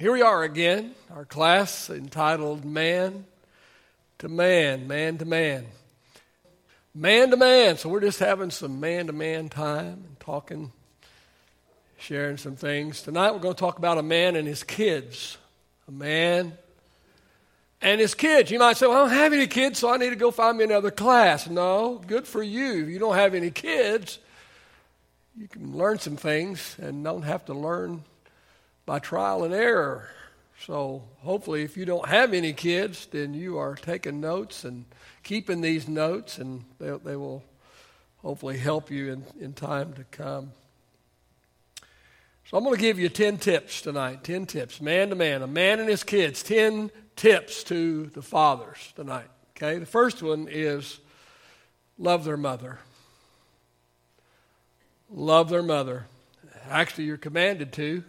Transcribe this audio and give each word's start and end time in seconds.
Here 0.00 0.12
we 0.12 0.22
are 0.22 0.42
again, 0.44 0.94
our 1.14 1.26
class 1.26 1.90
entitled 1.90 2.64
Man 2.64 3.26
to 4.20 4.30
Man, 4.30 4.88
Man 4.88 5.18
to 5.18 5.26
Man. 5.26 5.66
Man 6.94 7.30
to 7.30 7.36
Man. 7.36 7.76
So 7.76 7.90
we're 7.90 8.00
just 8.00 8.18
having 8.18 8.50
some 8.50 8.80
man 8.80 9.08
to 9.08 9.12
man 9.12 9.50
time 9.50 10.02
and 10.06 10.16
talking, 10.18 10.72
sharing 11.98 12.38
some 12.38 12.56
things. 12.56 13.02
Tonight 13.02 13.32
we're 13.32 13.40
going 13.40 13.54
to 13.54 13.60
talk 13.60 13.76
about 13.76 13.98
a 13.98 14.02
man 14.02 14.36
and 14.36 14.48
his 14.48 14.62
kids. 14.62 15.36
A 15.86 15.92
man 15.92 16.56
and 17.82 18.00
his 18.00 18.14
kids. 18.14 18.50
You 18.50 18.58
might 18.58 18.78
say, 18.78 18.86
well, 18.86 18.96
I 18.96 19.00
don't 19.00 19.18
have 19.18 19.34
any 19.34 19.48
kids, 19.48 19.80
so 19.80 19.92
I 19.92 19.98
need 19.98 20.08
to 20.08 20.16
go 20.16 20.30
find 20.30 20.56
me 20.56 20.64
another 20.64 20.90
class. 20.90 21.46
No, 21.46 22.00
good 22.06 22.26
for 22.26 22.42
you. 22.42 22.84
If 22.84 22.88
you 22.88 22.98
don't 22.98 23.16
have 23.16 23.34
any 23.34 23.50
kids, 23.50 24.18
you 25.36 25.46
can 25.46 25.76
learn 25.76 25.98
some 25.98 26.16
things 26.16 26.74
and 26.80 27.04
don't 27.04 27.24
have 27.24 27.44
to 27.44 27.52
learn 27.52 28.02
by 28.90 28.98
trial 28.98 29.44
and 29.44 29.54
error. 29.54 30.08
So 30.66 31.04
hopefully, 31.18 31.62
if 31.62 31.76
you 31.76 31.84
don't 31.84 32.08
have 32.08 32.34
any 32.34 32.52
kids, 32.52 33.06
then 33.06 33.34
you 33.34 33.56
are 33.56 33.76
taking 33.76 34.20
notes 34.20 34.64
and 34.64 34.84
keeping 35.22 35.60
these 35.60 35.86
notes, 35.86 36.38
and 36.38 36.64
they, 36.80 36.90
they 37.04 37.14
will 37.14 37.44
hopefully 38.16 38.58
help 38.58 38.90
you 38.90 39.12
in, 39.12 39.24
in 39.38 39.52
time 39.52 39.92
to 39.92 40.02
come. 40.02 40.50
So 42.46 42.56
I'm 42.56 42.64
going 42.64 42.74
to 42.74 42.82
give 42.82 42.98
you 42.98 43.08
10 43.08 43.38
tips 43.38 43.80
tonight 43.80 44.24
10 44.24 44.46
tips, 44.46 44.80
man 44.80 45.10
to 45.10 45.14
man, 45.14 45.42
a 45.42 45.46
man 45.46 45.78
and 45.78 45.88
his 45.88 46.02
kids, 46.02 46.42
10 46.42 46.90
tips 47.14 47.62
to 47.62 48.06
the 48.06 48.22
fathers 48.22 48.92
tonight. 48.96 49.28
Okay, 49.56 49.78
the 49.78 49.86
first 49.86 50.20
one 50.20 50.48
is 50.50 50.98
love 51.96 52.24
their 52.24 52.36
mother. 52.36 52.80
Love 55.08 55.48
their 55.48 55.62
mother. 55.62 56.06
Actually, 56.68 57.04
you're 57.04 57.18
commanded 57.18 57.72
to. 57.74 58.02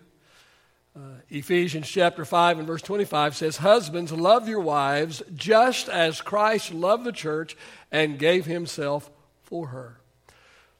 Uh, 0.93 0.99
Ephesians 1.29 1.87
chapter 1.87 2.25
5 2.25 2.59
and 2.59 2.67
verse 2.67 2.81
25 2.81 3.35
says, 3.37 3.57
Husbands, 3.57 4.11
love 4.11 4.49
your 4.49 4.59
wives 4.59 5.23
just 5.33 5.87
as 5.87 6.19
Christ 6.19 6.73
loved 6.73 7.05
the 7.05 7.13
church 7.13 7.55
and 7.93 8.19
gave 8.19 8.45
himself 8.45 9.09
for 9.43 9.67
her. 9.67 10.01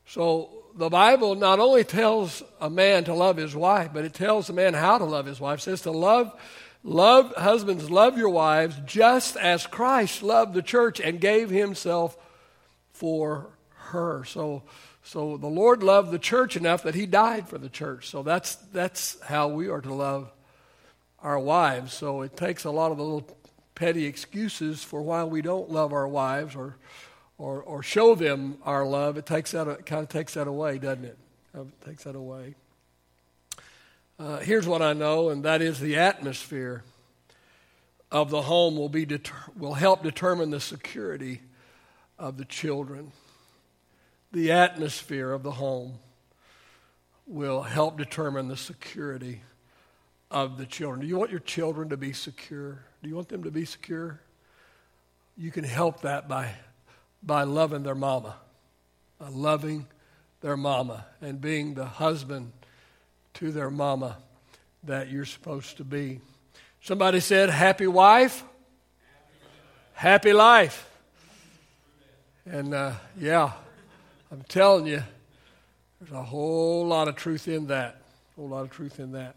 So 0.05 0.49
the 0.75 0.89
Bible 0.89 1.35
not 1.35 1.59
only 1.59 1.85
tells 1.85 2.43
a 2.59 2.69
man 2.69 3.05
to 3.05 3.13
love 3.13 3.37
his 3.37 3.55
wife, 3.55 3.91
but 3.93 4.03
it 4.03 4.13
tells 4.13 4.49
a 4.49 4.53
man 4.53 4.73
how 4.73 4.97
to 4.97 5.05
love 5.05 5.25
his 5.25 5.39
wife. 5.39 5.59
It 5.59 5.63
says 5.63 5.81
to 5.83 5.91
love, 5.91 6.37
love, 6.83 7.33
husbands, 7.37 7.89
love 7.89 8.17
your 8.17 8.29
wives 8.29 8.75
just 8.85 9.37
as 9.37 9.65
Christ 9.65 10.23
loved 10.23 10.53
the 10.53 10.61
church 10.61 10.99
and 10.99 11.21
gave 11.21 11.49
himself 11.49 12.17
for 12.91 13.51
her. 13.75 14.25
So 14.25 14.63
so 15.11 15.35
the 15.35 15.47
Lord 15.47 15.83
loved 15.83 16.09
the 16.11 16.17
church 16.17 16.55
enough 16.55 16.83
that 16.83 16.95
he 16.95 17.05
died 17.05 17.49
for 17.49 17.57
the 17.57 17.67
church. 17.67 18.07
So 18.07 18.23
that's, 18.23 18.55
that's 18.71 19.19
how 19.23 19.49
we 19.49 19.67
are 19.67 19.81
to 19.81 19.93
love 19.93 20.31
our 21.21 21.37
wives. 21.37 21.93
So 21.93 22.21
it 22.21 22.37
takes 22.37 22.63
a 22.63 22.71
lot 22.71 22.93
of 22.93 22.97
the 22.97 23.03
little 23.03 23.27
petty 23.75 24.05
excuses 24.05 24.85
for 24.85 25.01
why 25.01 25.25
we 25.25 25.41
don't 25.41 25.69
love 25.69 25.91
our 25.91 26.07
wives 26.07 26.55
or, 26.55 26.77
or, 27.37 27.61
or 27.61 27.83
show 27.83 28.15
them 28.15 28.57
our 28.63 28.85
love. 28.85 29.17
It 29.17 29.25
takes 29.25 29.51
that, 29.51 29.67
it 29.67 29.85
kind 29.85 30.01
of 30.01 30.07
takes 30.07 30.35
that 30.35 30.47
away, 30.47 30.77
doesn't 30.77 31.03
it? 31.03 31.17
It 31.55 31.81
takes 31.85 32.05
that 32.05 32.15
away. 32.15 32.55
Uh, 34.17 34.37
here's 34.37 34.65
what 34.65 34.81
I 34.81 34.93
know, 34.93 35.27
and 35.27 35.43
that 35.43 35.61
is 35.61 35.81
the 35.81 35.97
atmosphere 35.97 36.85
of 38.13 38.29
the 38.29 38.43
home 38.43 38.77
will, 38.77 38.87
be 38.87 39.05
deter- 39.05 39.35
will 39.57 39.73
help 39.73 40.03
determine 40.03 40.51
the 40.51 40.61
security 40.61 41.41
of 42.17 42.37
the 42.37 42.45
children 42.45 43.11
the 44.31 44.51
atmosphere 44.51 45.31
of 45.31 45.43
the 45.43 45.51
home 45.51 45.99
will 47.27 47.61
help 47.61 47.97
determine 47.97 48.47
the 48.47 48.57
security 48.57 49.41
of 50.29 50.57
the 50.57 50.65
children. 50.65 51.01
Do 51.01 51.07
you 51.07 51.17
want 51.17 51.31
your 51.31 51.39
children 51.39 51.89
to 51.89 51.97
be 51.97 52.13
secure? 52.13 52.83
Do 53.03 53.09
you 53.09 53.15
want 53.15 53.29
them 53.29 53.43
to 53.43 53.51
be 53.51 53.65
secure? 53.65 54.19
You 55.37 55.51
can 55.51 55.63
help 55.63 56.01
that 56.01 56.27
by, 56.27 56.51
by 57.21 57.43
loving 57.43 57.83
their 57.83 57.95
mama, 57.95 58.35
by 59.19 59.29
loving 59.29 59.87
their 60.41 60.57
mama 60.57 61.05
and 61.21 61.39
being 61.39 61.73
the 61.73 61.85
husband 61.85 62.51
to 63.35 63.51
their 63.51 63.69
mama 63.69 64.17
that 64.83 65.09
you're 65.09 65.25
supposed 65.25 65.77
to 65.77 65.83
be. 65.83 66.19
Somebody 66.81 67.19
said, 67.19 67.49
Happy 67.49 67.87
wife, 67.87 68.43
happy 69.93 70.33
life. 70.33 70.87
And 72.45 72.73
uh, 72.73 72.93
yeah. 73.19 73.51
I'm 74.31 74.43
telling 74.43 74.87
you, 74.87 75.03
there's 75.99 76.13
a 76.13 76.23
whole 76.23 76.87
lot 76.87 77.09
of 77.09 77.17
truth 77.17 77.49
in 77.49 77.67
that. 77.67 78.01
A 78.37 78.39
whole 78.39 78.47
lot 78.47 78.61
of 78.61 78.69
truth 78.69 78.97
in 78.97 79.11
that. 79.11 79.35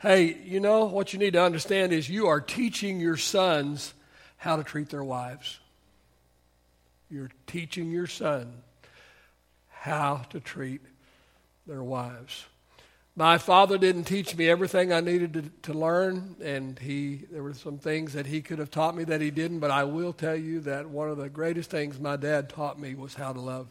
Hey, 0.00 0.36
you 0.44 0.58
know, 0.58 0.86
what 0.86 1.12
you 1.12 1.20
need 1.20 1.34
to 1.34 1.42
understand 1.42 1.92
is 1.92 2.10
you 2.10 2.26
are 2.26 2.40
teaching 2.40 2.98
your 2.98 3.16
sons 3.16 3.94
how 4.36 4.56
to 4.56 4.64
treat 4.64 4.90
their 4.90 5.04
wives. 5.04 5.60
You're 7.08 7.30
teaching 7.46 7.92
your 7.92 8.08
son 8.08 8.52
how 9.70 10.26
to 10.30 10.40
treat 10.40 10.80
their 11.66 11.82
wives. 11.82 12.44
My 13.14 13.38
father 13.38 13.78
didn't 13.78 14.04
teach 14.04 14.36
me 14.36 14.48
everything 14.48 14.92
I 14.92 15.00
needed 15.00 15.32
to, 15.34 15.72
to, 15.72 15.78
learn, 15.78 16.36
and 16.42 16.78
he 16.78 17.22
there 17.30 17.42
were 17.42 17.54
some 17.54 17.78
things 17.78 18.12
that 18.14 18.26
he 18.26 18.42
could 18.42 18.58
have 18.58 18.70
taught 18.70 18.96
me 18.96 19.04
that 19.04 19.20
he 19.20 19.30
didn't. 19.30 19.60
But 19.60 19.70
I 19.70 19.84
will 19.84 20.12
tell 20.12 20.36
you 20.36 20.60
that 20.60 20.88
one 20.88 21.08
of 21.08 21.18
the 21.18 21.28
greatest 21.28 21.70
things 21.70 21.98
my 22.00 22.16
dad 22.16 22.48
taught 22.48 22.78
me 22.80 22.94
was 22.94 23.14
how 23.14 23.32
to 23.32 23.40
love 23.40 23.68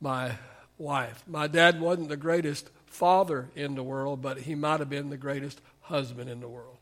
my 0.00 0.32
wife. 0.78 1.22
My 1.26 1.46
dad 1.46 1.80
wasn't 1.80 2.08
the 2.08 2.16
greatest 2.16 2.70
father 2.86 3.48
in 3.54 3.74
the 3.74 3.82
world, 3.82 4.22
but 4.22 4.38
he 4.38 4.54
might 4.54 4.80
have 4.80 4.90
been 4.90 5.10
the 5.10 5.16
greatest 5.16 5.60
husband 5.82 6.28
in 6.30 6.40
the 6.40 6.48
world. 6.48 6.76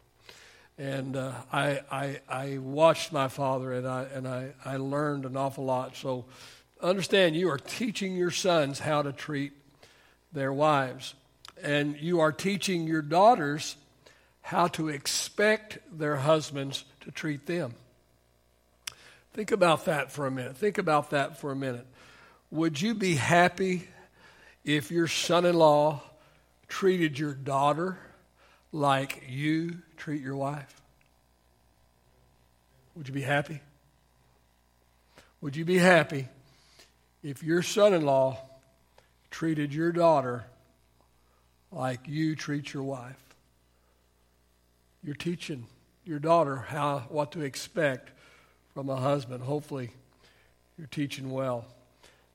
And 0.78 1.16
uh, 1.16 1.32
I, 1.52 1.80
I, 1.90 2.20
I 2.28 2.58
watched 2.58 3.12
my 3.12 3.28
father 3.28 3.72
and, 3.72 3.86
I, 3.86 4.04
and 4.14 4.28
I, 4.28 4.52
I 4.64 4.76
learned 4.76 5.24
an 5.24 5.36
awful 5.36 5.64
lot. 5.64 5.96
So 5.96 6.24
understand 6.80 7.34
you 7.34 7.50
are 7.50 7.58
teaching 7.58 8.14
your 8.14 8.30
sons 8.30 8.78
how 8.78 9.02
to 9.02 9.12
treat 9.12 9.52
their 10.32 10.52
wives. 10.52 11.14
And 11.60 11.96
you 12.00 12.20
are 12.20 12.30
teaching 12.30 12.86
your 12.86 13.02
daughters 13.02 13.74
how 14.42 14.68
to 14.68 14.88
expect 14.88 15.78
their 15.92 16.16
husbands 16.16 16.84
to 17.00 17.10
treat 17.10 17.46
them. 17.46 17.74
Think 19.34 19.50
about 19.50 19.84
that 19.86 20.12
for 20.12 20.26
a 20.26 20.30
minute. 20.30 20.56
Think 20.56 20.78
about 20.78 21.10
that 21.10 21.38
for 21.38 21.50
a 21.50 21.56
minute. 21.56 21.86
Would 22.50 22.80
you 22.80 22.94
be 22.94 23.14
happy 23.14 23.86
if 24.64 24.90
your 24.90 25.06
son 25.06 25.44
in 25.44 25.54
law 25.54 26.02
treated 26.66 27.18
your 27.18 27.34
daughter 27.34 27.98
like 28.72 29.22
you 29.28 29.78
treat 29.96 30.22
your 30.22 30.36
wife? 30.36 30.80
Would 32.94 33.08
you 33.08 33.14
be 33.14 33.22
happy? 33.22 33.60
Would 35.40 35.56
you 35.56 35.64
be 35.64 35.78
happy 35.78 36.28
if 37.22 37.42
your 37.42 37.62
son 37.62 37.94
in 37.94 38.04
law 38.04 38.38
treated 39.30 39.74
your 39.74 39.92
daughter 39.92 40.44
like 41.70 42.00
you 42.08 42.34
treat 42.34 42.72
your 42.72 42.82
wife? 42.82 43.22
You're 45.04 45.14
teaching 45.14 45.66
your 46.04 46.18
daughter 46.18 46.56
how 46.56 47.04
what 47.08 47.32
to 47.32 47.42
expect 47.42 48.10
from 48.74 48.88
a 48.88 48.96
husband. 48.96 49.44
Hopefully, 49.44 49.90
you're 50.76 50.88
teaching 50.88 51.30
well. 51.30 51.66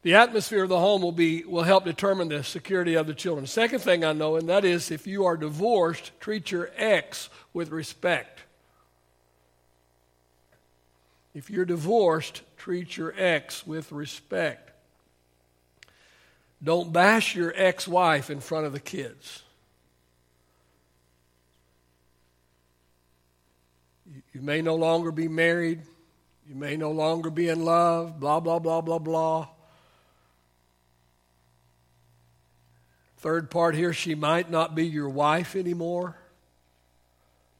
The 0.03 0.16
atmosphere 0.16 0.64
of 0.64 0.69
the 0.69 0.80
home 0.80 1.02
will, 1.02 1.14
be, 1.14 1.46
will 1.46 1.64
help 1.64 1.86
determine 1.86 2.28
the 2.28 2.44
security 2.44 2.96
of 2.96 3.08
the 3.08 3.14
children. 3.14 3.47
Second 3.47 3.80
thing 3.80 4.03
I 4.03 4.12
know, 4.12 4.36
and 4.36 4.50
that 4.50 4.66
is 4.66 4.91
if 4.91 5.08
you 5.08 5.25
are 5.25 5.38
divorced, 5.38 6.12
treat 6.19 6.52
your 6.52 6.69
ex 6.75 7.30
with 7.53 7.72
respect. 7.72 8.42
If 11.34 11.50
you're 11.50 11.63
divorced, 11.63 12.42
treat 12.58 12.97
your 12.97 13.13
ex 13.18 13.66
with 13.66 13.94
respect. 13.94 14.72
Don't 16.62 16.92
bash 16.92 17.34
your 17.34 17.53
ex 17.56 17.88
wife 17.88 18.30
in 18.30 18.42
front 18.42 18.66
of 18.66 18.74
the 18.74 18.81
kids. 18.81 19.42
You 24.33 24.42
may 24.42 24.62
no 24.62 24.75
longer 24.75 25.12
be 25.12 25.30
married. 25.30 25.81
You 26.48 26.56
may 26.56 26.75
no 26.75 26.92
longer 26.92 27.30
be 27.30 27.48
in 27.48 27.63
love, 27.63 28.19
blah, 28.19 28.42
blah, 28.42 28.60
blah, 28.60 28.81
blah, 28.81 29.00
blah. 29.00 29.48
Third 33.24 33.50
part 33.50 33.74
here, 33.74 33.94
she 33.94 34.16
might 34.16 34.52
not 34.52 34.75
be 34.75 34.86
your 34.86 35.08
wife 35.08 35.56
anymore, 35.56 36.18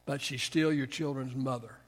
but 0.04 0.20
she's 0.20 0.42
still 0.42 0.70
your 0.70 0.84
children's 0.84 1.34
mother. 1.34 1.78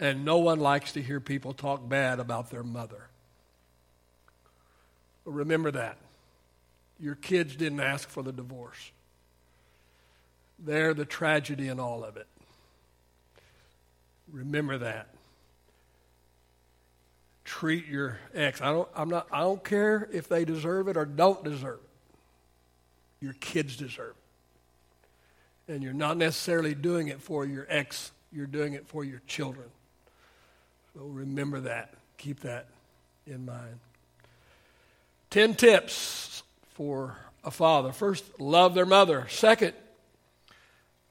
And 0.00 0.24
no 0.24 0.38
one 0.38 0.58
likes 0.58 0.90
to 0.94 1.02
hear 1.02 1.20
people 1.20 1.52
talk 1.52 1.88
bad 1.88 2.18
about 2.18 2.50
their 2.50 2.64
mother. 2.64 3.06
But 5.24 5.30
remember 5.30 5.70
that. 5.70 5.98
Your 6.98 7.14
kids 7.14 7.54
didn't 7.54 7.78
ask 7.78 8.08
for 8.08 8.24
the 8.24 8.32
divorce. 8.32 8.90
They're 10.58 10.94
the 10.94 11.04
tragedy 11.04 11.68
in 11.68 11.78
all 11.78 12.02
of 12.02 12.16
it. 12.16 12.26
Remember 14.32 14.78
that 14.78 15.14
treat 17.52 17.86
your 17.86 18.18
ex. 18.34 18.62
I 18.62 18.72
don't, 18.72 18.88
I'm 18.96 19.10
not, 19.10 19.26
I 19.30 19.40
don't 19.40 19.62
care 19.62 20.08
if 20.10 20.26
they 20.26 20.46
deserve 20.46 20.88
it 20.88 20.96
or 20.96 21.04
don't 21.04 21.44
deserve 21.44 21.80
it. 21.80 23.24
Your 23.24 23.34
kids 23.34 23.76
deserve 23.76 24.14
it. 25.68 25.74
And 25.74 25.82
you're 25.82 25.92
not 25.92 26.16
necessarily 26.16 26.74
doing 26.74 27.08
it 27.08 27.20
for 27.20 27.44
your 27.44 27.66
ex, 27.68 28.10
you're 28.32 28.46
doing 28.46 28.72
it 28.72 28.88
for 28.88 29.04
your 29.04 29.20
children. 29.26 29.66
So 30.94 31.02
remember 31.02 31.60
that. 31.60 31.92
Keep 32.16 32.40
that 32.40 32.68
in 33.26 33.44
mind. 33.44 33.80
Ten 35.28 35.54
tips 35.54 36.42
for 36.70 37.18
a 37.44 37.50
father. 37.50 37.92
First, 37.92 38.40
love 38.40 38.72
their 38.72 38.86
mother. 38.86 39.26
Second, 39.28 39.74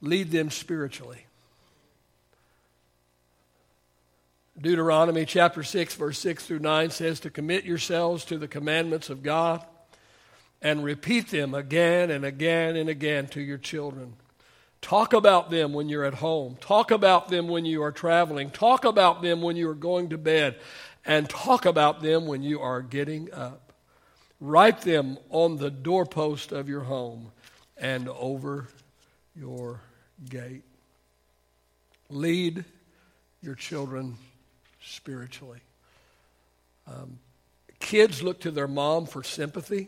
lead 0.01 0.31
them 0.31 0.49
spiritually. 0.49 1.27
Deuteronomy 4.61 5.25
chapter 5.25 5.63
6, 5.63 5.95
verse 5.95 6.19
6 6.19 6.45
through 6.45 6.59
9 6.59 6.91
says 6.91 7.19
to 7.21 7.31
commit 7.31 7.65
yourselves 7.65 8.23
to 8.25 8.37
the 8.37 8.47
commandments 8.47 9.09
of 9.09 9.23
God 9.23 9.65
and 10.61 10.83
repeat 10.83 11.29
them 11.29 11.55
again 11.55 12.11
and 12.11 12.23
again 12.23 12.75
and 12.75 12.87
again 12.87 13.27
to 13.29 13.41
your 13.41 13.57
children. 13.57 14.13
Talk 14.79 15.13
about 15.13 15.49
them 15.49 15.73
when 15.73 15.89
you're 15.89 16.05
at 16.05 16.15
home. 16.15 16.57
Talk 16.61 16.91
about 16.91 17.29
them 17.29 17.47
when 17.47 17.65
you 17.65 17.81
are 17.81 17.91
traveling. 17.91 18.51
Talk 18.51 18.85
about 18.85 19.23
them 19.23 19.41
when 19.41 19.55
you 19.55 19.67
are 19.69 19.75
going 19.75 20.09
to 20.09 20.17
bed. 20.17 20.59
And 21.05 21.27
talk 21.27 21.65
about 21.65 22.03
them 22.03 22.27
when 22.27 22.43
you 22.43 22.61
are 22.61 22.83
getting 22.83 23.33
up. 23.33 23.73
Write 24.39 24.81
them 24.81 25.17
on 25.29 25.57
the 25.57 25.71
doorpost 25.71 26.51
of 26.51 26.69
your 26.69 26.81
home 26.81 27.31
and 27.77 28.07
over 28.09 28.67
your 29.35 29.81
gate. 30.29 30.63
Lead 32.09 32.65
your 33.41 33.55
children 33.55 34.17
spiritually. 34.81 35.61
Um, 36.87 37.19
kids 37.79 38.21
look 38.21 38.39
to 38.41 38.51
their 38.51 38.67
mom 38.67 39.05
for 39.05 39.23
sympathy, 39.23 39.87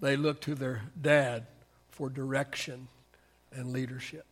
they 0.00 0.16
look 0.16 0.40
to 0.42 0.54
their 0.54 0.82
dad 1.00 1.46
for 1.90 2.08
direction 2.08 2.88
and 3.52 3.72
leadership. 3.72 4.24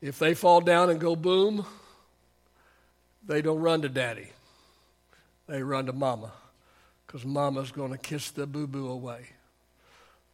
If 0.00 0.18
they 0.18 0.34
fall 0.34 0.60
down 0.60 0.90
and 0.90 1.00
go 1.00 1.16
boom, 1.16 1.64
they 3.26 3.42
don't 3.42 3.60
run 3.60 3.82
to 3.82 3.88
daddy. 3.88 4.28
They 5.48 5.62
run 5.62 5.86
to 5.86 5.92
mama 5.92 6.32
because 7.06 7.24
mama's 7.24 7.72
going 7.72 7.92
to 7.92 7.98
kiss 7.98 8.30
the 8.30 8.46
boo 8.46 8.66
boo 8.66 8.88
away. 8.88 9.26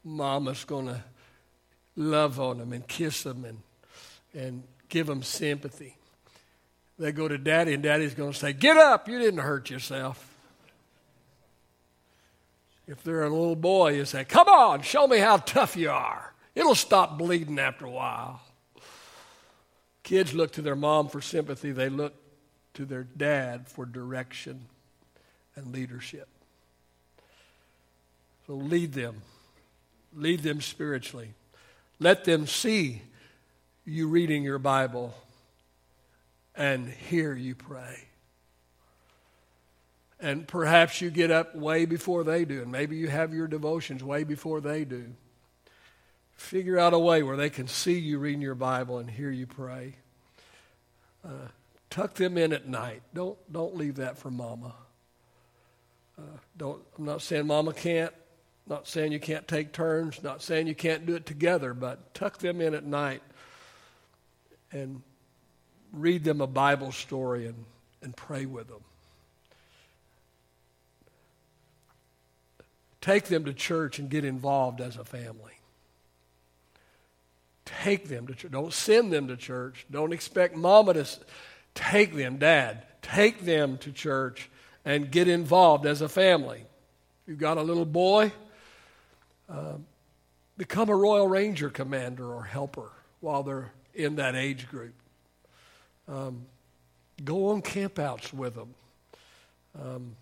Mama's 0.04 0.64
going 0.64 0.86
to 0.86 1.02
love 1.96 2.40
on 2.40 2.58
them 2.58 2.72
and 2.72 2.86
kiss 2.86 3.22
them 3.22 3.44
and, 3.44 3.58
and 4.34 4.62
give 4.88 5.06
them 5.06 5.22
sympathy. 5.22 5.96
They 6.98 7.12
go 7.12 7.26
to 7.26 7.38
daddy, 7.38 7.74
and 7.74 7.82
daddy's 7.82 8.14
going 8.14 8.32
to 8.32 8.38
say, 8.38 8.52
Get 8.52 8.76
up, 8.76 9.08
you 9.08 9.18
didn't 9.18 9.40
hurt 9.40 9.70
yourself. 9.70 10.28
If 12.86 13.02
they're 13.02 13.22
a 13.22 13.30
little 13.30 13.56
boy, 13.56 13.94
you 13.94 14.04
say, 14.04 14.24
Come 14.24 14.48
on, 14.48 14.82
show 14.82 15.06
me 15.06 15.18
how 15.18 15.38
tough 15.38 15.76
you 15.76 15.90
are. 15.90 16.32
It'll 16.54 16.74
stop 16.74 17.16
bleeding 17.18 17.58
after 17.58 17.86
a 17.86 17.90
while. 17.90 18.40
Kids 20.02 20.34
look 20.34 20.52
to 20.52 20.62
their 20.62 20.76
mom 20.76 21.08
for 21.08 21.20
sympathy, 21.20 21.72
they 21.72 21.88
look 21.88 22.14
to 22.74 22.84
their 22.84 23.04
dad 23.04 23.68
for 23.68 23.86
direction 23.86 24.66
and 25.56 25.72
leadership. 25.72 26.28
So 28.46 28.54
lead 28.54 28.92
them, 28.92 29.22
lead 30.14 30.40
them 30.40 30.60
spiritually. 30.60 31.34
Let 32.00 32.24
them 32.24 32.46
see 32.46 33.02
you 33.84 34.08
reading 34.08 34.42
your 34.42 34.58
Bible 34.58 35.14
and 36.54 36.88
hear 36.88 37.34
you 37.34 37.54
pray. 37.54 38.08
And 40.20 40.46
perhaps 40.46 41.00
you 41.00 41.10
get 41.10 41.30
up 41.30 41.56
way 41.56 41.84
before 41.84 42.22
they 42.22 42.44
do, 42.44 42.62
and 42.62 42.70
maybe 42.70 42.96
you 42.96 43.08
have 43.08 43.34
your 43.34 43.48
devotions 43.48 44.04
way 44.04 44.22
before 44.22 44.60
they 44.60 44.84
do. 44.84 45.12
Figure 46.36 46.78
out 46.78 46.94
a 46.94 46.98
way 46.98 47.22
where 47.22 47.36
they 47.36 47.50
can 47.50 47.66
see 47.66 47.98
you 47.98 48.18
reading 48.18 48.40
your 48.40 48.54
Bible 48.54 48.98
and 48.98 49.10
hear 49.10 49.30
you 49.30 49.46
pray. 49.46 49.96
Uh, 51.24 51.48
tuck 51.90 52.14
them 52.14 52.38
in 52.38 52.52
at 52.52 52.68
night. 52.68 53.02
Don't, 53.14 53.38
don't 53.52 53.76
leave 53.76 53.96
that 53.96 54.18
for 54.18 54.30
mama. 54.30 54.74
Uh, 56.18 56.38
don't, 56.56 56.82
I'm 56.98 57.04
not 57.04 57.22
saying 57.22 57.46
mama 57.46 57.72
can't, 57.72 58.12
not 58.66 58.86
saying 58.86 59.12
you 59.12 59.20
can't 59.20 59.46
take 59.48 59.72
turns, 59.72 60.22
not 60.22 60.42
saying 60.42 60.66
you 60.66 60.74
can't 60.74 61.04
do 61.04 61.16
it 61.16 61.26
together, 61.26 61.74
but 61.74 62.14
tuck 62.14 62.38
them 62.38 62.60
in 62.60 62.74
at 62.74 62.84
night 62.84 63.22
and 64.70 65.02
read 65.92 66.24
them 66.24 66.40
a 66.40 66.46
Bible 66.46 66.92
story 66.92 67.46
and, 67.46 67.64
and 68.02 68.16
pray 68.16 68.46
with 68.46 68.68
them. 68.68 68.80
Take 73.00 73.24
them 73.24 73.44
to 73.44 73.52
church 73.52 73.98
and 73.98 74.08
get 74.08 74.24
involved 74.24 74.80
as 74.80 74.96
a 74.96 75.04
family. 75.04 75.52
Take 77.64 78.08
them 78.08 78.26
to 78.28 78.34
church. 78.34 78.52
Don't 78.52 78.72
send 78.72 79.12
them 79.12 79.28
to 79.28 79.36
church. 79.36 79.86
Don't 79.90 80.12
expect 80.12 80.56
mama 80.56 80.94
to 80.94 81.06
take 81.74 82.14
them, 82.14 82.38
dad. 82.38 82.84
Take 83.02 83.44
them 83.44 83.78
to 83.78 83.90
church 83.90 84.48
and 84.84 85.10
get 85.10 85.28
involved 85.28 85.84
as 85.84 86.00
a 86.00 86.08
family. 86.08 86.64
You've 87.26 87.38
got 87.38 87.58
a 87.58 87.62
little 87.62 87.84
boy, 87.84 88.32
uh, 89.48 89.74
become 90.56 90.88
a 90.88 90.96
Royal 90.96 91.28
Ranger 91.28 91.70
commander 91.70 92.32
or 92.32 92.44
helper 92.44 92.90
while 93.20 93.42
they're 93.42 93.72
in 93.94 94.16
that 94.16 94.34
age 94.34 94.68
group. 94.68 94.94
Um, 96.08 96.46
go 97.24 97.50
on 97.50 97.62
campouts 97.62 98.32
with 98.32 98.54
them. 98.54 98.74
Um, 99.80 100.16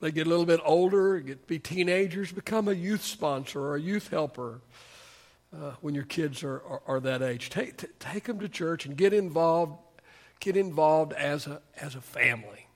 they 0.00 0.10
get 0.10 0.26
a 0.26 0.30
little 0.30 0.46
bit 0.46 0.60
older, 0.64 1.20
get 1.20 1.46
be 1.46 1.58
teenagers, 1.60 2.32
become 2.32 2.66
a 2.66 2.72
youth 2.72 3.04
sponsor 3.04 3.60
or 3.60 3.76
a 3.76 3.80
youth 3.80 4.08
helper 4.08 4.60
uh, 5.54 5.72
when 5.80 5.94
your 5.94 6.04
kids 6.04 6.42
are, 6.42 6.60
are, 6.62 6.82
are 6.86 7.00
that 7.00 7.22
age. 7.22 7.50
Take, 7.50 7.76
t- 7.76 7.86
take 8.00 8.24
them 8.24 8.40
to 8.40 8.48
church 8.48 8.84
and 8.84 8.96
get 8.96 9.12
involved, 9.12 9.78
get 10.40 10.56
involved 10.56 11.12
as 11.12 11.46
a, 11.46 11.60
as 11.80 11.94
a 11.94 12.00
family. 12.00 12.66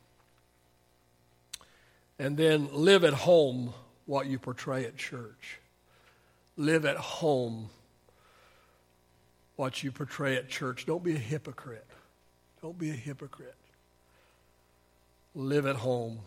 And 2.19 2.37
then 2.37 2.69
live 2.73 3.03
at 3.03 3.13
home 3.13 3.75
what 4.05 4.27
you 4.27 4.39
portray 4.39 4.85
at 4.85 4.97
church. 4.97 5.59
Live 6.57 6.85
at 6.85 6.97
home 6.97 7.71
what 9.57 9.83
you 9.83 9.91
portray 9.91 10.37
at 10.37 10.49
church. 10.49 10.87
Don't 10.87 11.03
be 11.03 11.15
a 11.15 11.19
hypocrite. 11.19 11.87
Don't 12.63 12.79
be 12.79 12.91
a 12.91 12.95
hypocrite. 12.95 13.55
Live 15.35 15.67
at 15.67 15.77
home 15.77 16.21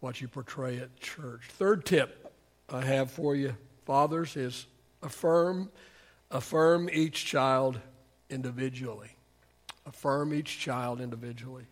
what 0.00 0.20
you 0.20 0.28
portray 0.28 0.78
at 0.78 0.98
church. 0.98 1.42
Third 1.50 1.84
tip 1.84 2.32
I 2.68 2.84
have 2.84 3.10
for 3.10 3.36
you, 3.36 3.56
fathers, 3.86 4.36
is 4.36 4.66
affirm, 5.02 5.70
affirm 6.30 6.90
each 6.92 7.24
child 7.24 7.78
individually. 8.28 9.10
Affirm 9.86 10.34
each 10.34 10.58
child 10.58 11.00
individually. 11.00 11.66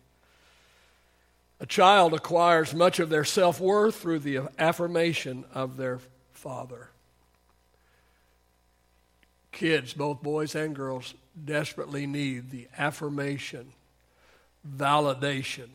A 1.59 1.65
child 1.65 2.13
acquires 2.13 2.73
much 2.73 2.99
of 2.99 3.09
their 3.09 3.23
self 3.23 3.59
worth 3.59 3.95
through 3.95 4.19
the 4.19 4.39
affirmation 4.57 5.45
of 5.53 5.77
their 5.77 5.99
father. 6.31 6.89
Kids, 9.51 9.93
both 9.93 10.21
boys 10.21 10.55
and 10.55 10.75
girls, 10.75 11.13
desperately 11.45 12.07
need 12.07 12.51
the 12.51 12.67
affirmation, 12.77 13.73
validation 14.77 15.69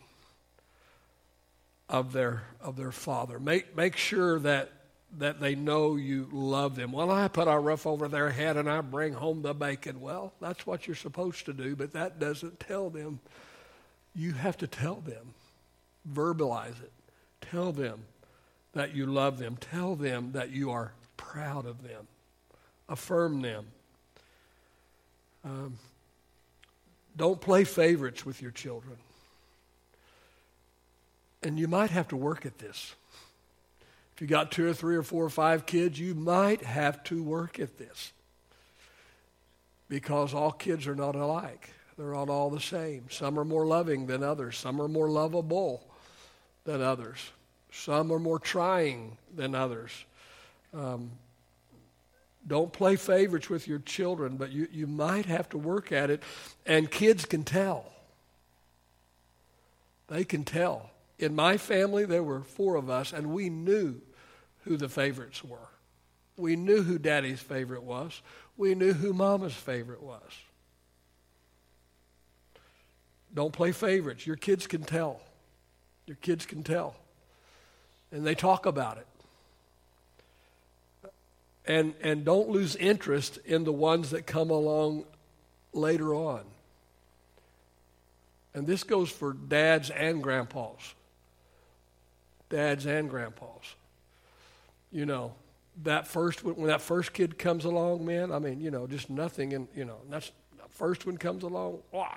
of 1.88 2.12
their, 2.12 2.42
of 2.60 2.76
their 2.76 2.92
father. 2.92 3.38
Make, 3.38 3.76
make 3.76 3.96
sure 3.96 4.38
that, 4.40 4.72
that 5.18 5.40
they 5.40 5.54
know 5.54 5.96
you 5.96 6.28
love 6.32 6.74
them. 6.74 6.92
Well, 6.92 7.10
I 7.10 7.28
put 7.28 7.48
a 7.48 7.58
roof 7.58 7.86
over 7.86 8.08
their 8.08 8.30
head 8.30 8.56
and 8.56 8.68
I 8.68 8.80
bring 8.80 9.12
home 9.12 9.42
the 9.42 9.54
bacon. 9.54 10.00
Well, 10.00 10.32
that's 10.40 10.66
what 10.66 10.86
you're 10.86 10.96
supposed 10.96 11.44
to 11.46 11.52
do, 11.52 11.76
but 11.76 11.92
that 11.92 12.18
doesn't 12.18 12.60
tell 12.60 12.90
them. 12.90 13.20
You 14.14 14.32
have 14.32 14.56
to 14.58 14.66
tell 14.66 14.96
them, 14.96 15.34
verbalize 16.10 16.82
it. 16.82 16.92
Tell 17.42 17.72
them 17.72 18.00
that 18.72 18.94
you 18.94 19.06
love 19.06 19.38
them. 19.38 19.56
Tell 19.60 19.94
them 19.94 20.32
that 20.32 20.50
you 20.50 20.70
are 20.70 20.92
proud 21.16 21.66
of 21.66 21.82
them 21.82 22.08
affirm 22.88 23.42
them. 23.42 23.66
Um, 25.44 25.78
don't 27.16 27.40
play 27.40 27.64
favorites 27.64 28.26
with 28.26 28.42
your 28.42 28.50
children. 28.50 28.96
And 31.42 31.58
you 31.58 31.68
might 31.68 31.90
have 31.90 32.08
to 32.08 32.16
work 32.16 32.44
at 32.44 32.58
this. 32.58 32.94
If 34.14 34.20
you 34.20 34.26
got 34.26 34.50
two 34.50 34.66
or 34.66 34.72
three 34.72 34.96
or 34.96 35.02
four 35.02 35.24
or 35.24 35.30
five 35.30 35.66
kids, 35.66 36.00
you 36.00 36.14
might 36.14 36.62
have 36.62 37.04
to 37.04 37.22
work 37.22 37.60
at 37.60 37.78
this. 37.78 38.12
Because 39.88 40.34
all 40.34 40.52
kids 40.52 40.86
are 40.86 40.94
not 40.96 41.14
alike. 41.14 41.70
They're 41.96 42.12
not 42.12 42.28
all 42.28 42.50
the 42.50 42.60
same. 42.60 43.04
Some 43.10 43.38
are 43.38 43.44
more 43.44 43.66
loving 43.66 44.06
than 44.06 44.22
others. 44.22 44.58
Some 44.58 44.80
are 44.80 44.88
more 44.88 45.08
lovable 45.08 45.86
than 46.64 46.82
others. 46.82 47.18
Some 47.70 48.12
are 48.12 48.18
more 48.18 48.38
trying 48.38 49.16
than 49.34 49.54
others. 49.54 49.92
Um, 50.74 51.10
don't 52.46 52.72
play 52.72 52.96
favorites 52.96 53.50
with 53.50 53.66
your 53.66 53.80
children, 53.80 54.36
but 54.36 54.52
you, 54.52 54.68
you 54.70 54.86
might 54.86 55.26
have 55.26 55.48
to 55.50 55.58
work 55.58 55.90
at 55.90 56.10
it. 56.10 56.22
And 56.64 56.90
kids 56.90 57.24
can 57.24 57.42
tell. 57.42 57.92
They 60.08 60.24
can 60.24 60.44
tell 60.44 60.90
In 61.18 61.34
my 61.34 61.56
family, 61.56 62.04
there 62.04 62.22
were 62.22 62.42
four 62.42 62.76
of 62.76 62.90
us, 62.90 63.12
and 63.12 63.32
we 63.32 63.48
knew 63.48 64.00
who 64.64 64.76
the 64.76 64.88
favorites 64.88 65.42
were. 65.42 65.68
We 66.36 66.54
knew 66.54 66.82
who 66.82 66.98
daddy's 66.98 67.40
favorite 67.40 67.82
was. 67.82 68.20
We 68.56 68.74
knew 68.74 68.92
who 68.92 69.12
mama's 69.12 69.54
favorite 69.54 70.02
was. 70.02 70.20
Don't 73.32 73.52
play 73.52 73.72
favorites. 73.72 74.26
Your 74.26 74.36
kids 74.36 74.66
can 74.66 74.82
tell. 74.82 75.20
Your 76.06 76.16
kids 76.16 76.46
can 76.46 76.62
tell. 76.62 76.96
And 78.12 78.26
they 78.26 78.34
talk 78.34 78.66
about 78.66 78.98
it. 78.98 79.06
And, 81.66 81.94
and 82.00 82.24
don't 82.24 82.48
lose 82.48 82.76
interest 82.76 83.38
in 83.44 83.64
the 83.64 83.72
ones 83.72 84.10
that 84.10 84.26
come 84.26 84.50
along 84.50 85.04
later 85.72 86.14
on. 86.14 86.44
And 88.54 88.66
this 88.66 88.84
goes 88.84 89.10
for 89.10 89.32
dads 89.32 89.90
and 89.90 90.22
grandpas. 90.22 90.94
Dads 92.48 92.86
and 92.86 93.10
grandpas. 93.10 93.74
You 94.90 95.04
know, 95.04 95.34
that 95.82 96.06
first 96.06 96.42
when 96.42 96.68
that 96.68 96.80
first 96.80 97.12
kid 97.12 97.38
comes 97.38 97.64
along, 97.64 98.06
man, 98.06 98.32
I 98.32 98.38
mean, 98.38 98.60
you 98.60 98.70
know, 98.70 98.86
just 98.86 99.10
nothing 99.10 99.52
and 99.52 99.68
you 99.74 99.84
know, 99.84 99.98
that's 100.08 100.32
first 100.70 101.06
one 101.06 101.16
comes 101.16 101.42
along, 101.42 101.80
wow. 101.92 102.16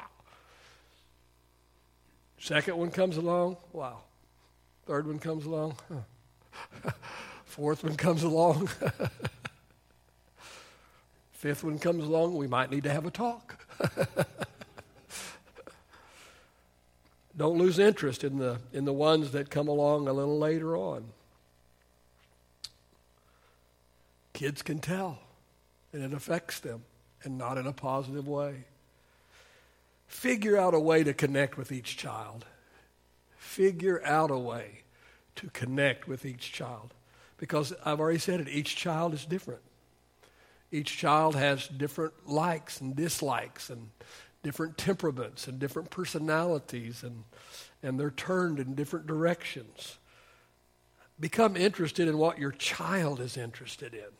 Second 2.39 2.77
one 2.77 2.91
comes 2.91 3.17
along, 3.17 3.57
wow. 3.73 3.99
Third 4.85 5.07
one 5.07 5.19
comes 5.19 5.45
along, 5.45 5.75
huh. 5.89 6.91
fourth 7.49 7.83
one 7.83 7.97
comes 7.97 8.23
along. 8.23 8.69
Fifth 11.33 11.63
one 11.63 11.79
comes 11.79 12.03
along, 12.03 12.35
we 12.35 12.47
might 12.47 12.69
need 12.69 12.83
to 12.83 12.91
have 12.91 13.05
a 13.05 13.11
talk. 13.11 13.65
Don't 17.37 17.57
lose 17.57 17.79
interest 17.79 18.23
in 18.23 18.37
the, 18.37 18.59
in 18.73 18.85
the 18.85 18.93
ones 18.93 19.31
that 19.31 19.49
come 19.49 19.67
along 19.67 20.07
a 20.07 20.13
little 20.13 20.37
later 20.37 20.77
on. 20.77 21.05
Kids 24.33 24.61
can 24.61 24.79
tell, 24.79 25.19
and 25.91 26.03
it 26.03 26.13
affects 26.13 26.59
them, 26.59 26.83
and 27.23 27.37
not 27.37 27.57
in 27.57 27.65
a 27.65 27.73
positive 27.73 28.27
way. 28.27 28.65
Figure 30.07 30.57
out 30.57 30.73
a 30.73 30.79
way 30.79 31.03
to 31.03 31.13
connect 31.13 31.57
with 31.57 31.71
each 31.71 31.97
child. 31.97 32.45
Figure 33.37 34.01
out 34.05 34.29
a 34.29 34.37
way 34.37 34.81
to 35.35 35.49
connect 35.51 36.07
with 36.07 36.25
each 36.25 36.51
child. 36.51 36.93
Because 37.39 37.73
I've 37.85 37.99
already 37.99 38.19
said 38.19 38.41
it, 38.41 38.49
each 38.49 38.75
child 38.75 39.13
is 39.13 39.25
different. 39.25 39.61
Each 40.71 40.97
child 40.97 41.35
has 41.35 41.67
different 41.67 42.13
likes 42.27 42.81
and 42.81 42.95
dislikes 42.95 43.69
and 43.69 43.89
different 44.43 44.77
temperaments 44.77 45.47
and 45.47 45.57
different 45.57 45.89
personalities, 45.89 47.01
and, 47.01 47.23
and 47.81 47.99
they're 47.99 48.11
turned 48.11 48.59
in 48.59 48.75
different 48.75 49.07
directions. 49.07 49.97
Become 51.19 51.57
interested 51.57 52.07
in 52.07 52.17
what 52.17 52.37
your 52.37 52.51
child 52.51 53.19
is 53.19 53.35
interested 53.35 53.93
in. 53.93 54.11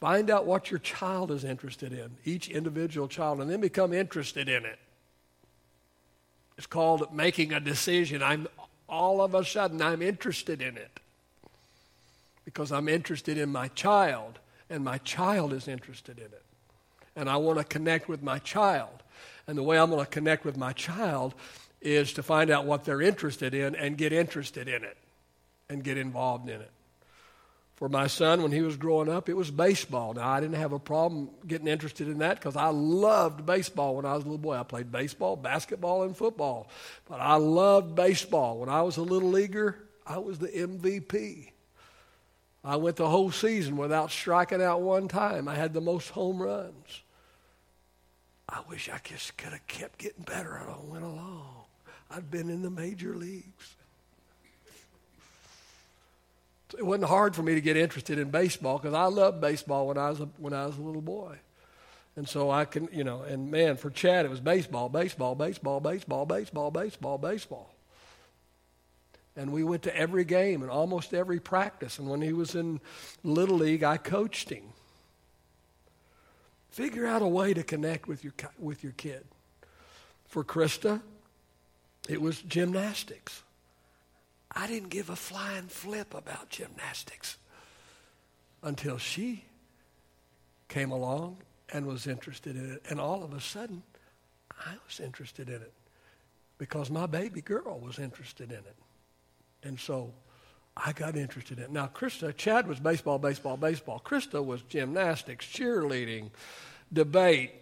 Find 0.00 0.30
out 0.30 0.46
what 0.46 0.70
your 0.70 0.80
child 0.80 1.30
is 1.30 1.44
interested 1.44 1.92
in, 1.92 2.16
each 2.24 2.48
individual 2.48 3.06
child, 3.06 3.40
and 3.40 3.50
then 3.50 3.60
become 3.60 3.92
interested 3.92 4.48
in 4.48 4.64
it. 4.64 4.78
It's 6.58 6.66
called 6.66 7.12
making 7.12 7.52
a 7.52 7.60
decision. 7.60 8.22
I'm 8.22 8.48
all 8.88 9.22
of 9.22 9.34
a 9.34 9.44
sudden 9.44 9.80
I'm 9.80 10.02
interested 10.02 10.60
in 10.60 10.76
it 10.76 10.99
because 12.52 12.72
I'm 12.72 12.88
interested 12.88 13.38
in 13.38 13.50
my 13.50 13.68
child 13.68 14.40
and 14.68 14.84
my 14.84 14.98
child 14.98 15.52
is 15.52 15.68
interested 15.68 16.18
in 16.18 16.24
it. 16.24 16.44
And 17.14 17.30
I 17.30 17.36
want 17.36 17.58
to 17.58 17.64
connect 17.64 18.08
with 18.08 18.22
my 18.22 18.38
child. 18.40 19.02
And 19.46 19.56
the 19.56 19.62
way 19.62 19.78
I'm 19.78 19.90
going 19.90 20.04
to 20.04 20.10
connect 20.10 20.44
with 20.44 20.56
my 20.56 20.72
child 20.72 21.34
is 21.80 22.12
to 22.14 22.22
find 22.22 22.50
out 22.50 22.66
what 22.66 22.84
they're 22.84 23.02
interested 23.02 23.54
in 23.54 23.76
and 23.76 23.96
get 23.96 24.12
interested 24.12 24.68
in 24.68 24.82
it 24.82 24.96
and 25.68 25.84
get 25.84 25.96
involved 25.96 26.48
in 26.48 26.60
it. 26.60 26.70
For 27.76 27.88
my 27.88 28.08
son, 28.08 28.42
when 28.42 28.52
he 28.52 28.62
was 28.62 28.76
growing 28.76 29.08
up, 29.08 29.28
it 29.28 29.36
was 29.36 29.50
baseball. 29.50 30.12
Now, 30.14 30.28
I 30.28 30.40
didn't 30.40 30.56
have 30.56 30.72
a 30.72 30.78
problem 30.78 31.30
getting 31.46 31.68
interested 31.68 32.08
in 32.08 32.18
that 32.18 32.36
because 32.38 32.56
I 32.56 32.68
loved 32.68 33.46
baseball 33.46 33.96
when 33.96 34.04
I 34.04 34.14
was 34.14 34.24
a 34.24 34.26
little 34.26 34.38
boy. 34.38 34.56
I 34.56 34.64
played 34.64 34.92
baseball, 34.92 35.36
basketball, 35.36 36.02
and 36.02 36.16
football. 36.16 36.68
But 37.08 37.20
I 37.20 37.36
loved 37.36 37.94
baseball. 37.94 38.58
When 38.58 38.68
I 38.68 38.82
was 38.82 38.98
a 38.98 39.02
little 39.02 39.30
leaguer, 39.30 39.78
I 40.06 40.18
was 40.18 40.38
the 40.38 40.48
MVP. 40.48 41.52
I 42.62 42.76
went 42.76 42.96
the 42.96 43.08
whole 43.08 43.30
season 43.30 43.76
without 43.76 44.10
striking 44.10 44.62
out 44.62 44.82
one 44.82 45.08
time. 45.08 45.48
I 45.48 45.54
had 45.54 45.72
the 45.72 45.80
most 45.80 46.10
home 46.10 46.42
runs. 46.42 47.02
I 48.48 48.60
wish 48.68 48.90
I 48.90 48.98
just 49.02 49.36
could 49.36 49.52
have 49.52 49.66
kept 49.66 49.98
getting 49.98 50.24
better 50.24 50.58
as 50.58 50.68
I 50.68 50.78
went 50.84 51.04
along. 51.04 51.64
I'd 52.10 52.30
been 52.30 52.50
in 52.50 52.62
the 52.62 52.70
major 52.70 53.14
leagues. 53.14 53.76
It 56.76 56.84
wasn't 56.84 57.08
hard 57.08 57.34
for 57.34 57.42
me 57.42 57.54
to 57.54 57.60
get 57.60 57.76
interested 57.76 58.18
in 58.18 58.30
baseball 58.30 58.78
because 58.78 58.94
I 58.94 59.04
loved 59.04 59.40
baseball 59.40 59.88
when 59.88 59.98
I 59.98 60.10
was 60.10 60.20
a, 60.20 60.28
when 60.36 60.52
I 60.52 60.66
was 60.66 60.76
a 60.76 60.82
little 60.82 61.00
boy. 61.00 61.38
And 62.16 62.28
so 62.28 62.50
I 62.50 62.64
can, 62.64 62.88
you 62.92 63.04
know, 63.04 63.22
and 63.22 63.50
man, 63.50 63.76
for 63.76 63.90
Chad, 63.90 64.24
it 64.24 64.30
was 64.30 64.40
baseball, 64.40 64.88
baseball, 64.88 65.34
baseball, 65.34 65.80
baseball, 65.80 66.26
baseball, 66.26 66.70
baseball, 66.70 67.18
baseball. 67.18 67.69
And 69.36 69.52
we 69.52 69.62
went 69.64 69.82
to 69.84 69.96
every 69.96 70.24
game 70.24 70.62
and 70.62 70.70
almost 70.70 71.14
every 71.14 71.40
practice. 71.40 71.98
And 71.98 72.08
when 72.08 72.20
he 72.20 72.32
was 72.32 72.54
in 72.54 72.80
Little 73.22 73.56
League, 73.56 73.84
I 73.84 73.96
coached 73.96 74.50
him. 74.50 74.64
Figure 76.70 77.06
out 77.06 77.22
a 77.22 77.26
way 77.26 77.54
to 77.54 77.62
connect 77.62 78.06
with 78.08 78.22
your, 78.22 78.32
with 78.58 78.82
your 78.82 78.92
kid. 78.92 79.24
For 80.26 80.44
Krista, 80.44 81.00
it 82.08 82.20
was 82.20 82.42
gymnastics. 82.42 83.42
I 84.52 84.66
didn't 84.66 84.88
give 84.88 85.10
a 85.10 85.16
flying 85.16 85.68
flip 85.68 86.14
about 86.14 86.48
gymnastics 86.48 87.38
until 88.62 88.98
she 88.98 89.44
came 90.68 90.90
along 90.90 91.38
and 91.72 91.86
was 91.86 92.06
interested 92.06 92.56
in 92.56 92.72
it. 92.72 92.82
And 92.90 93.00
all 93.00 93.22
of 93.22 93.32
a 93.32 93.40
sudden, 93.40 93.82
I 94.50 94.74
was 94.86 95.00
interested 95.00 95.48
in 95.48 95.62
it 95.62 95.72
because 96.58 96.90
my 96.90 97.06
baby 97.06 97.40
girl 97.40 97.78
was 97.80 97.98
interested 97.98 98.50
in 98.50 98.58
it. 98.58 98.76
And 99.62 99.78
so 99.78 100.12
I 100.76 100.92
got 100.92 101.16
interested 101.16 101.58
in 101.58 101.64
it. 101.64 101.70
Now, 101.70 101.90
Krista, 101.92 102.34
Chad 102.36 102.66
was 102.66 102.80
baseball, 102.80 103.18
baseball, 103.18 103.56
baseball. 103.56 104.00
Krista 104.04 104.44
was 104.44 104.62
gymnastics, 104.62 105.44
cheerleading, 105.46 106.30
debate, 106.92 107.52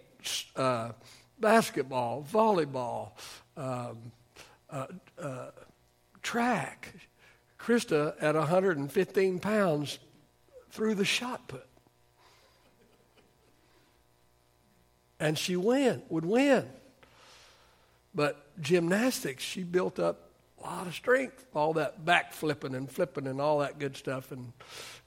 uh, 0.56 0.92
basketball, 1.40 2.24
volleyball, 2.30 3.12
um, 3.56 4.12
uh, 4.70 4.86
uh, 5.20 5.50
track. 6.22 6.94
Krista, 7.58 8.14
at 8.20 8.34
115 8.34 9.38
pounds, 9.40 9.98
threw 10.70 10.94
the 10.94 11.04
shot 11.04 11.48
put. 11.48 11.66
And 15.18 15.36
she 15.36 15.56
win, 15.56 16.02
would 16.08 16.24
win. 16.24 16.68
But 18.14 18.60
gymnastics, 18.60 19.42
she 19.42 19.64
built 19.64 19.98
up 19.98 20.27
a 20.60 20.66
lot 20.66 20.86
of 20.86 20.94
strength, 20.94 21.46
all 21.54 21.72
that 21.74 22.04
back 22.04 22.32
flipping 22.32 22.74
and 22.74 22.90
flipping 22.90 23.26
and 23.26 23.40
all 23.40 23.58
that 23.60 23.78
good 23.78 23.96
stuff, 23.96 24.32
and 24.32 24.52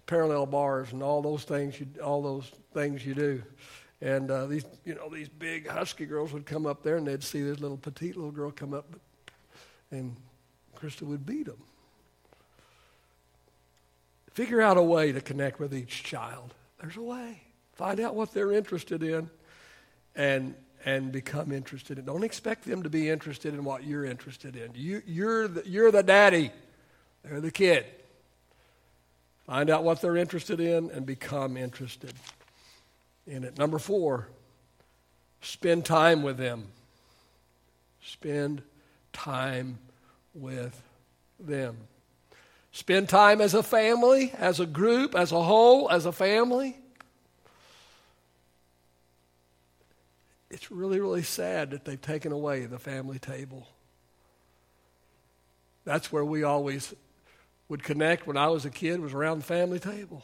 parallel 0.05 0.45
bars 0.45 0.91
and 0.91 1.03
all 1.03 1.21
those 1.21 1.43
things 1.43 1.79
you 1.79 1.87
all 2.03 2.21
those 2.21 2.51
things 2.73 3.05
you 3.05 3.13
do. 3.13 3.43
And 4.01 4.31
uh, 4.31 4.47
these, 4.47 4.65
you 4.83 4.95
know, 4.95 5.09
these 5.09 5.29
big 5.29 5.67
husky 5.67 6.05
girls 6.05 6.33
would 6.33 6.45
come 6.45 6.65
up 6.65 6.81
there, 6.81 6.97
and 6.97 7.05
they'd 7.05 7.23
see 7.23 7.43
this 7.43 7.59
little 7.59 7.77
petite 7.77 8.15
little 8.15 8.31
girl 8.31 8.49
come 8.49 8.73
up, 8.73 8.95
and 9.91 10.15
Krista 10.75 11.03
would 11.03 11.25
beat 11.25 11.45
them. 11.45 11.61
Figure 14.31 14.61
out 14.61 14.77
a 14.77 14.81
way 14.81 15.11
to 15.11 15.21
connect 15.21 15.59
with 15.59 15.75
each 15.75 16.03
child. 16.03 16.53
There's 16.79 16.97
a 16.97 17.01
way. 17.01 17.43
Find 17.73 17.99
out 17.99 18.15
what 18.15 18.33
they're 18.33 18.51
interested 18.51 19.03
in, 19.03 19.29
and 20.15 20.55
and 20.85 21.11
become 21.11 21.51
interested 21.51 21.99
in. 21.99 22.05
Don't 22.05 22.23
expect 22.23 22.65
them 22.65 22.83
to 22.83 22.89
be 22.89 23.09
interested 23.09 23.53
in 23.53 23.63
what 23.63 23.83
you're 23.83 24.05
interested 24.05 24.55
in. 24.55 24.71
You, 24.73 25.01
you're, 25.05 25.47
the, 25.47 25.67
you're 25.67 25.91
the 25.91 26.03
daddy, 26.03 26.51
they're 27.23 27.41
the 27.41 27.51
kid. 27.51 27.85
Find 29.45 29.69
out 29.69 29.83
what 29.83 30.01
they're 30.01 30.17
interested 30.17 30.59
in 30.59 30.89
and 30.91 31.05
become 31.05 31.57
interested 31.57 32.13
in 33.27 33.43
it. 33.43 33.57
Number 33.57 33.79
four, 33.79 34.27
spend 35.41 35.85
time 35.85 36.23
with 36.23 36.37
them. 36.37 36.67
Spend 38.03 38.61
time 39.13 39.77
with 40.33 40.79
them. 41.39 41.77
Spend 42.71 43.09
time 43.09 43.41
as 43.41 43.53
a 43.53 43.61
family, 43.61 44.31
as 44.37 44.59
a 44.59 44.65
group, 44.65 45.15
as 45.15 45.31
a 45.31 45.41
whole, 45.41 45.89
as 45.91 46.05
a 46.05 46.11
family. 46.11 46.77
It's 50.51 50.71
really, 50.71 50.99
really 50.99 51.23
sad 51.23 51.71
that 51.71 51.85
they've 51.85 52.01
taken 52.01 52.31
away 52.31 52.65
the 52.65 52.79
family 52.79 53.19
table. 53.19 53.67
That's 55.83 56.11
where 56.11 56.25
we 56.25 56.43
always 56.43 56.93
would 57.69 57.83
connect 57.83 58.27
when 58.27 58.37
I 58.37 58.47
was 58.47 58.65
a 58.65 58.69
kid, 58.69 58.99
was 58.99 59.13
around 59.13 59.39
the 59.39 59.45
family 59.45 59.79
table. 59.79 60.23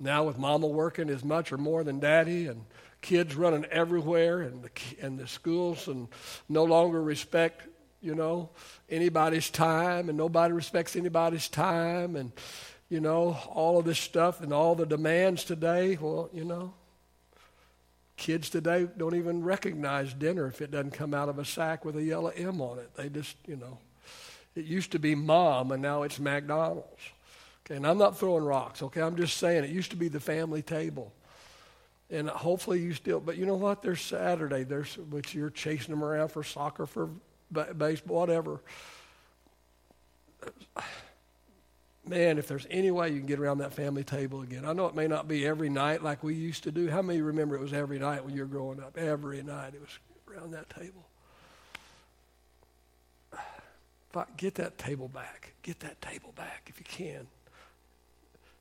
Now, 0.00 0.24
with 0.24 0.38
mama 0.38 0.66
working 0.66 1.10
as 1.10 1.24
much 1.24 1.52
or 1.52 1.58
more 1.58 1.84
than 1.84 2.00
daddy, 2.00 2.46
and 2.46 2.64
kids 3.00 3.34
running 3.36 3.64
everywhere, 3.66 4.40
and 4.42 4.62
the, 4.62 4.70
and 5.00 5.18
the 5.18 5.28
schools 5.28 5.86
and 5.86 6.08
no 6.48 6.64
longer 6.64 7.02
respect 7.02 7.62
you 8.00 8.14
know, 8.14 8.50
anybody's 8.88 9.50
time 9.50 10.08
and 10.08 10.16
nobody 10.16 10.52
respects 10.52 10.94
anybody's 10.96 11.48
time 11.48 12.16
and, 12.16 12.32
you 12.88 13.00
know, 13.00 13.36
all 13.48 13.78
of 13.78 13.84
this 13.84 13.98
stuff 13.98 14.40
and 14.40 14.52
all 14.52 14.74
the 14.74 14.86
demands 14.86 15.44
today. 15.44 15.98
Well, 16.00 16.30
you 16.32 16.44
know, 16.44 16.74
kids 18.18 18.50
today 18.50 18.86
don't 18.98 19.14
even 19.14 19.42
recognize 19.42 20.12
dinner 20.12 20.46
if 20.46 20.60
it 20.60 20.70
doesn't 20.70 20.90
come 20.90 21.14
out 21.14 21.30
of 21.30 21.38
a 21.38 21.44
sack 21.44 21.84
with 21.84 21.96
a 21.96 22.02
yellow 22.02 22.28
M 22.28 22.60
on 22.60 22.78
it. 22.78 22.94
They 22.94 23.08
just, 23.08 23.36
you 23.46 23.56
know, 23.56 23.78
it 24.54 24.64
used 24.64 24.92
to 24.92 24.98
be 24.98 25.14
mom 25.14 25.72
and 25.72 25.80
now 25.80 26.02
it's 26.02 26.18
McDonald's. 26.18 27.00
Okay, 27.64 27.76
and 27.76 27.86
I'm 27.86 27.98
not 27.98 28.18
throwing 28.18 28.44
rocks, 28.44 28.82
okay? 28.82 29.00
I'm 29.00 29.16
just 29.16 29.36
saying 29.36 29.64
it 29.64 29.70
used 29.70 29.90
to 29.92 29.96
be 29.96 30.08
the 30.08 30.20
family 30.20 30.62
table. 30.62 31.12
And 32.10 32.28
hopefully 32.28 32.80
you 32.80 32.94
still, 32.94 33.20
but 33.20 33.36
you 33.36 33.46
know 33.46 33.54
what? 33.54 33.82
There's 33.82 34.00
Saturday, 34.00 34.64
there's, 34.64 34.96
which 34.96 35.34
you're 35.34 35.50
chasing 35.50 35.94
them 35.94 36.02
around 36.02 36.30
for 36.30 36.42
soccer, 36.42 36.86
for 36.86 37.10
baseball, 37.76 38.20
whatever. 38.20 38.60
Man, 42.08 42.38
if 42.38 42.48
there's 42.48 42.66
any 42.70 42.90
way 42.90 43.10
you 43.10 43.18
can 43.18 43.26
get 43.26 43.38
around 43.38 43.58
that 43.58 43.74
family 43.74 44.02
table 44.02 44.40
again. 44.40 44.64
I 44.64 44.72
know 44.72 44.86
it 44.86 44.94
may 44.94 45.06
not 45.06 45.28
be 45.28 45.46
every 45.46 45.68
night 45.68 46.02
like 46.02 46.22
we 46.22 46.34
used 46.34 46.64
to 46.64 46.72
do. 46.72 46.88
How 46.88 47.02
many 47.02 47.20
remember 47.20 47.54
it 47.54 47.60
was 47.60 47.74
every 47.74 47.98
night 47.98 48.24
when 48.24 48.34
you 48.34 48.40
were 48.40 48.46
growing 48.46 48.80
up? 48.80 48.96
Every 48.96 49.42
night 49.42 49.74
it 49.74 49.80
was 49.80 49.98
around 50.30 50.52
that 50.52 50.70
table. 50.70 51.06
Get 54.36 54.56
that 54.56 54.78
table 54.78 55.08
back. 55.08 55.52
Get 55.62 55.80
that 55.80 56.00
table 56.00 56.32
back 56.34 56.66
if 56.68 56.80
you 56.80 56.84
can. 56.84 57.28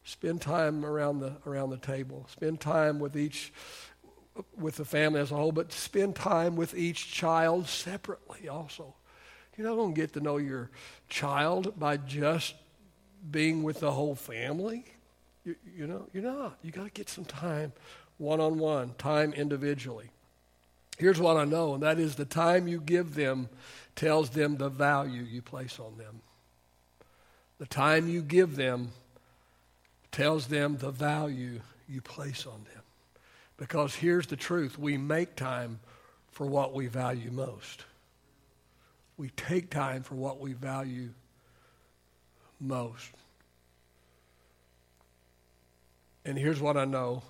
Spend 0.04 0.42
time 0.42 0.86
around 0.86 1.20
the 1.20 1.34
around 1.46 1.72
the 1.72 1.78
table. 1.78 2.28
Spend 2.30 2.60
time 2.60 3.00
with 3.00 3.18
each 3.18 3.52
with 4.58 4.76
the 4.76 4.86
family 4.86 5.20
as 5.20 5.32
a 5.32 5.36
whole, 5.36 5.52
but 5.52 5.74
spend 5.74 6.16
time 6.16 6.56
with 6.56 6.76
each 6.76 7.12
child 7.12 7.68
separately 7.68 8.48
also. 8.48 8.94
You're 9.58 9.68
not 9.68 9.76
going 9.76 9.96
to 9.96 10.00
get 10.00 10.14
to 10.14 10.20
know 10.20 10.38
your 10.38 10.70
child 11.10 11.80
by 11.80 11.98
just 11.98 12.54
being 13.30 13.64
with 13.64 13.80
the 13.80 13.92
whole 13.92 14.16
family. 14.16 14.86
You, 15.46 15.56
you 15.76 15.88
know, 15.88 16.08
you're 16.14 16.24
not. 16.24 16.58
You 16.62 16.72
got 16.72 16.86
to 16.86 16.92
get 16.92 17.10
some 17.10 17.26
time 17.26 17.74
one 18.18 18.40
on 18.40 18.58
one, 18.58 18.94
time 18.98 19.34
individually. 19.34 20.10
Here's 20.98 21.20
what 21.20 21.38
I 21.38 21.46
know, 21.46 21.76
and 21.76 21.84
that 21.84 22.00
is 22.00 22.16
the 22.16 22.26
time 22.26 22.68
you 22.68 22.80
give 22.80 23.14
them 23.14 23.50
tells 23.96 24.32
them 24.32 24.58
the 24.58 24.70
value 24.70 25.24
you 25.24 25.42
place 25.42 25.80
on 25.80 25.98
them. 25.98 26.22
The 27.60 27.66
time 27.68 28.08
you 28.08 28.22
give 28.22 28.56
them 28.56 28.92
tells 30.12 30.48
them 30.48 30.78
the 30.78 30.92
value 30.92 31.62
you 31.88 32.02
place 32.02 32.46
on 32.46 32.64
them. 32.74 32.84
Because 33.58 33.96
here's 33.96 34.28
the 34.28 34.36
truth 34.36 34.78
we 34.78 34.98
make 34.98 35.36
time 35.36 35.80
for 36.32 36.46
what 36.46 36.74
we 36.74 36.88
value 36.88 37.32
most. 37.32 37.86
We 39.18 39.30
take 39.32 39.72
time 39.72 40.04
for 40.04 40.16
what 40.16 40.40
we 40.40 40.54
value 40.54 41.10
most. 42.60 43.12
And 46.26 46.38
here's 46.38 46.60
what 46.60 46.76
I 46.76 46.86
know, 46.86 47.24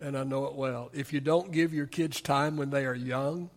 and 0.00 0.16
I 0.16 0.24
know 0.24 0.46
it 0.46 0.54
well. 0.54 0.90
If 0.92 1.12
you 1.12 1.20
don't 1.20 1.50
give 1.52 1.72
your 1.72 1.86
kids 1.86 2.20
time 2.20 2.56
when 2.56 2.70
they 2.70 2.84
are 2.84 2.94
young, 2.94 3.48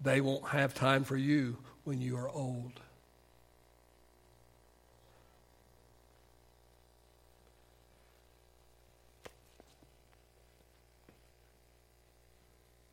they 0.00 0.20
won't 0.20 0.48
have 0.48 0.74
time 0.74 1.04
for 1.04 1.16
you 1.16 1.56
when 1.84 2.00
you 2.00 2.16
are 2.16 2.28
old. 2.28 2.80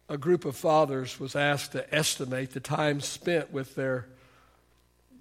a 0.07 0.17
group 0.17 0.45
of 0.45 0.55
fathers 0.55 1.19
was 1.19 1.35
asked 1.35 1.71
to 1.71 1.93
estimate 1.93 2.51
the 2.51 2.59
time 2.59 3.01
spent 3.01 3.51
with 3.51 3.75
their 3.75 4.07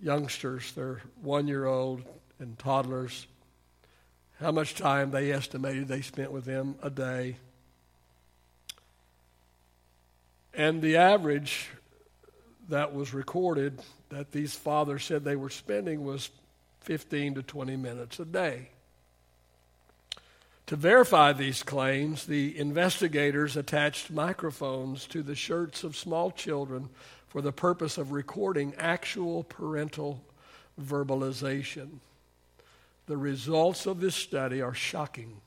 youngsters, 0.04 0.73
their 0.73 1.00
one 1.23 1.49
year 1.49 1.64
old 1.64 2.02
and 2.38 2.58
toddlers, 2.58 3.26
how 4.38 4.52
much 4.52 4.74
time 4.74 5.11
they 5.11 5.33
estimated 5.33 5.88
they 5.88 6.02
spent 6.02 6.31
with 6.31 6.44
them 6.44 6.74
a 6.83 6.90
day. 6.90 7.37
And 10.52 10.83
the 10.83 10.98
average 10.98 11.70
that 12.68 12.94
was 12.94 13.14
recorded 13.14 13.81
that 14.11 14.31
these 14.31 14.55
fathers 14.55 15.05
said 15.05 15.24
they 15.24 15.37
were 15.37 15.50
spending 15.50 16.05
was 16.05 16.31
15 16.83 17.37
to 17.37 17.42
20 17.42 17.76
minutes 17.76 18.20
a 18.20 18.24
day. 18.24 18.68
To 20.66 20.76
verify 20.76 21.33
these 21.33 21.62
claims, 21.62 22.26
the 22.26 22.59
investigators 22.59 23.57
attached 23.57 24.11
microphones 24.11 25.07
to 25.09 25.22
the 25.22 25.35
shirts 25.35 25.85
of 25.85 25.96
small 25.96 26.31
children 26.31 26.88
for 27.35 27.42
the 27.42 27.51
purpose 27.51 27.99
of 27.99 28.12
recording 28.12 28.73
actual 28.79 29.42
parental 29.42 30.23
verbalization. 30.81 31.99
The 33.07 33.16
results 33.16 33.87
of 33.87 33.99
this 33.99 34.14
study 34.14 34.62
are 34.62 34.73
shocking. 34.73 35.40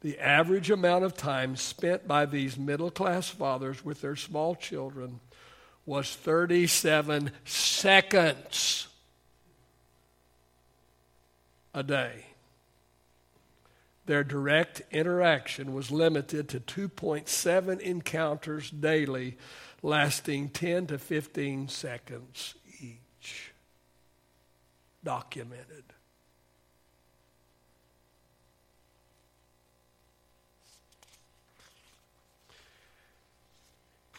The 0.00 0.18
average 0.18 0.70
amount 0.70 1.04
of 1.04 1.14
time 1.14 1.56
spent 1.56 2.08
by 2.08 2.24
these 2.24 2.56
middle 2.56 2.90
class 2.90 3.28
fathers 3.28 3.84
with 3.84 4.00
their 4.00 4.16
small 4.16 4.54
children 4.54 5.20
was 5.84 6.14
37 6.14 7.30
seconds 7.44 8.88
a 11.74 11.82
day 11.82 12.24
their 14.10 14.24
direct 14.24 14.82
interaction 14.90 15.72
was 15.72 15.92
limited 15.92 16.48
to 16.48 16.58
2.7 16.58 17.78
encounters 17.78 18.68
daily, 18.68 19.36
lasting 19.82 20.50
10 20.50 20.88
to 20.88 20.98
15 20.98 21.68
seconds 21.68 22.54
each. 22.80 23.52
Documented. 25.02 25.84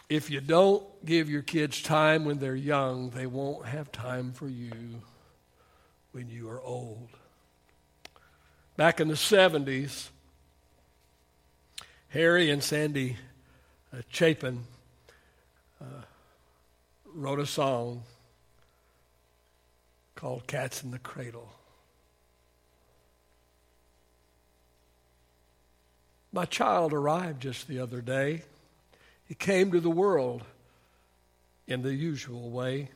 If 0.09 0.29
you 0.29 0.41
don't 0.41 0.83
give 1.05 1.29
your 1.29 1.41
kids 1.41 1.81
time 1.81 2.25
when 2.25 2.39
they're 2.39 2.53
young, 2.53 3.11
they 3.11 3.25
won't 3.25 3.65
have 3.65 3.93
time 3.93 4.33
for 4.33 4.49
you 4.49 4.71
when 6.11 6.29
you 6.29 6.49
are 6.49 6.61
old. 6.61 7.07
Back 8.75 8.99
in 8.99 9.07
the 9.07 9.13
70s, 9.13 10.09
Harry 12.09 12.49
and 12.49 12.61
Sandy 12.61 13.15
uh, 13.93 14.01
Chapin 14.09 14.65
uh, 15.81 16.01
wrote 17.13 17.39
a 17.39 17.45
song 17.45 18.03
called 20.15 20.45
Cats 20.47 20.83
in 20.83 20.91
the 20.91 20.99
Cradle. 20.99 21.51
My 26.31 26.45
child 26.45 26.93
arrived 26.93 27.41
just 27.41 27.67
the 27.67 27.79
other 27.79 28.01
day. 28.01 28.43
He 29.25 29.35
came 29.35 29.71
to 29.71 29.79
the 29.79 29.89
world 29.89 30.43
in 31.67 31.81
the 31.81 31.93
usual 31.93 32.49
way, 32.49 32.89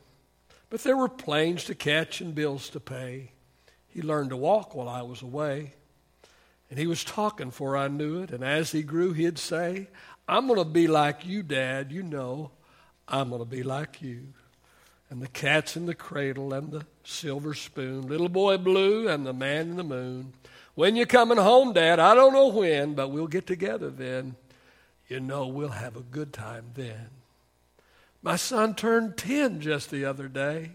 but 0.70 0.84
there 0.84 0.98
were 0.98 1.10
planes 1.10 1.66
to 1.66 1.76
catch 1.76 2.22
and 2.22 2.36
bills 2.36 2.70
to 2.70 2.80
pay. 2.80 3.32
He 3.88 4.02
learned 4.02 4.30
to 4.30 4.38
walk 4.38 4.76
while 4.76 4.90
I 4.90 5.02
was 5.02 5.22
away. 5.22 5.74
And 6.70 6.80
he 6.80 6.88
was 6.88 7.04
talking 7.04 7.52
for 7.52 7.78
I 7.78 7.88
knew 7.88 8.22
it. 8.24 8.32
And 8.32 8.44
as 8.44 8.72
he 8.72 8.84
grew, 8.84 9.14
he'd 9.14 9.38
say, 9.38 9.88
I'm 10.28 10.48
going 10.48 10.60
to 10.60 10.66
be 10.66 10.88
like 10.88 11.26
you, 11.26 11.44
Dad. 11.44 11.92
You 11.92 12.04
know, 12.04 12.52
I'm 13.08 13.30
going 13.30 13.42
to 13.42 13.46
be 13.46 13.64
like 13.64 14.02
you. 14.02 14.34
And 15.10 15.22
the 15.22 15.28
cat's 15.28 15.78
in 15.78 15.86
the 15.86 15.96
cradle 15.96 16.54
and 16.54 16.72
the 16.72 16.86
silver 17.04 17.54
spoon, 17.54 18.08
little 18.08 18.30
boy 18.30 18.58
blue 18.58 19.08
and 19.08 19.26
the 19.26 19.34
man 19.34 19.70
in 19.70 19.76
the 19.78 19.84
moon. 19.84 20.34
When 20.74 20.96
you're 20.96 21.06
coming 21.06 21.38
home, 21.38 21.74
Dad? 21.74 22.00
I 22.00 22.16
don't 22.16 22.34
know 22.34 22.48
when, 22.48 22.96
but 22.96 23.10
we'll 23.10 23.28
get 23.28 23.48
together 23.48 23.90
then. 23.90 24.36
You 25.08 25.20
know, 25.20 25.48
we'll 25.48 25.70
have 25.70 25.96
a 25.96 26.02
good 26.02 26.34
time 26.34 26.66
then. 26.74 27.10
My 28.22 28.36
son 28.36 28.74
turned 28.74 29.18
10 29.18 29.62
just 29.62 29.92
the 29.92 30.04
other 30.04 30.28
day. 30.28 30.72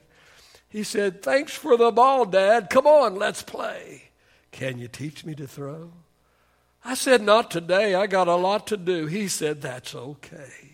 He 0.68 0.84
said, 0.84 1.20
Thanks 1.20 1.52
for 1.52 1.76
the 1.76 1.90
ball, 1.90 2.24
Dad. 2.24 2.70
Come 2.70 2.86
on, 2.86 3.16
let's 3.16 3.42
play. 3.42 4.04
Can 4.52 4.78
you 4.78 4.86
teach 4.86 5.24
me 5.24 5.34
to 5.34 5.48
throw? 5.48 5.90
I 6.84 6.94
said, 6.94 7.22
Not 7.22 7.50
today. 7.50 7.94
I 7.94 8.06
got 8.06 8.28
a 8.28 8.36
lot 8.36 8.68
to 8.68 8.76
do. 8.76 9.06
He 9.06 9.26
said, 9.26 9.60
That's 9.60 9.94
okay. 9.94 10.69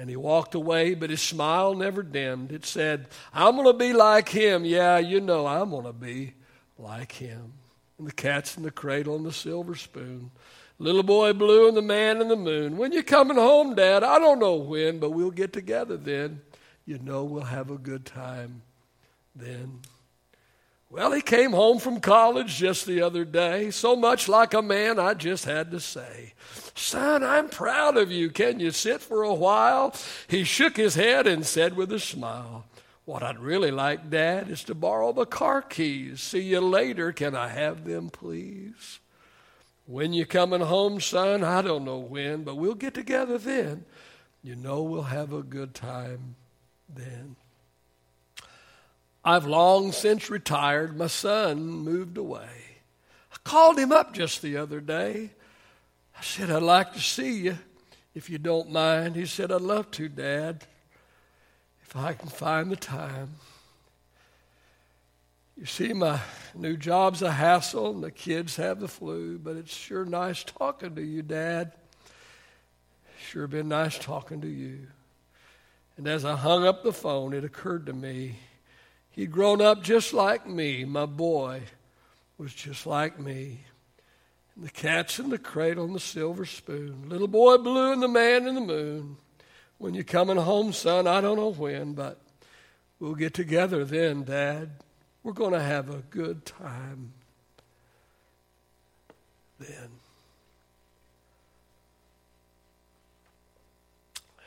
And 0.00 0.08
he 0.08 0.16
walked 0.16 0.54
away, 0.54 0.94
but 0.94 1.10
his 1.10 1.20
smile 1.20 1.74
never 1.74 2.02
dimmed. 2.02 2.52
It 2.52 2.64
said, 2.64 3.08
I'm 3.34 3.54
going 3.54 3.66
to 3.66 3.74
be 3.74 3.92
like 3.92 4.30
him. 4.30 4.64
Yeah, 4.64 4.96
you 4.96 5.20
know, 5.20 5.46
I'm 5.46 5.68
going 5.68 5.84
to 5.84 5.92
be 5.92 6.32
like 6.78 7.12
him. 7.12 7.52
And 7.98 8.06
the 8.06 8.12
cat's 8.12 8.56
in 8.56 8.62
the 8.62 8.70
cradle 8.70 9.14
and 9.16 9.26
the 9.26 9.32
silver 9.32 9.74
spoon. 9.74 10.30
Little 10.78 11.02
boy 11.02 11.34
blue 11.34 11.68
and 11.68 11.76
the 11.76 11.82
man 11.82 12.22
in 12.22 12.28
the 12.28 12.36
moon. 12.36 12.78
When 12.78 12.92
you 12.92 13.02
coming 13.02 13.36
home, 13.36 13.74
Dad? 13.74 14.02
I 14.02 14.18
don't 14.18 14.38
know 14.38 14.54
when, 14.54 15.00
but 15.00 15.10
we'll 15.10 15.30
get 15.30 15.52
together 15.52 15.98
then. 15.98 16.40
You 16.86 16.98
know 16.98 17.24
we'll 17.24 17.42
have 17.42 17.70
a 17.70 17.76
good 17.76 18.06
time 18.06 18.62
then. 19.36 19.80
Well, 20.92 21.12
he 21.12 21.22
came 21.22 21.52
home 21.52 21.78
from 21.78 22.00
college 22.00 22.56
just 22.56 22.84
the 22.84 23.00
other 23.00 23.24
day, 23.24 23.70
so 23.70 23.94
much 23.94 24.28
like 24.28 24.52
a 24.52 24.60
man 24.60 24.98
I 24.98 25.14
just 25.14 25.44
had 25.44 25.70
to 25.70 25.78
say, 25.78 26.34
Son, 26.74 27.22
I'm 27.22 27.48
proud 27.48 27.96
of 27.96 28.10
you. 28.10 28.28
Can 28.28 28.58
you 28.58 28.72
sit 28.72 29.00
for 29.00 29.22
a 29.22 29.32
while? 29.32 29.94
He 30.26 30.42
shook 30.42 30.76
his 30.76 30.96
head 30.96 31.28
and 31.28 31.46
said 31.46 31.76
with 31.76 31.92
a 31.92 32.00
smile, 32.00 32.64
What 33.04 33.22
I'd 33.22 33.38
really 33.38 33.70
like, 33.70 34.10
Dad, 34.10 34.50
is 34.50 34.64
to 34.64 34.74
borrow 34.74 35.12
the 35.12 35.26
car 35.26 35.62
keys. 35.62 36.20
See 36.20 36.40
you 36.40 36.60
later. 36.60 37.12
Can 37.12 37.36
I 37.36 37.48
have 37.48 37.84
them, 37.84 38.10
please? 38.10 38.98
When 39.86 40.12
you 40.12 40.26
coming 40.26 40.60
home, 40.60 41.00
son? 41.00 41.44
I 41.44 41.62
don't 41.62 41.84
know 41.84 41.98
when, 41.98 42.42
but 42.42 42.56
we'll 42.56 42.74
get 42.74 42.94
together 42.94 43.38
then. 43.38 43.84
You 44.42 44.56
know 44.56 44.82
we'll 44.82 45.02
have 45.02 45.32
a 45.32 45.42
good 45.42 45.72
time 45.72 46.34
then. 46.88 47.36
I've 49.24 49.46
long 49.46 49.92
since 49.92 50.30
retired. 50.30 50.96
My 50.96 51.06
son 51.06 51.62
moved 51.62 52.16
away. 52.16 52.48
I 53.32 53.36
called 53.44 53.78
him 53.78 53.92
up 53.92 54.14
just 54.14 54.42
the 54.42 54.56
other 54.56 54.80
day. 54.80 55.30
I 56.18 56.22
said, 56.22 56.50
I'd 56.50 56.62
like 56.62 56.94
to 56.94 57.00
see 57.00 57.38
you 57.40 57.58
if 58.14 58.30
you 58.30 58.38
don't 58.38 58.70
mind. 58.70 59.16
He 59.16 59.26
said, 59.26 59.52
I'd 59.52 59.60
love 59.60 59.90
to, 59.92 60.08
Dad, 60.08 60.64
if 61.82 61.96
I 61.96 62.12
can 62.14 62.28
find 62.28 62.70
the 62.70 62.76
time. 62.76 63.30
You 65.56 65.66
see, 65.66 65.92
my 65.92 66.18
new 66.54 66.76
job's 66.76 67.20
a 67.20 67.32
hassle 67.32 67.90
and 67.90 68.02
the 68.02 68.10
kids 68.10 68.56
have 68.56 68.80
the 68.80 68.88
flu, 68.88 69.38
but 69.38 69.56
it's 69.56 69.74
sure 69.74 70.06
nice 70.06 70.42
talking 70.42 70.94
to 70.94 71.02
you, 71.02 71.20
Dad. 71.20 71.72
Sure 73.28 73.46
been 73.46 73.68
nice 73.68 73.98
talking 73.98 74.40
to 74.40 74.48
you. 74.48 74.86
And 75.98 76.08
as 76.08 76.24
I 76.24 76.34
hung 76.34 76.66
up 76.66 76.82
the 76.82 76.94
phone, 76.94 77.34
it 77.34 77.44
occurred 77.44 77.84
to 77.86 77.92
me 77.92 78.36
He'd 79.20 79.32
grown 79.32 79.60
up 79.60 79.82
just 79.82 80.14
like 80.14 80.46
me. 80.46 80.86
My 80.86 81.04
boy 81.04 81.64
was 82.38 82.54
just 82.54 82.86
like 82.86 83.20
me. 83.20 83.60
And 84.56 84.64
the 84.64 84.70
cat's 84.70 85.18
in 85.18 85.28
the 85.28 85.36
cradle 85.36 85.84
and 85.84 85.94
the 85.94 86.00
silver 86.00 86.46
spoon. 86.46 87.06
Little 87.06 87.28
boy 87.28 87.58
blue 87.58 87.92
and 87.92 88.02
the 88.02 88.08
man 88.08 88.48
in 88.48 88.54
the 88.54 88.62
moon. 88.62 89.18
When 89.76 89.92
you're 89.92 90.04
coming 90.04 90.38
home, 90.38 90.72
son, 90.72 91.06
I 91.06 91.20
don't 91.20 91.36
know 91.36 91.52
when, 91.52 91.92
but 91.92 92.18
we'll 92.98 93.14
get 93.14 93.34
together 93.34 93.84
then, 93.84 94.24
Dad. 94.24 94.70
We're 95.22 95.34
going 95.34 95.52
to 95.52 95.60
have 95.60 95.90
a 95.90 95.98
good 95.98 96.46
time 96.46 97.12
then. 99.58 99.90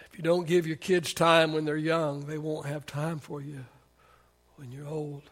If 0.10 0.18
you 0.18 0.24
don't 0.24 0.48
give 0.48 0.66
your 0.66 0.78
kids 0.78 1.14
time 1.14 1.54
when 1.54 1.66
they're 1.66 1.78
young, 1.78 2.22
they 2.22 2.40
won't 2.40 2.66
have 2.66 2.88
time 2.88 3.20
for 3.20 3.40
you 3.40 3.66
when 4.58 4.72
you're 4.72 4.88
old. 4.88 5.24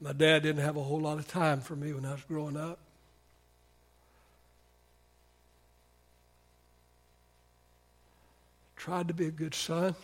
My 0.00 0.12
dad 0.12 0.42
didn't 0.44 0.62
have 0.62 0.76
a 0.76 0.82
whole 0.82 1.00
lot 1.00 1.18
of 1.18 1.26
time 1.26 1.60
for 1.60 1.74
me 1.74 1.92
when 1.92 2.04
I 2.04 2.12
was 2.12 2.22
growing 2.28 2.56
up. 2.56 2.78
Tried 8.76 9.08
to 9.08 9.14
be 9.14 9.26
a 9.26 9.32
good 9.32 9.54
son. 9.54 9.94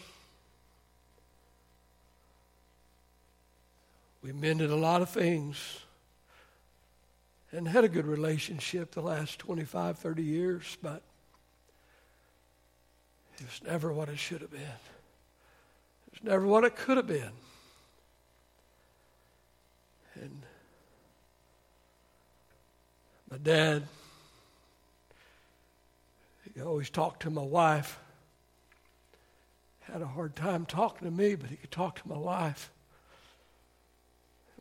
We 4.20 4.33
mended 4.33 4.70
a 4.70 4.76
lot 4.76 5.00
of 5.00 5.11
things 5.11 5.80
and 7.52 7.68
had 7.68 7.85
a 7.85 7.88
good 7.88 8.07
relationship 8.07 8.90
the 8.90 9.02
last 9.02 9.38
25, 9.38 9.96
30 9.98 10.22
years, 10.22 10.76
but 10.83 11.02
it 13.38 13.44
was 13.44 13.61
never 13.64 13.92
what 13.92 14.09
it 14.09 14.18
should 14.18 14.40
have 14.40 14.51
been. 14.51 14.61
It 14.61 16.12
was 16.12 16.23
never 16.23 16.47
what 16.47 16.64
it 16.64 16.77
could 16.77 16.97
have 16.97 17.07
been. 17.07 17.33
And 20.14 20.42
my 23.31 23.38
dad, 23.38 23.85
he 26.55 26.61
always 26.61 26.90
talked 26.90 27.23
to 27.23 27.31
my 27.31 27.42
wife. 27.42 27.99
Had 29.81 30.03
a 30.03 30.07
hard 30.07 30.37
time 30.37 30.64
talking 30.66 31.09
to 31.09 31.14
me, 31.14 31.35
but 31.35 31.51
he 31.51 31.57
could 31.57 31.70
talk 31.70 32.01
to 32.01 32.09
my 32.09 32.16
wife. 32.16 32.70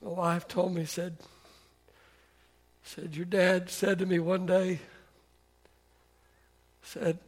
My 0.01 0.09
wife 0.09 0.47
told 0.47 0.73
me, 0.73 0.85
said, 0.85 1.17
said, 2.83 3.15
Your 3.15 3.25
dad 3.25 3.69
said 3.69 3.99
to 3.99 4.05
me 4.05 4.19
one 4.19 4.45
day, 4.45 4.79
said, 6.81 7.19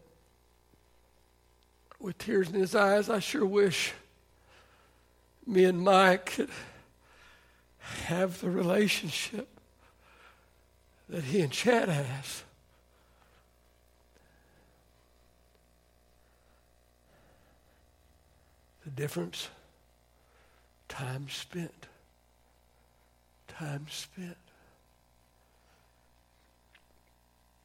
with 2.00 2.18
tears 2.18 2.50
in 2.50 2.56
his 2.56 2.76
eyes, 2.76 3.10
I 3.10 3.20
sure 3.20 3.46
wish 3.46 3.94
me 5.46 5.66
and 5.66 5.82
Mike 5.82 6.26
could 6.28 6.50
have 8.06 8.42
the 8.42 8.50
relationship 8.50 9.48
that 11.08 11.24
he 11.24 11.42
and 11.42 11.52
Chad 11.52 11.90
has. 11.90 12.44
The 18.84 18.92
difference 18.92 19.50
time 20.88 21.28
spent. 21.30 21.88
Time 23.48 23.86
spent. 23.90 24.38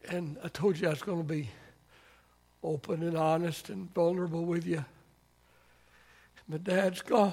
And 0.08 0.38
I 0.42 0.48
told 0.48 0.78
you 0.78 0.88
I 0.88 0.90
was 0.90 1.02
going 1.02 1.18
to 1.18 1.24
be 1.28 1.50
open 2.62 3.02
and 3.02 3.16
honest 3.16 3.68
and 3.70 3.92
vulnerable 3.94 4.44
with 4.44 4.66
you. 4.66 4.84
My 6.48 6.58
dad's 6.58 7.02
gone. 7.02 7.32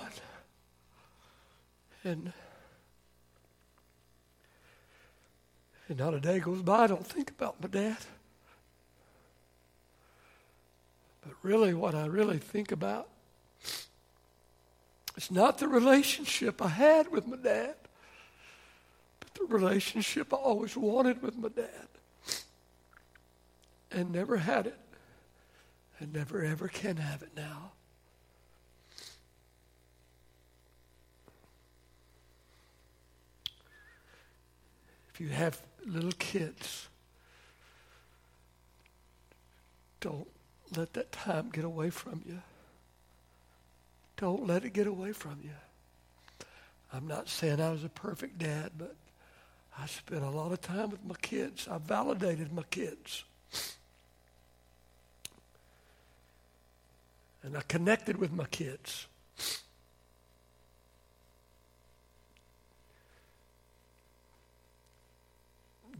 And, 2.03 2.31
and 5.89 5.97
not 5.97 6.13
a 6.13 6.19
day 6.19 6.39
goes 6.39 6.61
by 6.61 6.83
I 6.83 6.87
don't 6.87 7.05
think 7.05 7.31
about 7.31 7.61
my 7.61 7.67
dad. 7.67 7.97
But 11.21 11.33
really, 11.41 11.73
what 11.73 11.95
I 11.95 12.05
really 12.05 12.37
think 12.37 12.71
about 12.71 13.09
is 15.17 15.31
not 15.31 15.57
the 15.57 15.67
relationship 15.67 16.61
I 16.61 16.69
had 16.69 17.11
with 17.11 17.27
my 17.27 17.37
dad, 17.37 17.75
but 19.19 19.33
the 19.33 19.45
relationship 19.45 20.31
I 20.31 20.37
always 20.37 20.77
wanted 20.77 21.21
with 21.21 21.35
my 21.35 21.49
dad 21.49 21.87
and 23.91 24.11
never 24.11 24.37
had 24.37 24.67
it 24.67 24.77
and 25.99 26.13
never 26.13 26.43
ever 26.43 26.67
can 26.67 26.97
have 26.97 27.21
it 27.21 27.31
now. 27.35 27.71
If 35.13 35.21
you 35.21 35.29
have 35.29 35.59
little 35.83 36.11
kids, 36.11 36.89
don't 39.99 40.27
let 40.75 40.93
that 40.93 41.11
time 41.11 41.49
get 41.51 41.63
away 41.63 41.89
from 41.89 42.21
you. 42.27 42.39
Don't 44.17 44.45
let 44.45 44.63
it 44.63 44.73
get 44.73 44.85
away 44.85 45.13
from 45.13 45.39
you. 45.43 45.51
I'm 46.93 47.07
not 47.07 47.29
saying 47.29 47.59
I 47.59 47.71
was 47.71 47.83
a 47.83 47.89
perfect 47.89 48.37
dad, 48.37 48.71
but 48.77 48.95
I 49.77 49.85
spent 49.87 50.23
a 50.23 50.29
lot 50.29 50.51
of 50.51 50.61
time 50.61 50.89
with 50.89 51.03
my 51.03 51.15
kids. 51.21 51.67
I 51.67 51.77
validated 51.77 52.53
my 52.53 52.63
kids. 52.69 53.23
And 57.47 57.55
I 57.55 57.61
connected 57.61 58.17
with 58.17 58.33
my 58.33 58.45
kids. 58.47 59.07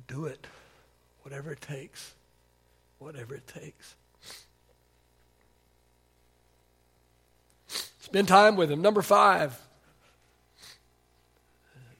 Do 0.10 0.26
it, 0.26 0.46
whatever 1.22 1.54
it 1.54 1.62
takes, 1.62 2.14
whatever 3.00 3.34
it 3.34 3.48
takes. 3.48 3.96
Spend 8.00 8.28
time 8.28 8.58
with 8.58 8.68
them. 8.68 8.82
Number 8.82 9.02
five, 9.02 9.58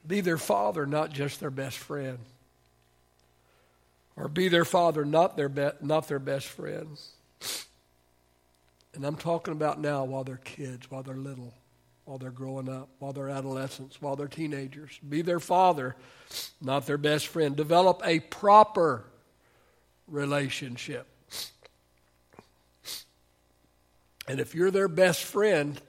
be 0.06 0.20
their 0.20 0.38
father, 0.38 0.84
not 0.84 1.10
just 1.10 1.40
their 1.40 1.50
best 1.50 1.78
friend. 1.78 2.18
Or 4.14 4.28
be 4.28 4.48
their 4.48 4.66
father, 4.66 5.06
not 5.06 5.38
their, 5.38 5.48
be- 5.48 5.70
not 5.80 6.06
their 6.08 6.18
best 6.18 6.48
friend. 6.48 6.98
And 8.98 9.06
I'm 9.06 9.14
talking 9.14 9.52
about 9.52 9.80
now 9.80 10.02
while 10.02 10.24
they're 10.24 10.38
kids, 10.38 10.90
while 10.90 11.04
they're 11.04 11.14
little, 11.14 11.54
while 12.04 12.18
they're 12.18 12.32
growing 12.32 12.68
up, 12.68 12.88
while 12.98 13.12
they're 13.12 13.28
adolescents, 13.28 14.02
while 14.02 14.16
they're 14.16 14.26
teenagers. 14.26 14.98
Be 15.08 15.22
their 15.22 15.38
father, 15.38 15.94
not 16.60 16.84
their 16.84 16.98
best 16.98 17.28
friend. 17.28 17.54
Develop 17.54 18.02
a 18.04 18.18
proper 18.18 19.04
relationship. 20.08 21.06
And 24.26 24.40
if 24.40 24.56
you're 24.56 24.72
their 24.72 24.88
best 24.88 25.22
friend 25.22 25.80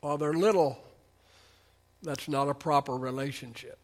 while 0.00 0.18
they're 0.18 0.32
little, 0.32 0.76
that's 2.02 2.26
not 2.26 2.48
a 2.48 2.54
proper 2.54 2.96
relationship. 2.96 3.78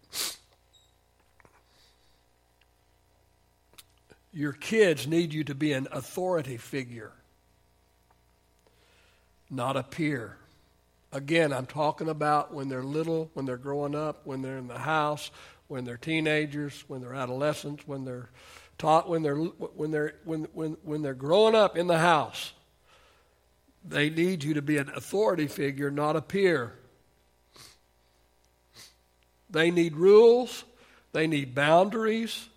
Your 4.33 4.53
kids 4.55 5.07
need 5.07 5.33
you 5.33 5.45
to 5.45 5.55
be 5.55 5.73
an 5.73 5.87
authority 5.93 6.57
figure 6.57 7.13
not 9.51 9.77
a 9.77 9.83
peer. 9.83 10.37
Again, 11.13 11.53
I'm 11.53 11.67
talking 11.67 12.09
about 12.09 12.55
when 12.55 12.69
they're 12.69 12.85
little, 12.85 13.31
when 13.35 13.45
they're 13.45 13.57
growing 13.57 13.97
up, 13.97 14.21
when 14.25 14.43
they're 14.43 14.59
in 14.59 14.69
the 14.69 14.79
house, 14.79 15.31
when 15.67 15.85
they're 15.85 15.97
teenagers, 15.97 16.85
when 16.87 17.01
they're 17.01 17.15
adolescents, 17.15 17.87
when 17.87 18.05
they're 18.05 18.31
taught, 18.79 19.09
when 19.09 19.23
they're 19.23 19.37
when 19.37 19.91
they're 19.91 20.15
when 20.25 20.45
when 20.53 20.77
when 20.85 21.03
they're 21.03 21.15
growing 21.15 21.55
up 21.55 21.77
in 21.77 21.89
the 21.89 21.99
house. 21.99 22.53
They 23.85 24.11
need 24.11 24.45
you 24.45 24.55
to 24.55 24.63
be 24.63 24.77
an 24.77 24.91
authority 24.95 25.47
figure, 25.47 25.91
not 25.91 26.15
a 26.15 26.21
peer. 26.21 26.75
They 29.49 29.71
need 29.71 29.97
rules, 29.97 30.65
they 31.13 31.27
need 31.27 31.55
boundaries, 31.55 32.49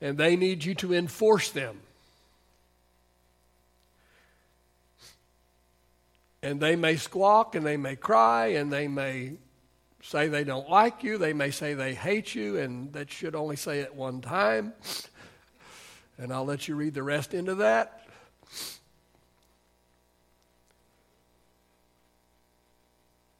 and 0.00 0.18
they 0.18 0.34
need 0.34 0.64
you 0.64 0.74
to 0.76 0.94
enforce 0.94 1.50
them. 1.50 1.80
And 6.46 6.60
they 6.60 6.76
may 6.76 6.94
squawk 6.94 7.56
and 7.56 7.66
they 7.66 7.76
may 7.76 7.96
cry 7.96 8.46
and 8.52 8.72
they 8.72 8.86
may 8.86 9.32
say 10.00 10.28
they 10.28 10.44
don't 10.44 10.70
like 10.70 11.02
you. 11.02 11.18
They 11.18 11.32
may 11.32 11.50
say 11.50 11.74
they 11.74 11.92
hate 11.92 12.36
you, 12.36 12.56
and 12.58 12.92
that 12.92 13.10
should 13.10 13.34
only 13.34 13.56
say 13.56 13.80
it 13.80 13.92
one 13.92 14.20
time. 14.20 14.72
And 16.18 16.32
I'll 16.32 16.44
let 16.44 16.68
you 16.68 16.76
read 16.76 16.94
the 16.94 17.02
rest 17.02 17.34
into 17.34 17.56
that. 17.56 18.06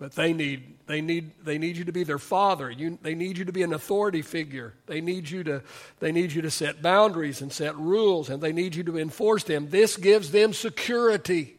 But 0.01 0.17
they 0.17 0.33
need, 0.33 0.77
they 0.89 1.01
need, 1.01 1.31
they 1.45 1.59
need 1.59 1.77
you 1.77 1.85
to 1.85 1.93
be 1.93 2.03
their 2.03 2.19
father. 2.19 2.73
You, 2.73 2.99
they 3.03 3.15
need 3.15 3.39
you 3.39 3.45
to 3.45 3.53
be 3.53 3.63
an 3.63 3.73
authority 3.73 4.23
figure. 4.23 4.75
They 4.87 5.01
need, 5.01 5.31
you 5.31 5.45
to, 5.45 5.63
they 6.01 6.11
need 6.11 6.33
you 6.33 6.43
to 6.43 6.51
set 6.51 6.83
boundaries 6.83 7.41
and 7.41 7.53
set 7.53 7.77
rules, 7.77 8.31
and 8.31 8.43
they 8.43 8.53
need 8.53 8.75
you 8.75 8.83
to 8.83 8.99
enforce 8.99 9.45
them. 9.45 9.71
This 9.71 9.97
gives 9.97 10.33
them 10.33 10.53
security. 10.53 11.56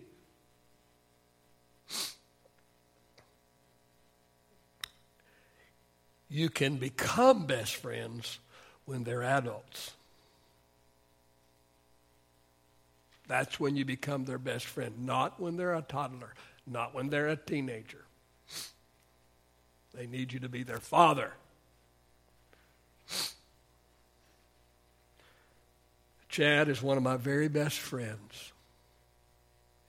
You 6.30 6.50
can 6.50 6.78
become 6.78 7.46
best 7.46 7.76
friends 7.76 8.40
when 8.86 9.04
they're 9.04 9.24
adults. 9.24 9.92
That's 13.28 13.60
when 13.60 13.76
you 13.76 13.86
become 13.86 14.26
their 14.26 14.38
best 14.38 14.66
friend, 14.66 15.06
not 15.06 15.40
when 15.40 15.58
they're 15.58 15.76
a 15.76 15.82
toddler, 15.82 16.34
not 16.66 16.94
when 16.94 17.10
they're 17.10 17.28
a 17.28 17.36
teenager. 17.36 18.06
They 19.94 20.06
need 20.06 20.32
you 20.32 20.40
to 20.40 20.50
be 20.50 20.64
their 20.64 20.80
father. 20.80 21.34
Chad 26.30 26.70
is 26.70 26.82
one 26.82 26.98
of 26.98 27.04
my 27.04 27.18
very 27.18 27.48
best 27.48 27.80
friends. 27.80 28.52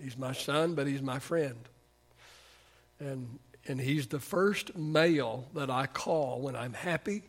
He's 0.02 0.16
my 0.16 0.32
son, 0.32 0.74
but 0.74 0.86
he's 0.86 1.02
my 1.02 1.18
friend. 1.18 1.58
And 3.00 3.38
and 3.68 3.78
he's 3.78 4.06
the 4.06 4.18
first 4.18 4.76
male 4.76 5.46
that 5.54 5.70
I 5.70 5.86
call 5.86 6.40
when 6.40 6.56
I'm 6.56 6.72
happy, 6.72 7.22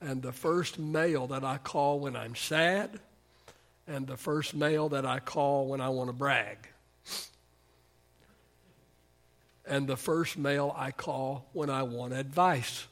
and 0.00 0.20
the 0.20 0.32
first 0.32 0.80
male 0.80 1.28
that 1.28 1.44
I 1.44 1.58
call 1.58 2.00
when 2.00 2.16
I'm 2.16 2.34
sad, 2.34 2.98
and 3.86 4.06
the 4.06 4.16
first 4.16 4.52
male 4.52 4.88
that 4.90 5.06
I 5.06 5.20
call 5.20 5.68
when 5.68 5.80
I 5.80 5.90
want 5.90 6.08
to 6.08 6.12
brag. 6.12 6.58
And 9.64 9.86
the 9.86 9.96
first 9.96 10.36
male 10.36 10.74
I 10.76 10.90
call 10.90 11.46
when 11.52 11.70
I 11.70 11.84
want 11.84 12.14
advice. 12.14 12.86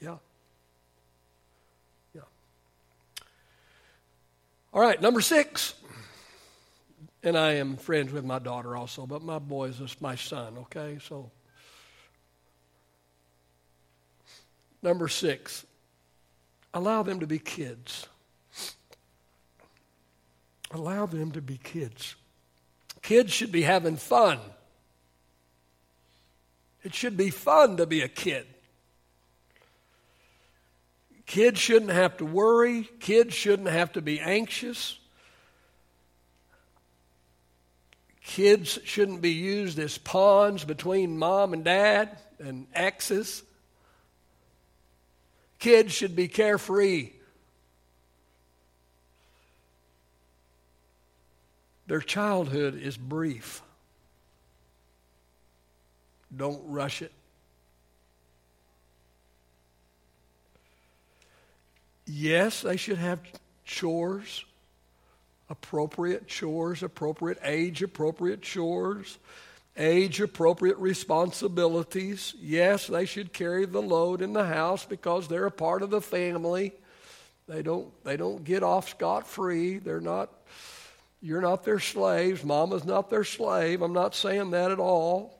Yeah. 0.00 0.16
Yeah. 2.14 2.22
All 4.72 4.82
right, 4.82 5.00
number 5.00 5.20
six 5.20 5.74
and 7.22 7.36
I 7.36 7.54
am 7.54 7.76
friends 7.76 8.12
with 8.12 8.24
my 8.24 8.38
daughter 8.38 8.76
also, 8.76 9.06
but 9.06 9.22
my 9.22 9.38
boy 9.38 9.66
is 9.66 9.78
just 9.78 10.00
my 10.00 10.16
son, 10.16 10.58
okay? 10.58 10.98
So, 11.06 11.30
number 14.82 15.08
six, 15.08 15.64
allow 16.74 17.02
them 17.02 17.20
to 17.20 17.26
be 17.26 17.38
kids. 17.38 18.06
Allow 20.72 21.06
them 21.06 21.32
to 21.32 21.42
be 21.42 21.58
kids. 21.58 22.16
Kids 23.02 23.32
should 23.32 23.52
be 23.52 23.62
having 23.62 23.96
fun. 23.96 24.38
It 26.82 26.94
should 26.94 27.16
be 27.16 27.30
fun 27.30 27.76
to 27.76 27.86
be 27.86 28.00
a 28.00 28.08
kid. 28.08 28.46
Kids 31.26 31.60
shouldn't 31.60 31.92
have 31.92 32.16
to 32.16 32.24
worry. 32.24 32.88
Kids 33.00 33.34
shouldn't 33.34 33.68
have 33.68 33.92
to 33.92 34.02
be 34.02 34.18
anxious. 34.18 34.98
Kids 38.24 38.78
shouldn't 38.84 39.20
be 39.20 39.32
used 39.32 39.78
as 39.78 39.98
pawns 39.98 40.64
between 40.64 41.18
mom 41.18 41.52
and 41.52 41.64
dad 41.64 42.16
and 42.38 42.66
exes. 42.74 43.42
Kids 45.58 45.92
should 45.92 46.14
be 46.14 46.28
carefree. 46.28 47.10
Their 51.88 52.00
childhood 52.00 52.80
is 52.80 52.96
brief. 52.96 53.60
Don't 56.34 56.62
rush 56.64 57.02
it. 57.02 57.12
Yes, 62.06 62.62
they 62.62 62.76
should 62.76 62.98
have 62.98 63.20
chores 63.64 64.44
appropriate 65.52 66.26
chores, 66.26 66.82
appropriate 66.82 67.38
age 67.44 67.82
appropriate 67.82 68.40
chores, 68.40 69.18
age 69.76 70.18
appropriate 70.18 70.78
responsibilities. 70.78 72.34
Yes, 72.40 72.86
they 72.86 73.04
should 73.04 73.34
carry 73.34 73.66
the 73.66 73.82
load 73.82 74.22
in 74.22 74.32
the 74.32 74.46
house 74.46 74.86
because 74.86 75.28
they're 75.28 75.46
a 75.46 75.50
part 75.50 75.82
of 75.82 75.90
the 75.90 76.00
family. 76.00 76.72
They 77.46 77.62
don't 77.62 77.92
they 78.02 78.16
don't 78.16 78.42
get 78.42 78.62
off 78.62 78.88
scot 78.88 79.26
free. 79.26 79.76
They're 79.76 80.00
not 80.00 80.30
you're 81.20 81.42
not 81.42 81.64
their 81.64 81.80
slaves. 81.80 82.42
Mama's 82.42 82.86
not 82.86 83.10
their 83.10 83.24
slave. 83.24 83.82
I'm 83.82 83.92
not 83.92 84.14
saying 84.14 84.52
that 84.52 84.70
at 84.70 84.80
all. 84.80 85.38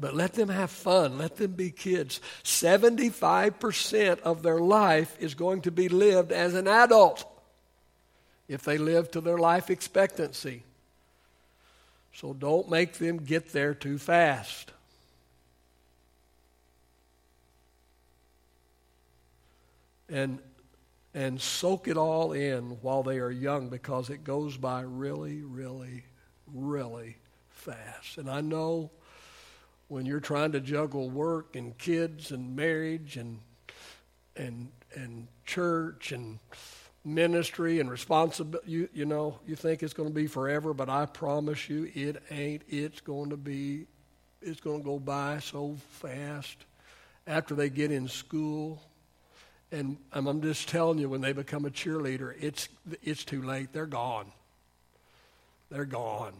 But 0.00 0.14
let 0.14 0.32
them 0.32 0.48
have 0.48 0.70
fun. 0.70 1.18
Let 1.18 1.36
them 1.36 1.52
be 1.52 1.70
kids. 1.70 2.20
75% 2.42 4.20
of 4.20 4.42
their 4.42 4.58
life 4.58 5.14
is 5.20 5.34
going 5.34 5.60
to 5.62 5.70
be 5.70 5.90
lived 5.90 6.32
as 6.32 6.54
an 6.54 6.66
adult 6.66 7.24
if 8.48 8.62
they 8.62 8.78
live 8.78 9.10
to 9.10 9.20
their 9.20 9.36
life 9.36 9.68
expectancy. 9.68 10.62
So 12.14 12.32
don't 12.32 12.70
make 12.70 12.94
them 12.94 13.18
get 13.18 13.52
there 13.52 13.74
too 13.74 13.98
fast. 13.98 14.72
And, 20.08 20.40
and 21.14 21.40
soak 21.40 21.86
it 21.86 21.96
all 21.96 22.32
in 22.32 22.78
while 22.82 23.02
they 23.02 23.18
are 23.18 23.30
young 23.30 23.68
because 23.68 24.10
it 24.10 24.24
goes 24.24 24.56
by 24.56 24.80
really, 24.80 25.42
really, 25.42 26.04
really 26.52 27.18
fast. 27.50 28.18
And 28.18 28.28
I 28.28 28.40
know 28.40 28.90
when 29.90 30.06
you're 30.06 30.20
trying 30.20 30.52
to 30.52 30.60
juggle 30.60 31.10
work 31.10 31.56
and 31.56 31.76
kids 31.76 32.30
and 32.30 32.54
marriage 32.54 33.16
and 33.16 33.40
and 34.36 34.68
and 34.94 35.26
church 35.44 36.12
and 36.12 36.38
ministry 37.04 37.80
and 37.80 37.90
responsibility 37.90 38.70
you, 38.70 38.88
you 38.94 39.04
know 39.04 39.40
you 39.46 39.56
think 39.56 39.82
it's 39.82 39.92
going 39.92 40.08
to 40.08 40.14
be 40.14 40.28
forever 40.28 40.72
but 40.72 40.88
i 40.88 41.04
promise 41.06 41.68
you 41.68 41.90
it 41.94 42.22
ain't. 42.30 42.62
It's 42.68 43.00
going 43.00 43.30
to 43.30 43.36
be 43.36 43.86
it's 44.40 44.60
going 44.60 44.78
to 44.78 44.84
go 44.84 44.98
by 45.00 45.40
so 45.40 45.76
fast 45.90 46.56
after 47.26 47.54
they 47.54 47.68
get 47.68 47.90
in 47.90 48.08
school. 48.08 48.80
And 49.72 49.96
i'm 50.12 50.40
just 50.40 50.68
telling 50.68 50.98
you 50.98 51.08
when 51.08 51.20
they 51.20 51.32
become 51.32 51.64
a 51.64 51.70
cheerleader 51.70 52.34
it's 52.40 52.68
it's 53.02 53.24
too 53.24 53.42
late. 53.42 53.72
They're 53.72 53.86
gone. 53.86 54.30
They're 55.68 55.84
gone 55.84 56.34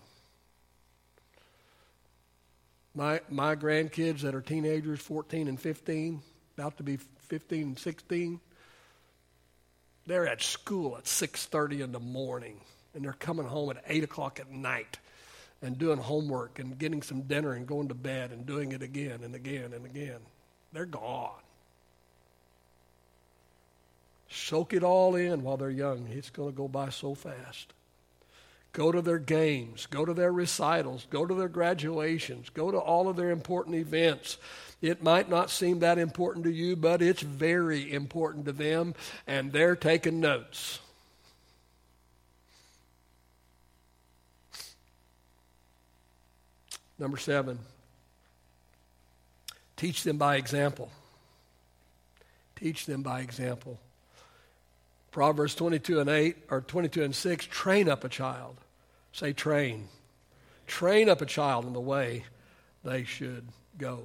my, 3.01 3.19
my 3.31 3.57
grandkids 3.57 4.21
that 4.21 4.35
are 4.35 4.43
teenagers, 4.43 5.01
14 5.01 5.49
and 5.49 5.59
15, 5.59 6.21
about 6.59 6.77
to 6.77 6.83
be 6.83 6.99
15 7.29 7.63
and 7.63 7.79
16, 7.79 8.39
they're 10.07 10.29
at 10.29 10.43
school 10.43 10.99
at 10.99 11.05
6.30 11.05 11.81
in 11.81 11.93
the 11.93 11.99
morning, 11.99 12.61
and 12.95 13.03
they're 13.03 13.15
coming 13.15 13.47
home 13.47 13.71
at 13.71 13.83
8 13.87 14.05
o'clock 14.05 14.39
at 14.39 14.51
night 14.51 14.99
and 15.63 15.79
doing 15.79 15.97
homework 15.97 16.59
and 16.59 16.79
getting 16.79 17.01
some 17.01 17.23
dinner 17.23 17.55
and 17.55 17.67
going 17.67 17.89
to 17.89 17.95
bed 17.95 18.33
and 18.33 18.45
doing 18.45 18.73
it 18.73 18.83
again 18.83 19.21
and 19.23 19.35
again 19.35 19.73
and 19.73 19.87
again. 19.87 20.21
They're 20.75 20.85
gone. 20.85 21.41
Soak 24.29 24.75
it 24.75 24.85
all 24.85 25.17
in 25.17 25.43
while 25.43 25.57
they're 25.57 25.71
young. 25.71 26.07
It's 26.11 26.29
going 26.29 26.51
to 26.51 26.57
go 26.57 26.69
by 26.69 26.91
so 26.91 27.15
fast. 27.15 27.73
Go 28.73 28.93
to 28.93 29.03
their 29.03 29.19
games, 29.19 29.87
go 29.87 30.05
to 30.05 30.15
their 30.15 30.33
recitals, 30.33 31.07
go 31.11 31.27
to 31.27 31.35
their 31.35 31.49
graduations, 31.49 32.51
go 32.51 32.71
to 32.71 32.79
all 32.79 33.09
of 33.09 33.17
their 33.17 33.31
important 33.31 33.75
events. 33.75 34.39
It 34.81 35.03
might 35.03 35.29
not 35.29 35.51
seem 35.51 35.81
that 35.81 35.99
important 35.99 36.45
to 36.45 36.53
you, 36.53 36.77
but 36.77 37.03
it's 37.03 37.23
very 37.23 37.93
important 37.93 38.45
to 38.47 38.53
them, 38.53 38.95
and 39.27 39.53
they're 39.53 39.77
taking 39.77 40.21
notes. 40.21 40.79
Number 46.99 47.17
seven, 47.17 47.59
teach 49.77 50.05
them 50.05 50.17
by 50.19 50.37
example. 50.37 50.91
Teach 52.57 52.85
them 52.85 53.03
by 53.03 53.21
example. 53.21 53.81
Proverbs 55.11 55.55
22 55.55 56.01
and 56.01 56.09
8, 56.09 56.37
or 56.51 56.61
22 56.61 57.03
and 57.03 57.15
6, 57.15 57.47
train 57.47 57.89
up 57.89 58.05
a 58.05 58.09
child. 58.09 58.57
Say, 59.13 59.33
train. 59.33 59.89
Train 60.67 61.09
up 61.09 61.21
a 61.21 61.27
child 61.27 61.65
in 61.65 61.73
the 61.73 61.81
way 61.81 62.25
they 62.85 63.05
should 63.05 63.49
go. 63.77 64.05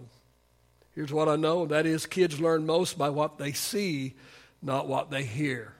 Here's 0.95 1.13
what 1.13 1.29
I 1.29 1.35
know 1.35 1.65
that 1.67 1.85
is, 1.85 2.05
kids 2.05 2.39
learn 2.39 2.65
most 2.65 2.97
by 2.97 3.09
what 3.09 3.37
they 3.37 3.51
see, 3.51 4.15
not 4.61 4.87
what 4.87 5.11
they 5.11 5.23
hear. 5.23 5.73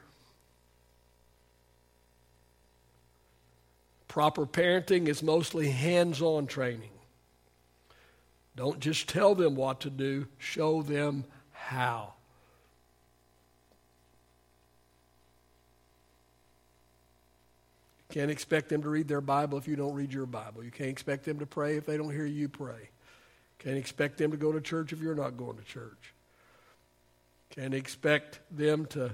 Proper 4.06 4.46
parenting 4.46 5.08
is 5.08 5.22
mostly 5.22 5.70
hands 5.70 6.22
on 6.22 6.46
training. 6.46 6.90
Don't 8.54 8.80
just 8.80 9.08
tell 9.08 9.34
them 9.34 9.56
what 9.56 9.80
to 9.80 9.90
do, 9.90 10.26
show 10.38 10.82
them 10.82 11.24
how. 11.52 12.15
Can't 18.08 18.30
expect 18.30 18.68
them 18.68 18.82
to 18.82 18.88
read 18.88 19.08
their 19.08 19.20
Bible 19.20 19.58
if 19.58 19.66
you 19.66 19.76
don't 19.76 19.94
read 19.94 20.12
your 20.12 20.26
Bible. 20.26 20.62
You 20.62 20.70
can't 20.70 20.90
expect 20.90 21.24
them 21.24 21.38
to 21.40 21.46
pray 21.46 21.76
if 21.76 21.86
they 21.86 21.96
don't 21.96 22.12
hear 22.12 22.26
you 22.26 22.48
pray. 22.48 22.90
Can't 23.58 23.76
expect 23.76 24.18
them 24.18 24.30
to 24.30 24.36
go 24.36 24.52
to 24.52 24.60
church 24.60 24.92
if 24.92 25.00
you're 25.00 25.14
not 25.14 25.36
going 25.36 25.56
to 25.56 25.64
church. 25.64 26.12
Can't 27.50 27.74
expect 27.74 28.40
them 28.50 28.86
to, 28.86 29.10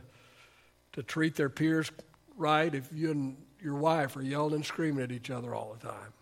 to 0.93 1.03
treat 1.03 1.37
their 1.37 1.49
peers 1.49 1.91
right 2.37 2.75
if 2.75 2.89
you 2.93 3.11
and 3.11 3.37
your 3.63 3.77
wife 3.77 4.17
are 4.17 4.23
yelling 4.23 4.55
and 4.55 4.67
screaming 4.67 5.05
at 5.05 5.13
each 5.13 5.31
other 5.31 5.55
all 5.55 5.77
the 5.81 5.87
time. 5.87 6.13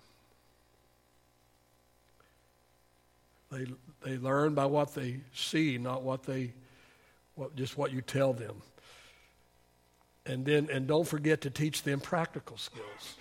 They, 3.51 3.67
they 4.03 4.19
learn 4.19 4.55
by 4.55 4.67
what 4.67 4.95
they 4.95 5.21
see, 5.35 5.77
not 5.79 6.03
what 6.03 6.23
they, 6.23 6.53
what, 7.35 7.57
just 7.57 7.77
what 7.77 7.93
you 7.93 8.01
tell 8.01 8.33
them. 8.33 8.63
And 10.27 10.45
then, 10.45 10.69
and 10.71 10.87
don't 10.87 11.09
forget 11.09 11.41
to 11.43 11.51
teach 11.51 11.83
them 11.83 12.01
practical 12.01 12.57
skills. 12.57 13.17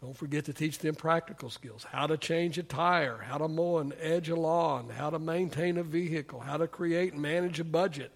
Don't 0.00 0.16
forget 0.16 0.44
to 0.44 0.52
teach 0.52 0.78
them 0.78 0.94
practical 0.94 1.50
skills 1.50 1.84
how 1.90 2.06
to 2.06 2.16
change 2.16 2.56
a 2.56 2.62
tire, 2.62 3.18
how 3.18 3.38
to 3.38 3.48
mow 3.48 3.78
and 3.78 3.92
edge 4.00 4.28
a 4.28 4.36
lawn, 4.36 4.90
how 4.90 5.10
to 5.10 5.18
maintain 5.18 5.76
a 5.76 5.82
vehicle, 5.82 6.38
how 6.38 6.56
to 6.56 6.68
create 6.68 7.14
and 7.14 7.22
manage 7.22 7.58
a 7.58 7.64
budget, 7.64 8.12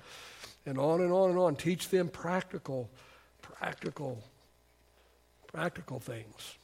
and 0.64 0.78
on 0.78 1.00
and 1.00 1.12
on 1.12 1.31
and 1.31 1.38
on. 1.38 1.57
Teach 1.57 1.88
them 1.88 2.09
practical, 2.09 2.88
practical, 3.40 4.22
practical 5.48 5.98
things. 5.98 6.57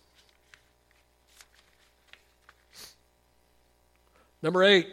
Number 4.41 4.63
eight, 4.63 4.87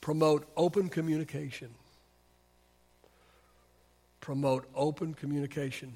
promote 0.00 0.48
open 0.56 0.88
communication 0.88 1.70
promote 4.26 4.64
open 4.74 5.14
communication. 5.14 5.94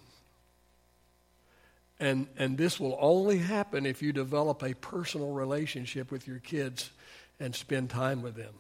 And, 1.99 2.29
and 2.39 2.57
this 2.57 2.79
will 2.79 2.97
only 3.01 3.39
happen 3.39 3.85
if 3.85 4.03
you 4.03 4.13
develop 4.13 4.63
a 4.63 4.73
personal 4.75 5.33
relationship 5.33 6.13
with 6.13 6.29
your 6.29 6.39
kids 6.39 6.93
and 7.41 7.53
spend 7.57 7.91
time 7.91 8.23
with 8.23 8.37
them. 8.37 8.55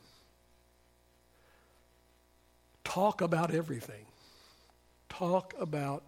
Talk 2.82 3.20
about 3.20 3.54
everything. 3.54 4.06
Talk 5.08 5.54
about 5.56 6.02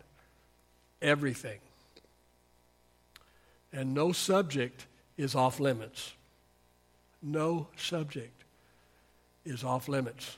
everything. 1.01 1.61
And 3.73 3.95
no 3.95 4.11
subject 4.11 4.89
is 5.17 5.37
off 5.37 5.61
limits. 5.61 6.15
No 7.23 7.69
subject 7.77 8.43
is 9.45 9.63
off 9.63 9.87
limits 9.87 10.37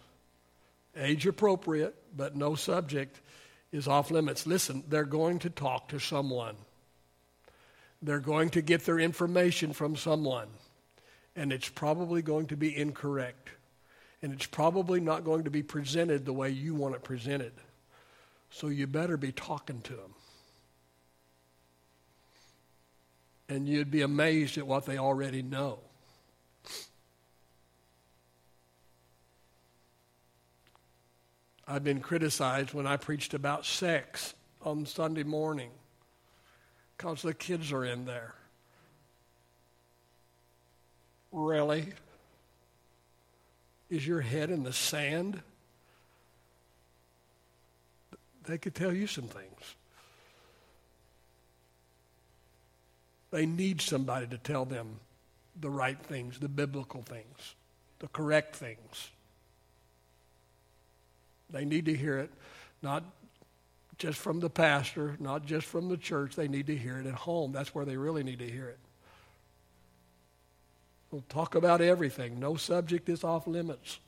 age 0.97 1.27
appropriate, 1.27 1.95
but 2.17 2.37
no 2.37 2.55
subject 2.55 3.21
is 3.73 3.89
off 3.89 4.11
limits. 4.11 4.47
Listen, 4.47 4.85
they're 4.89 5.05
going 5.05 5.41
to 5.41 5.51
talk 5.51 5.89
to 5.89 5.99
someone, 5.99 6.57
they're 8.03 8.21
going 8.21 8.51
to 8.51 8.63
get 8.63 8.85
their 8.85 8.99
information 8.99 9.73
from 9.73 9.97
someone, 9.97 10.49
and 11.35 11.53
it's 11.53 11.69
probably 11.69 12.23
going 12.23 12.47
to 12.47 12.57
be 12.57 12.77
incorrect. 12.77 13.51
And 14.23 14.33
it's 14.33 14.47
probably 14.47 15.01
not 15.01 15.23
going 15.23 15.45
to 15.45 15.51
be 15.51 15.63
presented 15.63 16.25
the 16.25 16.33
way 16.33 16.49
you 16.49 16.75
want 16.75 16.95
it 16.95 17.05
presented. 17.05 17.53
So 18.49 18.69
you 18.69 18.87
better 18.87 19.19
be 19.19 19.33
talking 19.33 19.83
to 19.83 19.93
them. 19.93 20.15
And 23.51 23.69
you'd 23.69 23.91
be 23.91 24.01
amazed 24.01 24.57
at 24.57 24.67
what 24.67 24.87
they 24.87 24.97
already 24.97 25.43
know. 25.43 25.79
I've 31.67 31.85
been 31.85 32.01
criticized 32.01 32.75
when 32.75 32.87
I 32.87 32.97
preached 32.97 33.33
about 33.33 33.65
sex 33.65 34.35
on 34.63 34.85
Sunday 34.87 35.23
morning 35.23 35.71
because 36.97 37.23
the 37.23 37.35
kids 37.35 37.73
are 37.73 37.85
in 37.85 38.05
there. 38.05 38.35
Really? 41.33 41.93
Is 43.91 44.07
your 44.07 44.21
head 44.21 44.51
in 44.51 44.63
the 44.63 44.73
sand? 44.73 45.41
They 48.47 48.59
could 48.59 48.75
tell 48.75 48.93
you 48.93 49.07
some 49.07 49.25
things. 49.25 49.75
They 53.31 53.47
need 53.47 53.81
somebody 53.81 54.27
to 54.29 54.39
tell 54.39 54.65
them 54.65 55.01
the 55.61 55.71
right 55.71 55.99
things, 55.99 56.39
the 56.39 56.49
biblical 56.49 57.03
things, 57.03 57.55
the 57.99 58.09
correct 58.09 58.55
things. 58.55 59.11
They 61.55 61.65
need 61.65 61.85
to 61.85 61.95
hear 61.95 62.19
it, 62.19 62.31
not 62.83 63.05
just 63.97 64.19
from 64.19 64.41
the 64.41 64.51
pastor, 64.51 65.17
not 65.21 65.47
just 65.47 65.69
from 65.69 65.89
the 65.89 65.97
church. 65.97 66.35
They 66.35 66.49
need 66.49 66.67
to 66.67 66.77
hear 66.77 66.99
it 66.99 67.07
at 67.07 67.15
home. 67.15 67.53
That's 67.53 67.73
where 67.73 67.85
they 67.85 67.97
really 67.97 68.25
need 68.25 68.41
to 68.41 68.51
hear 68.51 68.69
it. 68.69 68.79
We'll 71.13 71.23
talk 71.29 71.55
about 71.55 71.81
everything. 71.81 72.41
No 72.41 72.57
subject 72.57 73.09
is 73.09 73.23
off 73.23 73.47
limits. 73.47 74.01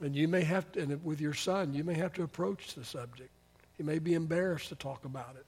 And 0.00 0.16
you 0.16 0.26
may 0.26 0.40
have 0.40 0.72
to, 0.72 0.80
and 0.80 1.04
with 1.04 1.20
your 1.20 1.34
son, 1.34 1.74
you 1.74 1.84
may 1.84 1.94
have 1.94 2.14
to 2.14 2.22
approach 2.22 2.74
the 2.74 2.84
subject. 2.84 3.28
He 3.76 3.82
may 3.82 3.98
be 3.98 4.14
embarrassed 4.14 4.70
to 4.70 4.74
talk 4.74 5.04
about 5.04 5.36
it. 5.36 5.44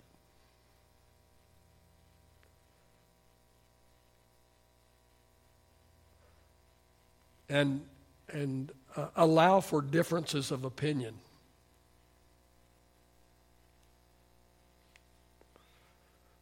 And 7.48 7.80
and 8.28 8.70
uh, 8.96 9.06
allow 9.16 9.60
for 9.60 9.82
differences 9.82 10.50
of 10.50 10.64
opinion. 10.64 11.14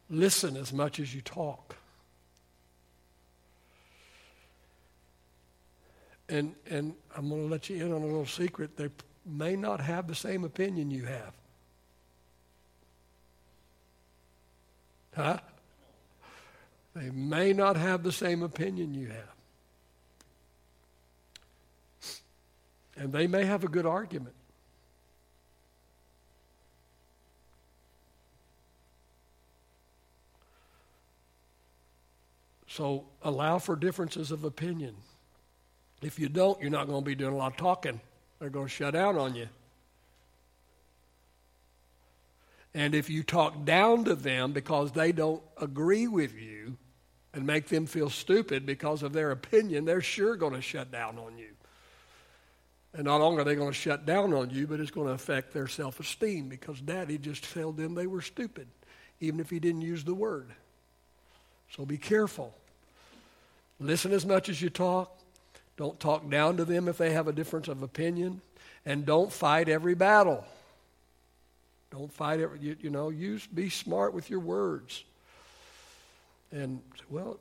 Listen 0.09 0.55
as 0.55 0.71
much 0.71 0.99
as 0.99 1.13
you 1.13 1.21
talk. 1.21 1.75
And, 6.29 6.55
and 6.69 6.93
I'm 7.15 7.29
going 7.29 7.41
to 7.41 7.47
let 7.47 7.69
you 7.69 7.83
in 7.83 7.91
on 7.91 8.01
a 8.01 8.05
little 8.05 8.25
secret. 8.25 8.77
They 8.77 8.89
may 9.25 9.55
not 9.55 9.79
have 9.79 10.07
the 10.07 10.15
same 10.15 10.43
opinion 10.43 10.91
you 10.91 11.05
have. 11.05 11.33
Huh? 15.15 15.37
They 16.95 17.09
may 17.09 17.53
not 17.53 17.75
have 17.75 18.03
the 18.03 18.11
same 18.11 18.43
opinion 18.43 18.93
you 18.93 19.07
have. 19.07 19.32
And 22.97 23.11
they 23.11 23.27
may 23.27 23.45
have 23.45 23.63
a 23.63 23.67
good 23.67 23.85
argument. 23.85 24.35
So 32.67 33.05
allow 33.21 33.59
for 33.59 33.75
differences 33.75 34.31
of 34.31 34.43
opinion. 34.43 34.95
If 36.01 36.17
you 36.17 36.27
don't, 36.27 36.59
you're 36.59 36.71
not 36.71 36.87
going 36.87 37.01
to 37.01 37.05
be 37.05 37.13
doing 37.13 37.33
a 37.33 37.37
lot 37.37 37.51
of 37.51 37.57
talking. 37.57 38.01
They're 38.39 38.49
going 38.49 38.65
to 38.65 38.71
shut 38.71 38.93
down 38.93 39.15
on 39.15 39.35
you. 39.35 39.47
And 42.73 42.95
if 42.95 43.09
you 43.09 43.21
talk 43.21 43.63
down 43.63 44.05
to 44.05 44.15
them 44.15 44.51
because 44.51 44.91
they 44.91 45.11
don't 45.11 45.43
agree 45.61 46.07
with 46.07 46.33
you 46.35 46.75
and 47.33 47.45
make 47.45 47.67
them 47.67 47.85
feel 47.85 48.09
stupid 48.09 48.65
because 48.65 49.03
of 49.03 49.13
their 49.13 49.29
opinion, 49.29 49.85
they're 49.85 50.01
sure 50.01 50.35
going 50.35 50.53
to 50.53 50.61
shut 50.61 50.91
down 50.91 51.19
on 51.19 51.37
you. 51.37 51.49
And 52.93 53.05
not 53.05 53.21
only 53.21 53.41
are 53.41 53.43
they 53.43 53.55
going 53.55 53.71
to 53.71 53.73
shut 53.73 54.05
down 54.05 54.33
on 54.33 54.51
you, 54.51 54.67
but 54.67 54.79
it's 54.79 54.91
going 54.91 55.07
to 55.07 55.13
affect 55.13 55.53
their 55.53 55.67
self 55.67 55.99
esteem 55.99 56.47
because 56.47 56.79
daddy 56.79 57.17
just 57.17 57.51
told 57.53 57.77
them 57.77 57.95
they 57.95 58.07
were 58.07 58.21
stupid, 58.21 58.67
even 59.19 59.39
if 59.39 59.49
he 59.49 59.59
didn't 59.59 59.81
use 59.81 60.03
the 60.03 60.13
word. 60.13 60.47
So 61.75 61.85
be 61.85 61.97
careful. 61.97 62.53
Listen 63.79 64.11
as 64.11 64.25
much 64.25 64.47
as 64.47 64.61
you 64.61 64.69
talk. 64.69 65.19
Don't 65.75 65.99
talk 65.99 66.29
down 66.29 66.57
to 66.57 66.65
them 66.65 66.87
if 66.87 66.99
they 66.99 67.11
have 67.13 67.27
a 67.27 67.33
difference 67.33 67.67
of 67.67 67.81
opinion. 67.81 68.41
And 68.85 69.05
don't 69.05 69.31
fight 69.31 69.69
every 69.69 69.95
battle. 69.95 70.45
Don't 71.89 72.11
fight 72.11 72.39
every, 72.39 72.59
you, 72.59 72.75
you 72.79 72.89
know, 72.89 73.09
use, 73.09 73.45
be 73.47 73.69
smart 73.69 74.13
with 74.13 74.29
your 74.29 74.39
words. 74.39 75.03
And, 76.51 76.81
well, 77.09 77.39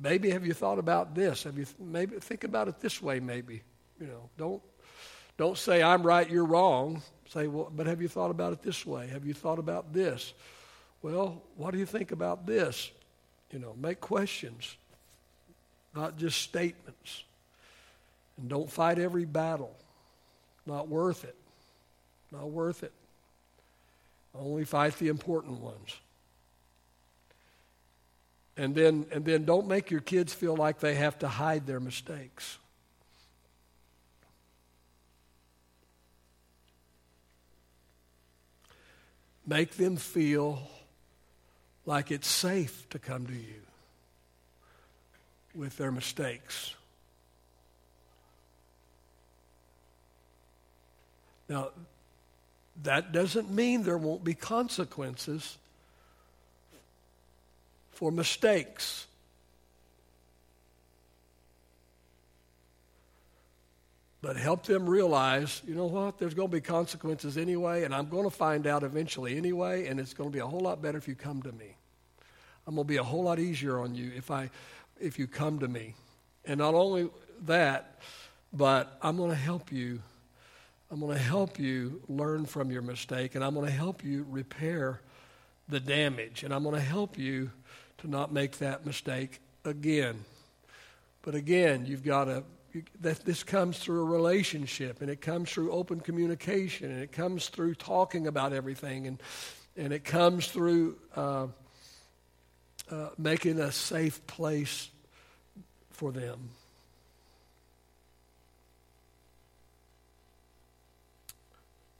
maybe 0.00 0.30
have 0.30 0.46
you 0.46 0.54
thought 0.54 0.78
about 0.78 1.14
this? 1.14 1.42
Have 1.42 1.58
you, 1.58 1.66
maybe, 1.78 2.16
think 2.16 2.44
about 2.44 2.68
it 2.68 2.80
this 2.80 3.02
way, 3.02 3.20
maybe. 3.20 3.62
You 4.00 4.06
know, 4.06 4.30
don't, 4.36 4.62
don't 5.36 5.58
say, 5.58 5.82
I'm 5.82 6.02
right, 6.02 6.28
you're 6.28 6.44
wrong. 6.44 7.02
Say, 7.28 7.46
well, 7.46 7.70
but 7.74 7.86
have 7.86 8.00
you 8.00 8.08
thought 8.08 8.30
about 8.30 8.52
it 8.52 8.62
this 8.62 8.86
way? 8.86 9.08
Have 9.08 9.26
you 9.26 9.34
thought 9.34 9.58
about 9.58 9.92
this? 9.92 10.32
Well, 11.02 11.42
what 11.56 11.72
do 11.72 11.78
you 11.78 11.86
think 11.86 12.12
about 12.12 12.46
this? 12.46 12.90
You 13.52 13.58
know, 13.58 13.74
make 13.80 14.00
questions, 14.00 14.76
not 15.94 16.16
just 16.16 16.40
statements. 16.40 17.24
And 18.36 18.48
don't 18.48 18.70
fight 18.70 18.98
every 18.98 19.24
battle. 19.24 19.74
Not 20.66 20.88
worth 20.88 21.24
it. 21.24 21.34
Not 22.30 22.50
worth 22.50 22.82
it. 22.82 22.92
Only 24.34 24.64
fight 24.64 24.96
the 24.98 25.08
important 25.08 25.60
ones. 25.60 25.96
And 28.56 28.74
then, 28.74 29.06
and 29.12 29.24
then 29.24 29.44
don't 29.44 29.66
make 29.66 29.90
your 29.90 30.00
kids 30.00 30.34
feel 30.34 30.56
like 30.56 30.80
they 30.80 30.94
have 30.94 31.18
to 31.20 31.28
hide 31.28 31.66
their 31.66 31.80
mistakes. 31.80 32.58
Make 39.48 39.76
them 39.76 39.96
feel 39.96 40.60
like 41.86 42.10
it's 42.10 42.28
safe 42.28 42.86
to 42.90 42.98
come 42.98 43.26
to 43.26 43.32
you 43.32 43.62
with 45.54 45.78
their 45.78 45.90
mistakes. 45.90 46.74
Now, 51.48 51.70
that 52.82 53.10
doesn't 53.12 53.50
mean 53.50 53.84
there 53.84 53.96
won't 53.96 54.22
be 54.22 54.34
consequences 54.34 55.56
for 57.92 58.12
mistakes. 58.12 59.06
But 64.20 64.36
help 64.36 64.64
them 64.64 64.88
realize, 64.88 65.62
you 65.66 65.74
know 65.74 65.86
what, 65.86 66.18
there's 66.18 66.34
going 66.34 66.48
to 66.48 66.52
be 66.52 66.60
consequences 66.60 67.38
anyway, 67.38 67.84
and 67.84 67.94
I'm 67.94 68.08
going 68.08 68.24
to 68.24 68.30
find 68.30 68.66
out 68.66 68.82
eventually 68.82 69.36
anyway, 69.36 69.86
and 69.86 70.00
it's 70.00 70.12
going 70.12 70.28
to 70.28 70.32
be 70.32 70.40
a 70.40 70.46
whole 70.46 70.60
lot 70.60 70.82
better 70.82 70.98
if 70.98 71.06
you 71.06 71.14
come 71.14 71.40
to 71.42 71.52
me. 71.52 71.76
I'm 72.66 72.74
going 72.74 72.84
to 72.84 72.88
be 72.88 72.96
a 72.96 73.04
whole 73.04 73.22
lot 73.22 73.38
easier 73.38 73.78
on 73.78 73.94
you 73.94 74.10
if, 74.16 74.30
I, 74.30 74.50
if 75.00 75.18
you 75.18 75.28
come 75.28 75.60
to 75.60 75.68
me. 75.68 75.94
And 76.44 76.58
not 76.58 76.74
only 76.74 77.10
that, 77.46 78.00
but 78.52 78.98
I'm 79.02 79.16
going 79.16 79.30
to 79.30 79.36
help 79.36 79.70
you. 79.70 80.00
I'm 80.90 80.98
going 80.98 81.16
to 81.16 81.22
help 81.22 81.58
you 81.58 82.02
learn 82.08 82.44
from 82.44 82.72
your 82.72 82.82
mistake, 82.82 83.36
and 83.36 83.44
I'm 83.44 83.54
going 83.54 83.66
to 83.66 83.72
help 83.72 84.02
you 84.02 84.26
repair 84.28 85.00
the 85.68 85.78
damage, 85.78 86.42
and 86.42 86.52
I'm 86.52 86.64
going 86.64 86.74
to 86.74 86.80
help 86.80 87.16
you 87.16 87.50
to 87.98 88.08
not 88.08 88.32
make 88.32 88.58
that 88.58 88.84
mistake 88.84 89.40
again. 89.64 90.24
But 91.22 91.34
again, 91.34 91.86
you've 91.86 92.04
got 92.04 92.24
to 92.24 92.42
that 93.00 93.24
this 93.24 93.42
comes 93.42 93.78
through 93.78 94.00
a 94.00 94.04
relationship 94.04 95.00
and 95.00 95.10
it 95.10 95.20
comes 95.20 95.50
through 95.50 95.72
open 95.72 96.00
communication 96.00 96.90
and 96.90 97.02
it 97.02 97.12
comes 97.12 97.48
through 97.48 97.74
talking 97.74 98.26
about 98.26 98.52
everything 98.52 99.06
and, 99.06 99.22
and 99.76 99.92
it 99.92 100.04
comes 100.04 100.48
through 100.48 100.96
uh, 101.16 101.46
uh, 102.90 103.08
making 103.16 103.60
a 103.60 103.72
safe 103.72 104.26
place 104.26 104.90
for 105.90 106.12
them. 106.12 106.50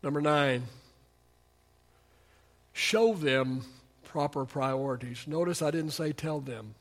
Number 0.03 0.21
nine, 0.21 0.63
show 2.73 3.15
them 3.15 3.63
proper 4.05 4.45
priorities. 4.45 5.27
Notice 5.27 5.61
I 5.61 5.71
didn't 5.71 5.91
say 5.91 6.13
tell 6.13 6.41
them, 6.41 6.75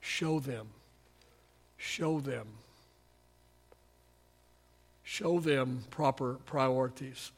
show 0.00 0.38
them. 0.38 0.68
Show 1.78 2.20
them. 2.20 2.46
Show 5.10 5.40
them 5.40 5.84
proper 5.88 6.34
priorities. 6.44 7.32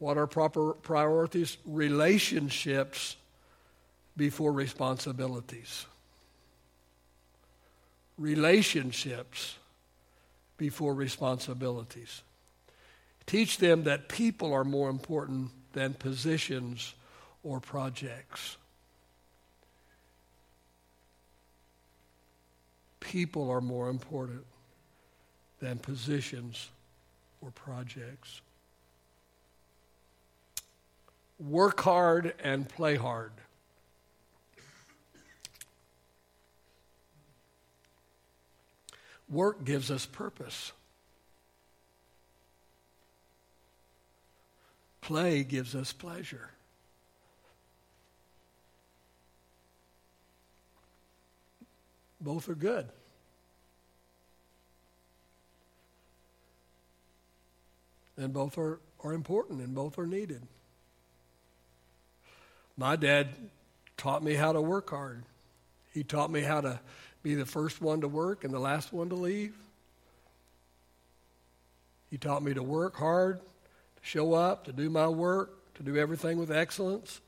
What 0.00 0.18
are 0.18 0.26
proper 0.26 0.72
priorities? 0.72 1.58
Relationships 1.64 3.14
before 4.16 4.50
responsibilities. 4.52 5.86
Relationships 8.18 9.58
before 10.58 10.92
responsibilities. 10.92 12.22
Teach 13.26 13.58
them 13.58 13.84
that 13.84 14.08
people 14.08 14.52
are 14.52 14.64
more 14.64 14.90
important 14.90 15.52
than 15.72 15.94
positions 15.94 16.94
or 17.44 17.60
projects. 17.60 18.56
People 22.98 23.48
are 23.52 23.60
more 23.60 23.88
important 23.88 24.44
than 25.60 25.78
positions 25.78 26.68
or 27.40 27.50
projects. 27.50 28.40
Work 31.38 31.80
hard 31.80 32.34
and 32.42 32.68
play 32.68 32.96
hard. 32.96 33.32
Work 39.28 39.64
gives 39.64 39.90
us 39.90 40.06
purpose. 40.06 40.72
Play 45.00 45.44
gives 45.44 45.74
us 45.74 45.92
pleasure. 45.92 46.50
Both 52.20 52.48
are 52.48 52.54
good. 52.54 52.88
And 58.16 58.32
both 58.32 58.58
are, 58.58 58.80
are 59.02 59.12
important 59.12 59.60
and 59.60 59.74
both 59.74 59.98
are 59.98 60.06
needed. 60.06 60.42
My 62.76 62.96
dad 62.96 63.28
taught 63.96 64.22
me 64.22 64.34
how 64.34 64.52
to 64.52 64.60
work 64.60 64.90
hard. 64.90 65.22
He 65.92 66.02
taught 66.02 66.30
me 66.30 66.40
how 66.40 66.60
to 66.60 66.80
be 67.22 67.34
the 67.34 67.46
first 67.46 67.80
one 67.80 68.00
to 68.00 68.08
work 68.08 68.44
and 68.44 68.52
the 68.52 68.58
last 68.58 68.92
one 68.92 69.08
to 69.08 69.14
leave. 69.14 69.54
He 72.10 72.18
taught 72.18 72.42
me 72.42 72.54
to 72.54 72.62
work 72.62 72.96
hard, 72.96 73.40
to 73.40 74.02
show 74.02 74.34
up, 74.34 74.64
to 74.64 74.72
do 74.72 74.90
my 74.90 75.08
work, 75.08 75.74
to 75.74 75.82
do 75.82 75.96
everything 75.96 76.38
with 76.38 76.50
excellence, 76.50 77.20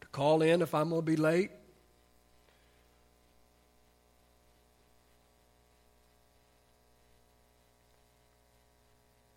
to 0.00 0.06
call 0.08 0.42
in 0.42 0.60
if 0.60 0.74
I'm 0.74 0.90
going 0.90 1.02
to 1.02 1.06
be 1.06 1.16
late, 1.16 1.50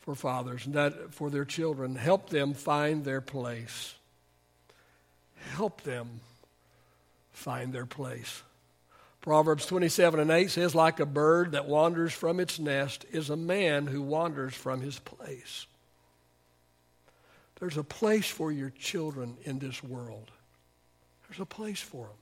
for 0.01 0.13
fathers 0.13 0.65
and 0.65 0.75
that 0.75 1.13
for 1.13 1.29
their 1.29 1.45
children. 1.45 1.95
Help 1.95 2.29
them 2.29 2.53
find 2.53 3.03
their 3.03 3.21
place. 3.21 3.95
Help 5.55 5.81
them 5.81 6.21
find 7.41 7.73
their 7.73 7.85
place. 7.85 8.43
Proverbs 9.21 9.65
27 9.67 10.19
and 10.19 10.31
8 10.31 10.49
says, 10.49 10.73
Like 10.73 10.99
a 10.99 11.05
bird 11.05 11.51
that 11.51 11.67
wanders 11.67 12.13
from 12.13 12.39
its 12.39 12.59
nest 12.59 13.05
is 13.11 13.29
a 13.29 13.35
man 13.35 13.85
who 13.85 14.01
wanders 14.01 14.53
from 14.53 14.81
his 14.81 14.97
place. 14.99 15.67
There's 17.59 17.77
a 17.77 17.83
place 17.83 18.27
for 18.27 18.51
your 18.51 18.71
children 18.71 19.37
in 19.43 19.59
this 19.59 19.83
world. 19.83 20.31
There's 21.27 21.39
a 21.39 21.45
place 21.45 21.79
for 21.79 22.05
them. 22.05 22.15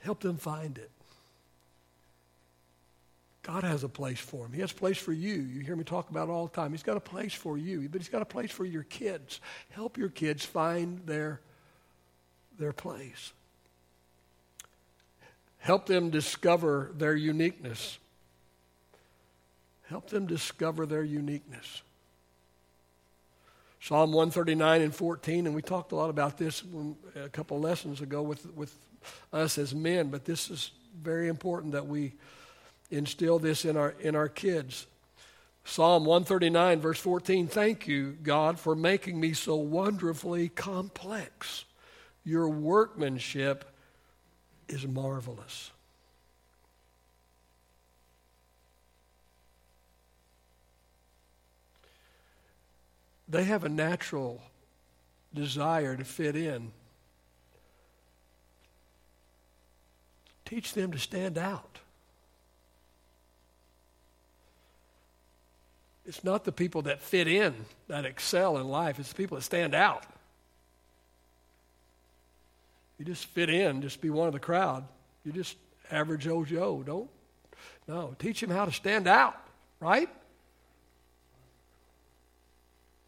Help 0.00 0.20
them 0.20 0.36
find 0.36 0.76
it. 0.76 0.90
God 3.42 3.62
has 3.62 3.84
a 3.84 3.88
place 3.88 4.18
for 4.18 4.44
them. 4.44 4.52
He 4.52 4.60
has 4.60 4.72
a 4.72 4.74
place 4.74 4.98
for 4.98 5.12
you. 5.12 5.34
You 5.34 5.60
hear 5.60 5.76
me 5.76 5.84
talk 5.84 6.10
about 6.10 6.28
it 6.28 6.32
all 6.32 6.46
the 6.46 6.54
time. 6.54 6.72
He's 6.72 6.82
got 6.82 6.96
a 6.96 7.00
place 7.00 7.32
for 7.32 7.56
you, 7.56 7.88
but 7.88 8.00
He's 8.00 8.08
got 8.08 8.22
a 8.22 8.26
place 8.26 8.50
for 8.50 8.64
your 8.64 8.82
kids. 8.82 9.40
Help 9.70 9.96
your 9.96 10.08
kids 10.08 10.44
find 10.44 11.06
their, 11.06 11.40
their 12.58 12.72
place. 12.72 13.32
Help 15.60 15.86
them 15.86 16.10
discover 16.10 16.90
their 16.94 17.14
uniqueness. 17.14 17.98
Help 19.88 20.08
them 20.08 20.26
discover 20.26 20.86
their 20.86 21.02
uniqueness. 21.02 21.82
Psalm 23.80 24.12
139 24.12 24.82
and 24.82 24.94
14, 24.94 25.46
and 25.46 25.54
we 25.54 25.62
talked 25.62 25.92
a 25.92 25.96
lot 25.96 26.10
about 26.10 26.36
this 26.36 26.62
a 27.16 27.28
couple 27.30 27.58
lessons 27.58 28.00
ago 28.00 28.20
with, 28.20 28.52
with 28.54 28.76
us 29.32 29.56
as 29.56 29.74
men, 29.74 30.08
but 30.08 30.24
this 30.24 30.50
is 30.50 30.72
very 31.02 31.28
important 31.28 31.72
that 31.72 31.86
we 31.86 32.12
instill 32.90 33.38
this 33.38 33.64
in 33.64 33.76
our, 33.76 33.94
in 34.00 34.14
our 34.14 34.28
kids. 34.28 34.86
Psalm 35.64 36.04
139, 36.04 36.80
verse 36.80 36.98
14 36.98 37.46
Thank 37.46 37.86
you, 37.86 38.18
God, 38.22 38.58
for 38.58 38.74
making 38.74 39.20
me 39.20 39.32
so 39.32 39.56
wonderfully 39.56 40.48
complex. 40.48 41.64
Your 42.24 42.48
workmanship 42.48 43.69
is 44.70 44.86
marvelous. 44.86 45.70
They 53.28 53.44
have 53.44 53.64
a 53.64 53.68
natural 53.68 54.42
desire 55.34 55.96
to 55.96 56.04
fit 56.04 56.34
in. 56.34 56.72
Teach 60.44 60.72
them 60.72 60.90
to 60.92 60.98
stand 60.98 61.38
out. 61.38 61.78
It's 66.06 66.24
not 66.24 66.44
the 66.44 66.50
people 66.50 66.82
that 66.82 67.00
fit 67.00 67.28
in 67.28 67.54
that 67.86 68.04
excel 68.04 68.56
in 68.58 68.66
life, 68.66 68.98
it's 68.98 69.10
the 69.10 69.14
people 69.14 69.36
that 69.36 69.44
stand 69.44 69.76
out. 69.76 70.04
You 73.00 73.06
just 73.06 73.24
fit 73.24 73.48
in, 73.48 73.80
just 73.80 74.02
be 74.02 74.10
one 74.10 74.26
of 74.26 74.34
the 74.34 74.38
crowd. 74.38 74.84
You 75.24 75.32
just 75.32 75.56
average 75.90 76.28
old 76.28 76.48
Joe. 76.48 76.82
Don't. 76.84 77.08
No, 77.88 78.14
teach 78.18 78.42
him 78.42 78.50
how 78.50 78.66
to 78.66 78.72
stand 78.72 79.08
out, 79.08 79.34
right? 79.80 80.10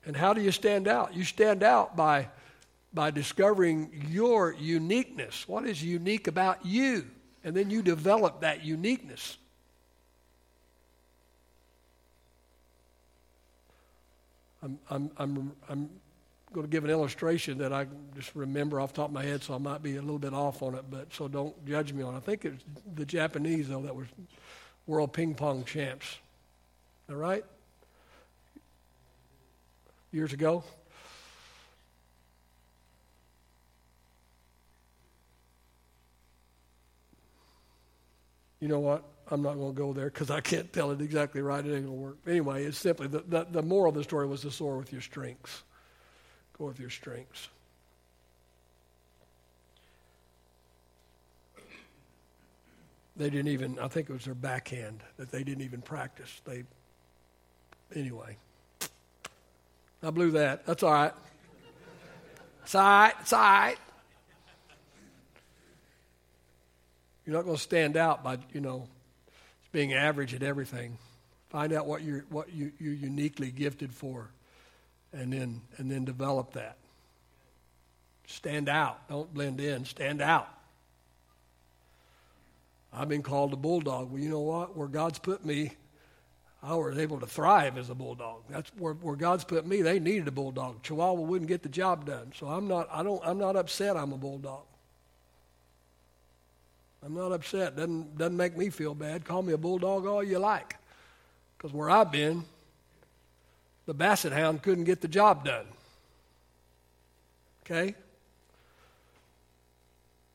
And 0.06 0.16
how 0.16 0.32
do 0.32 0.40
you 0.40 0.50
stand 0.50 0.88
out? 0.88 1.14
You 1.14 1.24
stand 1.24 1.62
out 1.62 1.94
by, 1.94 2.30
by 2.94 3.10
discovering 3.10 4.06
your 4.08 4.54
uniqueness. 4.54 5.46
What 5.46 5.66
is 5.66 5.84
unique 5.84 6.26
about 6.26 6.64
you? 6.64 7.04
And 7.44 7.54
then 7.54 7.68
you 7.68 7.82
develop 7.82 8.40
that 8.40 8.64
uniqueness. 8.64 9.36
I'm, 14.62 14.78
I'm, 14.88 15.10
I'm, 15.18 15.52
I'm 15.68 15.90
going 16.52 16.66
to 16.66 16.70
give 16.70 16.84
an 16.84 16.90
illustration 16.90 17.58
that 17.58 17.72
I 17.72 17.86
just 18.14 18.34
remember 18.34 18.80
off 18.80 18.92
the 18.92 18.98
top 18.98 19.08
of 19.08 19.14
my 19.14 19.24
head, 19.24 19.42
so 19.42 19.54
I 19.54 19.58
might 19.58 19.82
be 19.82 19.96
a 19.96 20.00
little 20.00 20.18
bit 20.18 20.34
off 20.34 20.62
on 20.62 20.74
it, 20.74 20.84
but 20.90 21.12
so 21.12 21.28
don't 21.28 21.54
judge 21.66 21.92
me 21.92 22.02
on 22.02 22.14
it. 22.14 22.18
I 22.18 22.20
think 22.20 22.44
it's 22.44 22.64
the 22.94 23.04
Japanese, 23.04 23.68
though, 23.68 23.82
that 23.82 23.94
was 23.94 24.06
world 24.86 25.12
ping 25.12 25.34
pong 25.34 25.64
champs. 25.64 26.18
All 27.08 27.16
right? 27.16 27.44
Years 30.12 30.32
ago. 30.32 30.64
You 38.60 38.68
know 38.68 38.78
what? 38.80 39.02
I'm 39.28 39.42
not 39.42 39.54
going 39.54 39.74
to 39.74 39.76
go 39.76 39.92
there 39.92 40.06
because 40.06 40.30
I 40.30 40.40
can't 40.40 40.72
tell 40.72 40.90
it 40.90 41.00
exactly 41.00 41.40
right. 41.40 41.64
It 41.64 41.74
ain't 41.74 41.86
going 41.86 41.98
to 41.98 42.02
work. 42.02 42.18
Anyway, 42.26 42.64
it's 42.64 42.78
simply 42.78 43.06
the, 43.06 43.24
the, 43.26 43.46
the 43.50 43.62
moral 43.62 43.88
of 43.88 43.94
the 43.96 44.04
story 44.04 44.26
was 44.26 44.42
to 44.42 44.50
soar 44.50 44.76
with 44.76 44.92
your 44.92 45.00
strengths. 45.00 45.62
With 46.66 46.78
your 46.78 46.90
strengths. 46.90 47.48
They 53.16 53.30
didn't 53.30 53.48
even, 53.48 53.80
I 53.80 53.88
think 53.88 54.08
it 54.08 54.12
was 54.12 54.26
their 54.26 54.34
backhand 54.34 55.02
that 55.16 55.32
they 55.32 55.42
didn't 55.42 55.64
even 55.64 55.82
practice. 55.82 56.40
They, 56.44 56.62
anyway. 57.96 58.36
I 60.04 60.10
blew 60.10 60.30
that. 60.32 60.64
That's 60.64 60.84
all 60.84 60.92
right. 60.92 61.12
It's 62.62 62.76
all 62.76 62.82
right. 62.82 63.14
It's 63.20 63.32
all 63.32 63.40
right. 63.40 63.76
You're 67.26 67.34
not 67.34 67.44
going 67.44 67.56
to 67.56 67.62
stand 67.62 67.96
out 67.96 68.22
by, 68.22 68.38
you 68.52 68.60
know, 68.60 68.86
being 69.72 69.94
average 69.94 70.32
at 70.32 70.44
everything. 70.44 70.96
Find 71.50 71.72
out 71.72 71.86
what 71.86 72.02
you're, 72.02 72.24
what 72.28 72.52
you, 72.52 72.70
you're 72.78 72.94
uniquely 72.94 73.50
gifted 73.50 73.92
for 73.92 74.30
and 75.12 75.32
then 75.32 75.60
and 75.78 75.90
then 75.90 76.04
develop 76.04 76.52
that. 76.54 76.76
Stand 78.26 78.68
out. 78.68 79.08
Don't 79.08 79.32
blend 79.32 79.60
in. 79.60 79.84
Stand 79.84 80.22
out. 80.22 80.48
I've 82.92 83.08
been 83.08 83.22
called 83.22 83.52
a 83.52 83.56
bulldog. 83.56 84.10
Well, 84.10 84.20
you 84.20 84.28
know 84.28 84.40
what? 84.40 84.76
Where 84.76 84.88
God's 84.88 85.18
put 85.18 85.44
me, 85.44 85.72
I 86.62 86.74
was 86.74 86.98
able 86.98 87.20
to 87.20 87.26
thrive 87.26 87.78
as 87.78 87.90
a 87.90 87.94
bulldog. 87.94 88.42
That's 88.50 88.70
where, 88.76 88.92
where 88.94 89.16
God's 89.16 89.44
put 89.44 89.66
me. 89.66 89.82
They 89.82 89.98
needed 89.98 90.28
a 90.28 90.30
bulldog. 90.30 90.82
Chihuahua 90.82 91.20
wouldn't 91.20 91.48
get 91.48 91.62
the 91.62 91.68
job 91.68 92.06
done. 92.06 92.32
So 92.38 92.46
I'm 92.46 92.68
not. 92.68 92.88
I 92.92 93.02
don't. 93.02 93.20
I'm 93.24 93.38
not 93.38 93.56
upset. 93.56 93.96
I'm 93.96 94.12
a 94.12 94.18
bulldog. 94.18 94.64
I'm 97.04 97.14
not 97.14 97.32
upset. 97.32 97.76
Doesn't 97.76 98.16
doesn't 98.16 98.36
make 98.36 98.56
me 98.56 98.70
feel 98.70 98.94
bad. 98.94 99.24
Call 99.24 99.42
me 99.42 99.52
a 99.52 99.58
bulldog 99.58 100.06
all 100.06 100.22
you 100.22 100.38
like. 100.38 100.76
Because 101.56 101.72
where 101.72 101.90
I've 101.90 102.12
been, 102.12 102.44
the 103.86 103.94
basset 103.94 104.32
hound 104.32 104.62
couldn't 104.62 104.84
get 104.84 105.00
the 105.00 105.08
job 105.08 105.44
done. 105.44 105.66
Okay? 107.64 107.94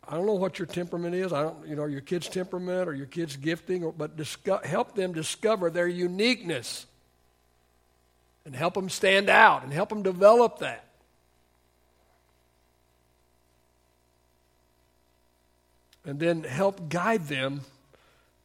I 0.07 0.15
don't 0.15 0.25
know 0.25 0.33
what 0.33 0.57
your 0.57 0.65
temperament 0.65 1.15
is. 1.15 1.33
I 1.33 1.43
don't, 1.43 1.67
you 1.67 1.75
know, 1.75 1.85
your 1.85 2.01
kid's 2.01 2.29
temperament 2.29 2.87
or 2.87 2.93
your 2.93 3.07
kid's 3.07 3.35
gifting, 3.35 3.83
or, 3.83 3.91
but 3.91 4.15
disco- 4.15 4.61
help 4.63 4.95
them 4.95 5.11
discover 5.11 5.69
their 5.69 5.87
uniqueness 5.87 6.85
and 8.45 8.55
help 8.55 8.73
them 8.73 8.87
stand 8.87 9.29
out 9.29 9.63
and 9.63 9.73
help 9.73 9.89
them 9.89 10.03
develop 10.03 10.59
that. 10.59 10.85
And 16.05 16.17
then 16.17 16.43
help 16.43 16.87
guide 16.87 17.27
them, 17.27 17.59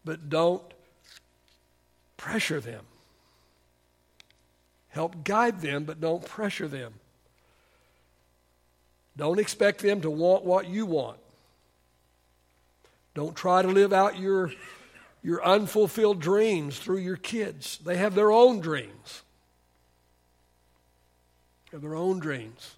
but 0.04 0.28
don't 0.28 0.62
pressure 2.16 2.58
them. 2.58 2.84
Help 4.92 5.24
guide 5.24 5.62
them, 5.62 5.84
but 5.84 6.00
don't 6.00 6.24
pressure 6.24 6.68
them. 6.68 6.92
Don't 9.16 9.38
expect 9.38 9.80
them 9.80 10.02
to 10.02 10.10
want 10.10 10.44
what 10.44 10.68
you 10.68 10.84
want. 10.84 11.18
Don't 13.14 13.34
try 13.34 13.62
to 13.62 13.68
live 13.68 13.92
out 13.92 14.18
your, 14.18 14.52
your 15.22 15.42
unfulfilled 15.44 16.20
dreams 16.20 16.78
through 16.78 16.98
your 16.98 17.16
kids. 17.16 17.78
They 17.84 17.96
have 17.96 18.14
their 18.14 18.30
own 18.30 18.60
dreams. 18.60 19.22
They 21.70 21.76
have 21.76 21.82
their 21.82 21.96
own 21.96 22.20
dreams. 22.20 22.74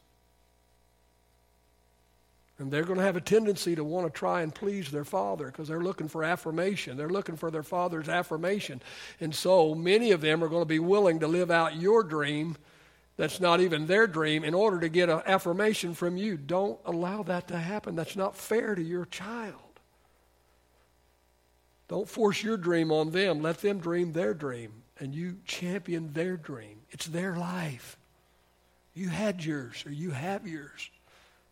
And 2.59 2.71
they're 2.71 2.85
going 2.85 2.99
to 2.99 3.05
have 3.05 3.17
a 3.17 3.21
tendency 3.21 3.75
to 3.75 3.83
want 3.83 4.07
to 4.07 4.17
try 4.17 4.43
and 4.43 4.55
please 4.55 4.91
their 4.91 5.05
father 5.05 5.47
because 5.47 5.67
they're 5.67 5.83
looking 5.83 6.07
for 6.07 6.23
affirmation. 6.23 6.97
They're 6.97 7.09
looking 7.09 7.37
for 7.37 7.51
their 7.51 7.65
father's 7.65 8.09
affirmation. 8.09 8.81
And 9.21 9.35
so 9.35 9.75
many 9.75 10.13
of 10.13 10.21
them 10.21 10.43
are 10.45 10.49
going 10.49 10.63
to 10.63 10.67
be 10.67 10.79
willing 10.79 11.21
to 11.21 11.27
live 11.27 11.51
out 11.51 11.77
your 11.77 12.05
dream 12.05 12.57
that's 13.17 13.41
not 13.41 13.61
even 13.61 13.87
their 13.87 14.07
dream 14.07 14.43
in 14.43 14.55
order 14.55 14.81
to 14.81 14.89
get 14.89 15.09
an 15.09 15.23
affirmation 15.27 15.95
from 15.95 16.17
you. 16.17 16.37
Don't 16.37 16.79
allow 16.85 17.23
that 17.25 17.49
to 17.49 17.57
happen. 17.57 17.95
That's 17.95 18.17
not 18.17 18.37
fair 18.37 18.75
to 18.75 18.83
your 18.83 19.05
child. 19.05 19.55
Don't 21.87 22.09
force 22.09 22.43
your 22.43 22.57
dream 22.57 22.91
on 22.91 23.11
them. 23.11 23.41
Let 23.41 23.59
them 23.59 23.79
dream 23.79 24.13
their 24.13 24.35
dream 24.35 24.73
and 24.99 25.15
you 25.15 25.37
champion 25.45 26.13
their 26.13 26.37
dream. 26.37 26.81
It's 26.91 27.07
their 27.07 27.37
life. 27.37 27.97
You 28.95 29.09
had 29.09 29.45
yours 29.45 29.85
or 29.87 29.93
you 29.93 30.11
have 30.11 30.47
yours. 30.47 30.91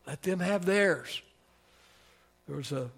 Let 0.07 0.23
them 0.23 0.41
have 0.41 0.65
theirs. 0.65 1.23
There 2.49 2.57
was 2.57 2.73
a 2.73 2.91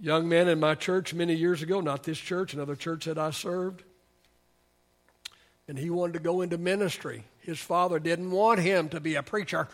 young 0.00 0.28
man 0.28 0.48
in 0.48 0.60
my 0.60 0.74
church 0.74 1.14
many 1.14 1.34
years 1.34 1.62
ago, 1.62 1.80
not 1.80 2.04
this 2.04 2.18
church, 2.18 2.54
another 2.54 2.76
church 2.76 3.06
that 3.06 3.18
I 3.18 3.30
served. 3.30 3.82
and 5.68 5.78
he 5.78 5.90
wanted 5.90 6.14
to 6.14 6.18
go 6.20 6.40
into 6.40 6.56
ministry. 6.56 7.24
His 7.40 7.58
father 7.58 7.98
didn't 7.98 8.30
want 8.30 8.58
him 8.58 8.88
to 8.88 9.00
be 9.00 9.16
a 9.16 9.22
preacher. 9.22 9.68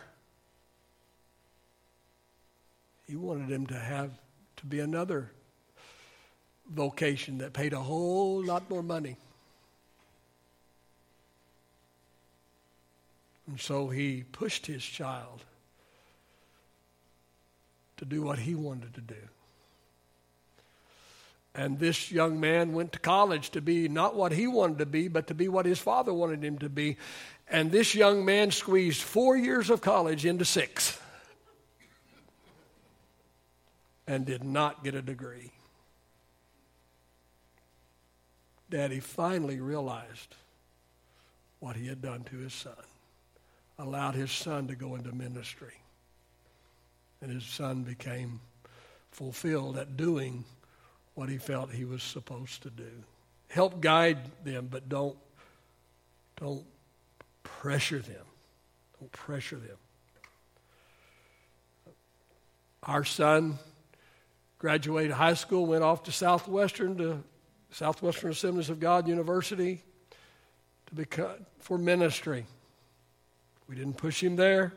He 3.07 3.15
wanted 3.15 3.49
him 3.49 3.67
to 3.69 3.79
have 3.79 4.11
to 4.57 4.67
be 4.67 4.81
another 4.81 5.31
vocation 6.69 7.39
that 7.39 7.53
paid 7.53 7.73
a 7.73 7.81
whole 7.81 8.43
lot 8.45 8.69
more 8.69 8.83
money. 8.83 9.17
And 13.47 13.61
so 13.61 13.89
he 13.89 14.25
pushed 14.33 14.67
his 14.67 14.83
child 14.83 15.45
to 18.05 18.17
do 18.17 18.23
what 18.23 18.39
he 18.39 18.55
wanted 18.55 18.95
to 18.95 19.01
do. 19.01 19.15
And 21.55 21.79
this 21.79 22.11
young 22.11 22.41
man 22.41 22.73
went 22.73 22.93
to 22.93 22.99
college 22.99 23.51
to 23.51 23.61
be 23.61 23.89
not 23.89 24.17
what 24.17 24.33
he 24.33 24.47
wanted 24.47 24.79
to 24.79 24.87
be, 24.87 25.09
but 25.09 25.29
to 25.29 25.35
be 25.35 25.49
what 25.49 25.67
his 25.67 25.79
father 25.79 26.13
wanted 26.13 26.45
him 26.45 26.59
to 26.59 26.69
be. 26.69 26.97
And 27.49 27.71
this 27.71 27.95
young 27.95 28.25
man 28.25 28.51
squeezed 28.51 29.01
four 29.01 29.37
years 29.37 29.71
of 29.71 29.81
college 29.81 30.27
into 30.27 30.45
six 30.45 30.99
and 34.07 34.27
did 34.27 34.43
not 34.43 34.83
get 34.83 34.95
a 34.95 35.03
degree. 35.03 35.53
Daddy 38.69 39.01
finally 39.01 39.61
realized 39.61 40.35
what 41.61 41.77
he 41.77 41.87
had 41.87 42.03
done 42.03 42.25
to 42.25 42.37
his 42.39 42.53
son, 42.53 42.73
allowed 43.79 44.17
his 44.17 44.33
son 44.33 44.67
to 44.67 44.75
go 44.75 44.97
into 44.97 45.13
ministry. 45.13 45.75
And 47.25 47.33
his 47.33 47.47
son 47.47 47.85
became 47.85 48.39
fulfilled 49.11 49.79
at 49.79 49.97
doing 49.97 50.45
what 51.15 51.31
he 51.31 51.39
felt 51.39 51.71
he 51.71 51.87
was 51.87 52.03
supposed 52.03 52.65
to 52.65 52.71
do. 52.71 52.91
Help 53.49 53.81
guide 53.81 54.19
them, 54.45 54.69
but 54.71 54.91
don't, 54.91 55.17
don't 56.37 56.67
pressure 57.43 58.01
them. 58.01 58.27
Don't 59.01 59.11
pressure 59.11 59.57
them. 59.57 59.79
Our 62.83 63.05
son 63.05 63.59
graduated 64.59 65.13
high 65.13 65.33
school, 65.33 65.65
went 65.65 65.83
off 65.83 66.03
to 66.03 66.13
Southwestern 66.13 66.99
to 66.99 67.25
Southwestern 67.71 68.33
Assemblies 68.33 68.69
of 68.69 68.81
God 68.81 69.09
University 69.09 69.83
to 70.89 70.95
become 70.95 71.31
for 71.61 71.79
ministry. 71.79 72.45
We 73.67 73.77
didn't 73.77 73.97
push 73.97 74.23
him 74.23 74.37
there. 74.37 74.75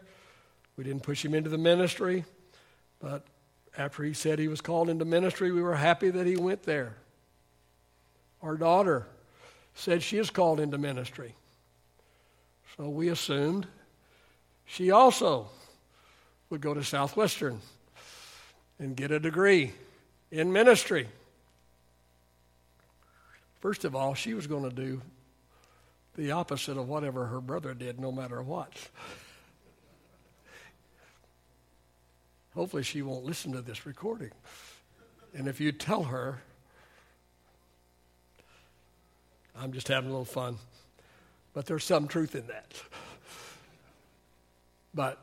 We 0.77 0.83
didn't 0.83 1.01
push 1.01 1.25
him 1.25 1.33
into 1.33 1.49
the 1.49 1.57
ministry, 1.57 2.23
but 2.99 3.23
after 3.77 4.03
he 4.03 4.13
said 4.13 4.39
he 4.39 4.47
was 4.47 4.61
called 4.61 4.89
into 4.89 5.05
ministry, 5.05 5.51
we 5.51 5.61
were 5.61 5.75
happy 5.75 6.09
that 6.09 6.25
he 6.25 6.35
went 6.35 6.63
there. 6.63 6.95
Our 8.41 8.55
daughter 8.55 9.07
said 9.75 10.01
she 10.01 10.17
is 10.17 10.29
called 10.29 10.59
into 10.59 10.77
ministry. 10.77 11.35
So 12.75 12.89
we 12.89 13.09
assumed 13.09 13.67
she 14.65 14.91
also 14.91 15.47
would 16.49 16.61
go 16.61 16.73
to 16.73 16.83
Southwestern 16.83 17.61
and 18.79 18.95
get 18.95 19.11
a 19.11 19.19
degree 19.19 19.73
in 20.31 20.51
ministry. 20.51 21.07
First 23.59 23.85
of 23.85 23.95
all, 23.95 24.13
she 24.13 24.33
was 24.33 24.47
going 24.47 24.69
to 24.69 24.75
do 24.75 25.01
the 26.15 26.31
opposite 26.31 26.77
of 26.77 26.87
whatever 26.87 27.25
her 27.27 27.41
brother 27.41 27.73
did, 27.73 27.99
no 27.99 28.11
matter 28.11 28.41
what. 28.41 28.73
Hopefully, 32.57 32.81
she 32.81 33.03
won't 33.03 33.23
listen 33.23 33.51
to 33.51 33.61
this 33.61 33.85
recording. 33.85 34.31
And 35.35 35.47
if 35.47 35.61
you 35.61 35.71
tell 35.71 36.01
her, 36.05 36.41
I'm 39.55 39.71
just 39.71 39.87
having 39.89 40.09
a 40.09 40.11
little 40.11 40.25
fun, 40.25 40.57
but 41.53 41.67
there's 41.67 41.83
some 41.83 42.07
truth 42.07 42.33
in 42.33 42.47
that. 42.47 42.73
But 44.91 45.19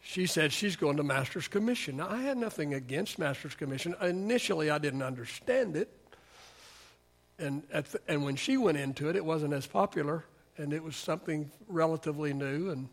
she 0.00 0.24
said 0.24 0.50
she's 0.50 0.76
going 0.76 0.96
to 0.96 1.02
Master's 1.02 1.46
Commission. 1.46 1.98
Now, 1.98 2.08
I 2.08 2.22
had 2.22 2.38
nothing 2.38 2.72
against 2.72 3.18
Master's 3.18 3.54
Commission. 3.54 3.94
Initially, 4.00 4.70
I 4.70 4.78
didn't 4.78 5.02
understand 5.02 5.76
it. 5.76 5.90
And, 7.38 7.64
the, 7.70 8.00
and 8.08 8.24
when 8.24 8.36
she 8.36 8.56
went 8.56 8.78
into 8.78 9.10
it, 9.10 9.16
it 9.16 9.24
wasn't 9.26 9.52
as 9.52 9.66
popular, 9.66 10.24
and 10.56 10.72
it 10.72 10.82
was 10.82 10.96
something 10.96 11.50
relatively 11.68 12.32
new 12.32 12.70
and 12.70 12.88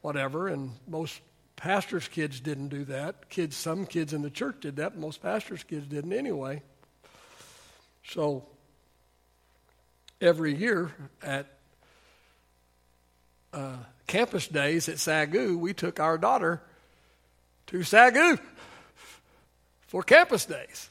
whatever. 0.00 0.46
And 0.46 0.70
most 0.86 1.20
Pastors' 1.60 2.08
kids 2.08 2.40
didn't 2.40 2.68
do 2.68 2.86
that. 2.86 3.28
Kids, 3.28 3.54
some 3.54 3.84
kids 3.84 4.14
in 4.14 4.22
the 4.22 4.30
church 4.30 4.56
did 4.60 4.76
that, 4.76 4.96
most 4.96 5.20
pastors' 5.20 5.62
kids 5.62 5.86
didn't 5.86 6.14
anyway. 6.14 6.62
So 8.02 8.46
every 10.22 10.54
year 10.54 10.90
at 11.22 11.46
uh, 13.52 13.76
campus 14.06 14.48
days 14.48 14.88
at 14.88 14.94
SAGU, 14.96 15.58
we 15.58 15.74
took 15.74 16.00
our 16.00 16.16
daughter 16.16 16.62
to 17.66 17.80
SAGU 17.80 18.40
for 19.86 20.02
campus 20.02 20.46
days. 20.46 20.88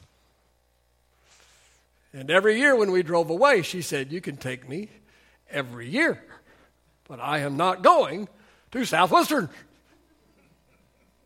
And 2.12 2.30
every 2.30 2.60
year 2.60 2.76
when 2.76 2.92
we 2.92 3.02
drove 3.02 3.28
away, 3.28 3.62
she 3.62 3.82
said, 3.82 4.12
You 4.12 4.20
can 4.20 4.36
take 4.36 4.68
me 4.68 4.88
every 5.50 5.88
year, 5.88 6.22
but 7.08 7.18
I 7.18 7.38
am 7.38 7.56
not 7.56 7.82
going 7.82 8.28
to 8.70 8.84
Southwestern. 8.84 9.48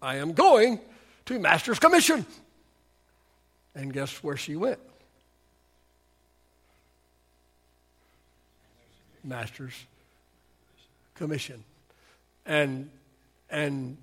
I 0.04 0.16
am 0.16 0.34
going 0.34 0.80
to 1.24 1.38
Master's 1.38 1.78
Commission. 1.78 2.26
And 3.74 3.90
guess 3.90 4.22
where 4.22 4.36
she 4.36 4.54
went? 4.54 4.78
Master's 9.24 9.72
Commission. 11.14 11.64
And, 12.44 12.90
and 13.48 13.96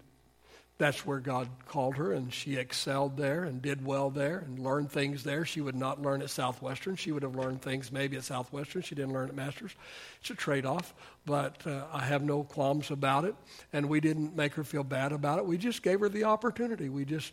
that's 0.82 1.05
where 1.05 1.19
God 1.19 1.47
called 1.67 1.97
her, 1.97 2.11
and 2.11 2.34
she 2.34 2.55
excelled 2.55 3.15
there 3.15 3.43
and 3.43 3.61
did 3.61 3.86
well 3.86 4.09
there 4.09 4.39
and 4.39 4.57
learned 4.57 4.91
things 4.91 5.23
there. 5.23 5.45
She 5.45 5.61
would 5.61 5.75
not 5.75 6.01
learn 6.01 6.23
at 6.23 6.32
Southwestern. 6.32 6.95
She 6.95 7.11
would 7.11 7.21
have 7.21 7.36
learned 7.36 7.61
things 7.61 7.91
maybe 7.91 8.17
at 8.17 8.23
Southwestern. 8.23 8.82
She 8.82 8.95
didn't 8.95 9.13
learn 9.13 9.29
at 9.29 9.36
Masters. 9.36 9.75
It's 10.21 10.32
a 10.32 10.34
trade 10.34 10.65
off, 10.65 10.95
but 11.23 11.55
uh, 11.67 11.84
I 11.93 12.05
have 12.05 12.23
no 12.23 12.43
qualms 12.43 12.89
about 12.89 13.25
it. 13.25 13.36
And 13.71 13.89
we 13.89 13.99
didn't 13.99 14.36
make 14.36 14.55
her 14.55 14.63
feel 14.63 14.84
bad 14.84 15.11
about 15.11 15.38
it. 15.38 15.45
We 15.45 15.59
just 15.59 15.84
gave 15.84 15.99
her 15.99 16.09
the 16.09 16.23
opportunity. 16.23 16.89
We 16.89 17.05
just 17.05 17.32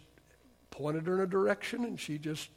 pointed 0.71 1.07
her 1.07 1.15
in 1.15 1.21
a 1.21 1.27
direction, 1.27 1.87
and 1.87 1.99
she 1.99 2.19
just 2.19 2.51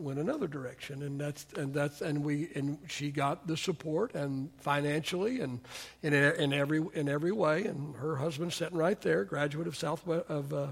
went 0.00 0.18
another 0.18 0.46
direction 0.46 1.02
and 1.02 1.20
that's 1.20 1.46
and 1.56 1.74
that's 1.74 2.00
and 2.00 2.24
we 2.24 2.50
and 2.54 2.78
she 2.88 3.10
got 3.10 3.46
the 3.46 3.56
support 3.56 4.14
and 4.14 4.50
financially 4.58 5.40
and 5.40 5.60
in 6.02 6.12
in 6.14 6.52
every 6.52 6.82
in 6.94 7.08
every 7.08 7.32
way 7.32 7.64
and 7.64 7.94
her 7.96 8.16
husband 8.16 8.52
sitting 8.52 8.78
right 8.78 9.00
there 9.02 9.24
graduate 9.24 9.66
of 9.66 9.76
south 9.76 10.06
of 10.08 10.52
uh, 10.52 10.68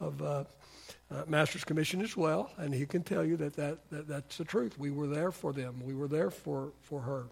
of 0.00 0.22
uh, 0.22 0.44
uh, 1.10 1.24
master's 1.26 1.64
commission 1.64 2.00
as 2.00 2.16
well 2.16 2.50
and 2.58 2.72
he 2.72 2.86
can 2.86 3.02
tell 3.02 3.24
you 3.24 3.36
that, 3.36 3.54
that 3.56 3.78
that 3.90 4.06
that's 4.08 4.38
the 4.38 4.44
truth. 4.44 4.78
We 4.78 4.90
were 4.90 5.06
there 5.06 5.32
for 5.32 5.52
them. 5.52 5.82
We 5.84 5.94
were 5.94 6.08
there 6.08 6.30
for 6.30 6.72
for 6.82 7.00
her. 7.00 7.26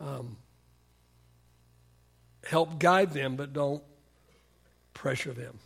Um, 0.00 0.36
help 2.44 2.78
guide 2.78 3.12
them 3.12 3.36
but 3.36 3.52
don't 3.52 3.82
pressure 4.94 5.32
them. 5.32 5.58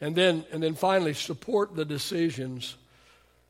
And 0.00 0.14
then 0.14 0.44
and 0.52 0.62
then 0.62 0.74
finally 0.74 1.14
support 1.14 1.74
the 1.74 1.84
decisions 1.84 2.76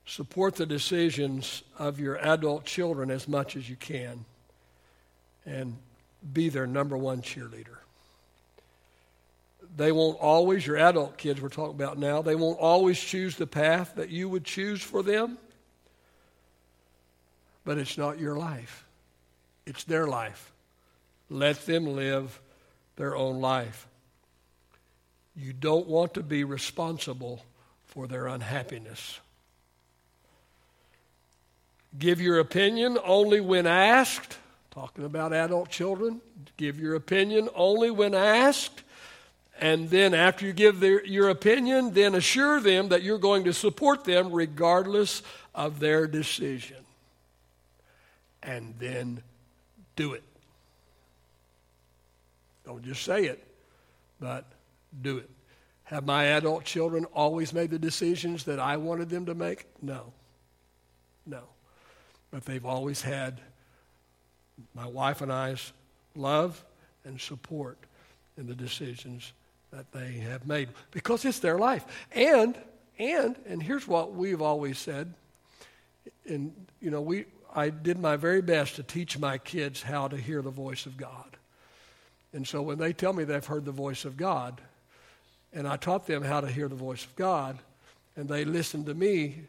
Support 0.09 0.55
the 0.55 0.65
decisions 0.65 1.63
of 1.79 2.01
your 2.01 2.17
adult 2.17 2.65
children 2.65 3.11
as 3.11 3.29
much 3.29 3.57
as 3.57 3.69
you 3.69 3.77
can 3.77 4.25
and 5.45 5.77
be 6.33 6.49
their 6.49 6.67
number 6.67 6.97
one 6.97 7.21
cheerleader. 7.21 7.77
They 9.77 9.93
won't 9.93 10.19
always, 10.19 10.67
your 10.67 10.79
adult 10.79 11.19
kids 11.19 11.43
we're 11.43 11.51
talking 11.51 11.75
about 11.75 11.99
now, 11.99 12.23
they 12.23 12.35
won't 12.35 12.59
always 12.59 12.99
choose 12.99 13.37
the 13.37 13.47
path 13.47 13.97
that 13.97 14.09
you 14.09 14.31
would 14.31 14.45
choose 14.45 14.81
for 14.81 15.03
them, 15.03 15.37
but 17.67 17.77
it's 17.77 17.99
not 17.99 18.19
your 18.19 18.35
life, 18.35 18.87
it's 19.67 19.85
their 19.85 20.07
life. 20.07 20.53
Let 21.29 21.67
them 21.67 21.85
live 21.85 22.41
their 22.97 23.15
own 23.15 23.43
life. 23.43 23.87
You 25.37 25.53
don't 25.53 25.87
want 25.87 26.15
to 26.15 26.23
be 26.23 26.45
responsible 26.45 27.45
for 27.85 28.07
their 28.07 28.27
unhappiness. 28.27 29.21
Give 31.97 32.21
your 32.21 32.39
opinion 32.41 32.99
only 33.05 33.41
when 33.41 33.67
asked. 33.67 34.39
Talking 34.71 35.05
about 35.05 35.33
adult 35.33 35.71
children. 35.71 36.21
Give 36.57 36.79
your 36.79 36.95
opinion 36.95 37.49
only 37.55 37.91
when 37.91 38.15
asked. 38.15 38.83
And 39.61 39.91
then, 39.91 40.15
after 40.15 40.47
you 40.47 40.53
give 40.53 40.79
their, 40.79 41.05
your 41.05 41.31
opinion, 41.31 41.93
then 41.93 42.15
assure 42.15 42.61
them 42.61 42.91
that 42.91 43.03
you're 43.03 43.19
going 43.19 43.45
to 43.45 43.53
support 43.53 44.05
them 44.05 44.31
regardless 44.31 45.23
of 45.55 45.81
their 45.81 46.07
decision. 46.07 46.77
And 48.41 48.75
then 48.79 49.23
do 49.97 50.13
it. 50.13 50.23
Don't 52.65 52.85
just 52.85 53.03
say 53.03 53.25
it, 53.25 53.45
but 54.21 54.45
do 55.03 55.19
it. 55.19 55.31
Have 55.85 56.05
my 56.05 56.25
adult 56.25 56.65
children 56.65 57.07
always 57.07 57.53
made 57.53 57.71
the 57.71 57.79
decisions 57.79 58.45
that 58.45 58.61
I 58.61 58.77
wanted 58.77 59.09
them 59.09 59.27
to 59.27 59.35
make? 59.35 59.65
No. 59.83 60.13
But 62.31 62.45
they've 62.45 62.67
always 62.67 63.03
had 63.03 63.41
my 64.75 64.87
wife 64.87 65.23
and 65.23 65.33
I's 65.33 65.73
love 66.15 66.65
and 67.05 67.21
support 67.21 67.79
in 68.37 68.47
the 68.47 68.55
decisions 68.55 69.33
that 69.73 69.91
they 69.93 70.13
have 70.19 70.47
made 70.47 70.69
because 70.91 71.25
it's 71.25 71.39
their 71.41 71.59
life. 71.59 71.85
And 72.13 72.59
and 72.99 73.37
and 73.47 73.63
here's 73.63 73.87
what 73.87 74.15
we've 74.15 74.43
always 74.43 74.79
said. 74.79 75.13
And 76.27 76.53
you 76.81 76.91
know, 76.91 77.01
we 77.01 77.27
I 77.55 77.71
did 77.71 77.99
my 77.99 78.17
very 78.17 78.43
best 78.43 78.77
to 78.77 78.83
teach 78.83 79.19
my 79.19 79.39
kids 79.39 79.83
how 79.83 80.09
to 80.09 80.17
hear 80.17 80.43
the 80.43 80.51
voice 80.51 80.87
of 80.87 80.97
God. 80.97 81.37
And 82.33 82.47
so 82.47 82.61
when 82.61 82.79
they 82.79 82.93
tell 82.93 83.13
me 83.13 83.25
they've 83.25 83.45
heard 83.45 83.65
the 83.65 83.73
voice 83.73 84.05
of 84.05 84.17
God, 84.17 84.61
and 85.53 85.67
I 85.67 85.77
taught 85.77 86.07
them 86.07 86.23
how 86.23 86.41
to 86.41 86.49
hear 86.49 86.69
the 86.69 86.75
voice 86.75 87.05
of 87.05 87.17
God, 87.17 87.59
and 88.17 88.29
they 88.29 88.45
listened 88.45 88.87
to 88.87 88.95
me 88.95 89.45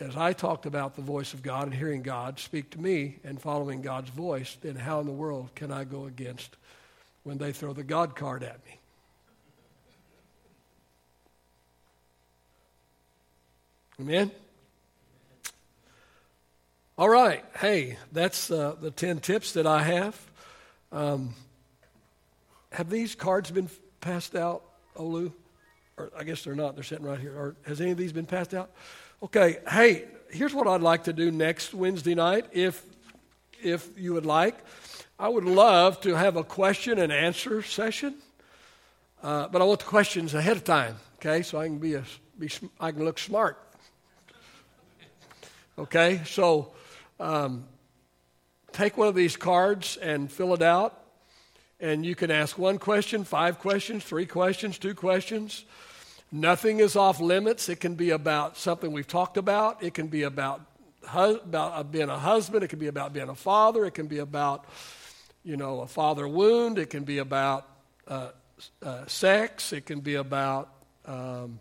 as 0.00 0.16
I 0.16 0.32
talked 0.32 0.66
about 0.66 0.96
the 0.96 1.02
voice 1.02 1.34
of 1.34 1.42
God 1.42 1.64
and 1.64 1.74
hearing 1.74 2.02
God 2.02 2.40
speak 2.40 2.70
to 2.70 2.80
me 2.80 3.18
and 3.22 3.40
following 3.40 3.80
God's 3.80 4.10
voice, 4.10 4.56
then 4.60 4.74
how 4.74 5.00
in 5.00 5.06
the 5.06 5.12
world 5.12 5.50
can 5.54 5.70
I 5.70 5.84
go 5.84 6.06
against 6.06 6.56
when 7.22 7.38
they 7.38 7.52
throw 7.52 7.72
the 7.72 7.84
God 7.84 8.16
card 8.16 8.42
at 8.42 8.58
me? 8.66 8.78
Amen? 14.00 14.30
All 16.98 17.08
right. 17.08 17.44
Hey, 17.58 17.96
that's 18.10 18.50
uh, 18.50 18.74
the 18.80 18.90
10 18.90 19.20
tips 19.20 19.52
that 19.52 19.66
I 19.66 19.82
have. 19.82 20.20
Um, 20.90 21.34
have 22.72 22.90
these 22.90 23.14
cards 23.14 23.52
been 23.52 23.70
passed 24.00 24.34
out, 24.34 24.64
Olu? 24.96 25.32
Or 25.96 26.10
I 26.18 26.24
guess 26.24 26.42
they're 26.42 26.56
not. 26.56 26.74
They're 26.74 26.82
sitting 26.82 27.06
right 27.06 27.20
here. 27.20 27.32
Or 27.32 27.56
has 27.66 27.80
any 27.80 27.92
of 27.92 27.96
these 27.96 28.12
been 28.12 28.26
passed 28.26 28.52
out? 28.52 28.70
Okay. 29.24 29.56
Hey, 29.66 30.04
here's 30.28 30.52
what 30.52 30.68
I'd 30.68 30.82
like 30.82 31.04
to 31.04 31.12
do 31.14 31.30
next 31.30 31.72
Wednesday 31.72 32.14
night, 32.14 32.44
if 32.52 32.84
if 33.62 33.88
you 33.96 34.12
would 34.12 34.26
like. 34.26 34.54
I 35.18 35.28
would 35.28 35.46
love 35.46 35.98
to 36.02 36.14
have 36.14 36.36
a 36.36 36.44
question 36.44 36.98
and 36.98 37.10
answer 37.10 37.62
session, 37.62 38.16
uh, 39.22 39.48
but 39.48 39.62
I 39.62 39.64
want 39.64 39.80
the 39.80 39.86
questions 39.86 40.34
ahead 40.34 40.58
of 40.58 40.64
time. 40.64 40.96
Okay, 41.14 41.40
so 41.40 41.58
I 41.58 41.68
can 41.68 41.78
be 41.78 41.94
a 41.94 42.04
be 42.38 42.50
I 42.78 42.92
can 42.92 43.02
look 43.02 43.18
smart. 43.18 43.56
Okay, 45.78 46.20
so 46.26 46.74
um, 47.18 47.64
take 48.72 48.98
one 48.98 49.08
of 49.08 49.14
these 49.14 49.38
cards 49.38 49.96
and 49.96 50.30
fill 50.30 50.52
it 50.52 50.60
out. 50.60 51.00
And 51.80 52.04
you 52.04 52.14
can 52.14 52.30
ask 52.30 52.58
one 52.58 52.76
question, 52.76 53.24
five 53.24 53.58
questions, 53.58 54.04
three 54.04 54.26
questions, 54.26 54.76
two 54.76 54.94
questions. 54.94 55.64
Nothing 56.34 56.80
is 56.80 56.96
off 56.96 57.20
limits. 57.20 57.68
It 57.68 57.78
can 57.78 57.94
be 57.94 58.10
about 58.10 58.56
something 58.56 58.90
we've 58.90 59.06
talked 59.06 59.36
about. 59.36 59.84
It 59.84 59.94
can 59.94 60.08
be 60.08 60.24
about, 60.24 60.62
about 61.14 61.92
being 61.92 62.08
a 62.08 62.18
husband. 62.18 62.64
It 62.64 62.68
can 62.68 62.80
be 62.80 62.88
about 62.88 63.12
being 63.12 63.28
a 63.28 63.36
father. 63.36 63.84
It 63.84 63.92
can 63.92 64.08
be 64.08 64.18
about, 64.18 64.64
you 65.44 65.56
know, 65.56 65.82
a 65.82 65.86
father 65.86 66.26
wound. 66.26 66.76
It 66.76 66.90
can 66.90 67.04
be 67.04 67.18
about 67.18 67.68
uh, 68.08 68.30
uh, 68.82 69.06
sex. 69.06 69.72
It 69.72 69.86
can 69.86 70.00
be 70.00 70.16
about 70.16 70.70
um, 71.06 71.60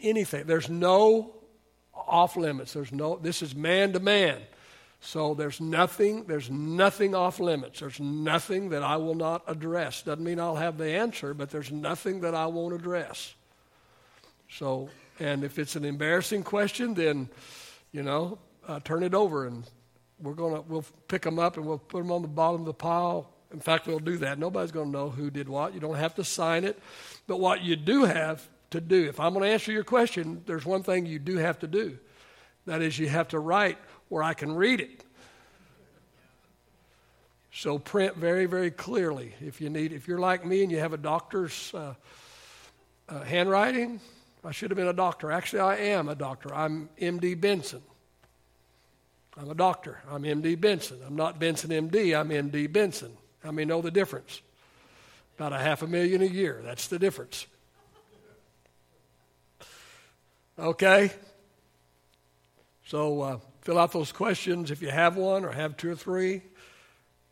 anything. 0.00 0.46
There's 0.46 0.70
no 0.70 1.34
off 1.92 2.36
limits. 2.36 2.72
There's 2.72 2.92
no, 2.92 3.16
this 3.16 3.42
is 3.42 3.52
man 3.52 3.94
to 3.94 3.98
man. 3.98 4.40
So 5.00 5.34
there's 5.34 5.60
nothing, 5.60 6.24
there's 6.24 6.50
nothing 6.50 7.14
off 7.14 7.38
limits. 7.38 7.80
There's 7.80 8.00
nothing 8.00 8.70
that 8.70 8.82
I 8.82 8.96
will 8.96 9.14
not 9.14 9.42
address. 9.46 10.02
Doesn't 10.02 10.24
mean 10.24 10.40
I'll 10.40 10.56
have 10.56 10.76
the 10.76 10.90
answer, 10.90 11.34
but 11.34 11.50
there's 11.50 11.70
nothing 11.70 12.20
that 12.22 12.34
I 12.34 12.46
won't 12.46 12.74
address. 12.74 13.34
So, 14.50 14.90
and 15.20 15.44
if 15.44 15.58
it's 15.58 15.76
an 15.76 15.84
embarrassing 15.84 16.42
question, 16.42 16.94
then, 16.94 17.28
you 17.92 18.02
know, 18.02 18.38
uh, 18.66 18.80
turn 18.80 19.02
it 19.02 19.14
over 19.14 19.46
and 19.46 19.64
we're 20.20 20.34
going 20.34 20.54
to, 20.54 20.62
we'll 20.62 20.84
pick 21.06 21.22
them 21.22 21.38
up 21.38 21.56
and 21.56 21.66
we'll 21.66 21.78
put 21.78 21.98
them 21.98 22.10
on 22.10 22.22
the 22.22 22.28
bottom 22.28 22.62
of 22.62 22.66
the 22.66 22.74
pile. 22.74 23.30
In 23.52 23.60
fact, 23.60 23.86
we'll 23.86 24.00
do 24.00 24.18
that. 24.18 24.38
Nobody's 24.38 24.72
going 24.72 24.86
to 24.86 24.92
know 24.92 25.10
who 25.10 25.30
did 25.30 25.48
what. 25.48 25.74
You 25.74 25.80
don't 25.80 25.96
have 25.96 26.16
to 26.16 26.24
sign 26.24 26.64
it. 26.64 26.78
But 27.26 27.38
what 27.38 27.62
you 27.62 27.76
do 27.76 28.04
have 28.04 28.46
to 28.70 28.80
do. 28.80 29.08
If 29.08 29.20
I'm 29.20 29.32
going 29.32 29.44
to 29.44 29.50
answer 29.50 29.72
your 29.72 29.84
question, 29.84 30.42
there's 30.44 30.66
one 30.66 30.82
thing 30.82 31.06
you 31.06 31.18
do 31.18 31.36
have 31.36 31.60
to 31.60 31.66
do. 31.66 31.98
That 32.66 32.82
is, 32.82 32.98
you 32.98 33.08
have 33.08 33.28
to 33.28 33.38
write 33.38 33.78
where 34.08 34.22
I 34.22 34.34
can 34.34 34.54
read 34.54 34.80
it. 34.80 35.04
So 37.52 37.78
print 37.78 38.14
very, 38.14 38.46
very 38.46 38.70
clearly. 38.70 39.34
If 39.40 39.60
you 39.60 39.68
need, 39.68 39.92
if 39.92 40.06
you're 40.06 40.18
like 40.18 40.46
me 40.46 40.62
and 40.62 40.70
you 40.70 40.78
have 40.78 40.92
a 40.92 40.98
doctor's 40.98 41.72
uh, 41.74 41.94
uh, 43.08 43.22
handwriting, 43.24 44.00
I 44.44 44.52
should 44.52 44.70
have 44.70 44.76
been 44.76 44.88
a 44.88 44.92
doctor. 44.92 45.32
Actually, 45.32 45.60
I 45.60 45.76
am 45.76 46.08
a 46.08 46.14
doctor. 46.14 46.54
I'm 46.54 46.88
M.D. 46.98 47.34
Benson. 47.34 47.82
I'm 49.36 49.50
a 49.50 49.54
doctor. 49.54 50.00
I'm 50.10 50.24
M.D. 50.24 50.54
Benson. 50.56 50.98
I'm 51.06 51.16
not 51.16 51.38
Benson 51.38 51.72
M.D. 51.72 52.14
I'm 52.14 52.30
M.D. 52.30 52.66
Benson. 52.68 53.12
How 53.42 53.50
many 53.50 53.66
know 53.66 53.82
the 53.82 53.90
difference? 53.90 54.40
About 55.36 55.52
a 55.52 55.58
half 55.58 55.82
a 55.82 55.86
million 55.86 56.22
a 56.22 56.26
year. 56.26 56.60
That's 56.64 56.88
the 56.88 56.98
difference. 56.98 57.46
Okay? 60.58 61.12
So 62.86 63.20
uh, 63.20 63.38
fill 63.68 63.78
out 63.78 63.92
those 63.92 64.12
questions 64.12 64.70
if 64.70 64.80
you 64.80 64.88
have 64.88 65.18
one 65.18 65.44
or 65.44 65.52
have 65.52 65.76
two 65.76 65.90
or 65.90 65.94
three, 65.94 66.40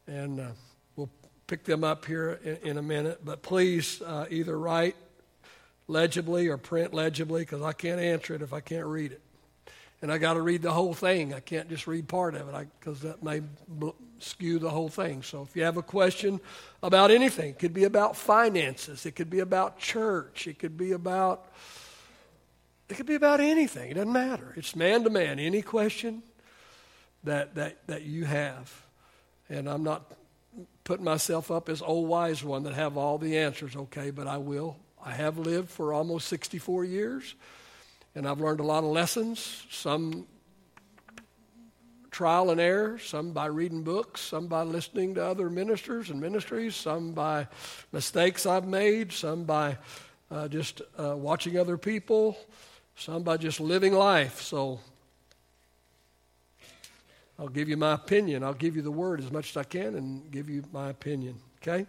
and 0.07 0.39
uh, 0.39 0.49
we'll 0.95 1.09
pick 1.47 1.65
them 1.65 1.83
up 1.83 2.05
here 2.05 2.39
in, 2.45 2.57
in 2.73 2.77
a 2.77 2.83
minute. 2.83 3.25
But 3.25 3.41
please 3.41 4.03
uh, 4.03 4.27
either 4.29 4.59
write 4.59 4.97
legibly 5.89 6.49
or 6.49 6.59
print 6.59 6.93
legibly 6.93 7.41
because 7.41 7.63
I 7.63 7.73
can't 7.73 7.99
answer 7.99 8.35
it 8.35 8.43
if 8.43 8.53
I 8.53 8.61
can't 8.61 8.85
read 8.85 9.13
it. 9.13 9.23
And 10.03 10.13
I 10.13 10.19
got 10.19 10.35
to 10.35 10.43
read 10.43 10.61
the 10.61 10.73
whole 10.73 10.93
thing. 10.93 11.33
I 11.33 11.41
can't 11.41 11.71
just 11.71 11.87
read 11.87 12.07
part 12.07 12.35
of 12.35 12.55
it 12.55 12.69
because 12.81 13.01
that 13.01 13.23
may 13.23 13.41
bl- 13.67 13.97
skew 14.19 14.59
the 14.59 14.69
whole 14.69 14.91
thing. 14.91 15.23
So 15.23 15.41
if 15.41 15.57
you 15.57 15.63
have 15.63 15.79
a 15.79 15.83
question 15.83 16.39
about 16.83 17.11
anything, 17.11 17.49
it 17.49 17.59
could 17.59 17.73
be 17.73 17.85
about 17.85 18.15
finances, 18.15 19.07
it 19.07 19.13
could 19.13 19.31
be 19.31 19.41
about 19.41 19.79
church, 19.79 20.47
it 20.47 20.59
could 20.59 20.77
be 20.77 20.93
about 20.93 21.47
it 22.89 22.97
could 22.97 23.07
be 23.07 23.15
about 23.15 23.41
anything. 23.41 23.91
It 23.91 23.95
doesn't 23.95 24.13
matter. 24.13 24.53
It's 24.57 24.77
man 24.77 25.05
to 25.05 25.11
man. 25.11 25.39
Any 25.39 25.63
question 25.63 26.23
that, 27.25 27.55
that, 27.57 27.87
that 27.89 28.03
you 28.03 28.25
have. 28.25 28.73
And 29.49 29.69
I'm 29.69 29.83
not 29.83 30.13
putting 30.85 31.05
myself 31.05 31.51
up 31.51 31.69
as 31.69 31.83
old 31.83 32.09
wise 32.09 32.45
one 32.45 32.63
that 32.63 32.75
have 32.75 32.97
all 32.97 33.19
the 33.19 33.37
answers, 33.39 33.77
okay, 33.77 34.11
but 34.11 34.27
I 34.27 34.39
will. 34.39 34.77
I 35.05 35.13
have 35.13 35.39
lived 35.39 35.71
for 35.71 35.93
almost 35.93 36.29
64 36.29 36.85
years, 36.85 37.35
and 38.15 38.27
I've 38.27 38.41
learned 38.41 38.61
a 38.61 38.65
lot 38.65 38.85
of 38.85 38.91
lessons, 38.91 39.67
some 39.71 40.27
trial 42.11 42.51
and 42.51 42.61
error, 42.61 42.99
some 42.99 43.33
by 43.33 43.47
reading 43.47 43.83
books, 43.83 44.21
some 44.21 44.47
by 44.47 44.63
listening 44.63 45.15
to 45.17 45.25
other 45.25 45.51
ministers 45.51 46.09
and 46.09 46.21
ministries, 46.21 46.75
some 46.75 47.13
by 47.13 47.47
mistakes 47.93 48.47
I've 48.47 48.67
made, 48.67 49.13
some 49.13 49.45
by 49.45 49.77
uh, 50.31 50.49
just 50.49 50.83
uh, 50.99 51.15
watching 51.17 51.59
other 51.59 51.77
people 51.77 52.39
some 52.97 53.23
by 53.23 53.37
just 53.37 53.61
living 53.61 53.93
life. 53.93 54.41
So 54.41 54.81
I'll 57.39 57.49
give 57.49 57.69
you 57.69 57.77
my 57.77 57.93
opinion. 57.95 58.43
I'll 58.43 58.55
give 58.55 58.77
you 58.77 58.83
the 58.83 58.91
word 58.91 59.21
as 59.21 59.31
much 59.31 59.51
as 59.51 59.57
I 59.57 59.65
can 59.65 59.95
and 59.95 60.31
give 60.31 60.49
you 60.49 60.65
my 60.73 60.89
opinion. 60.89 61.37
Okay? 61.63 61.87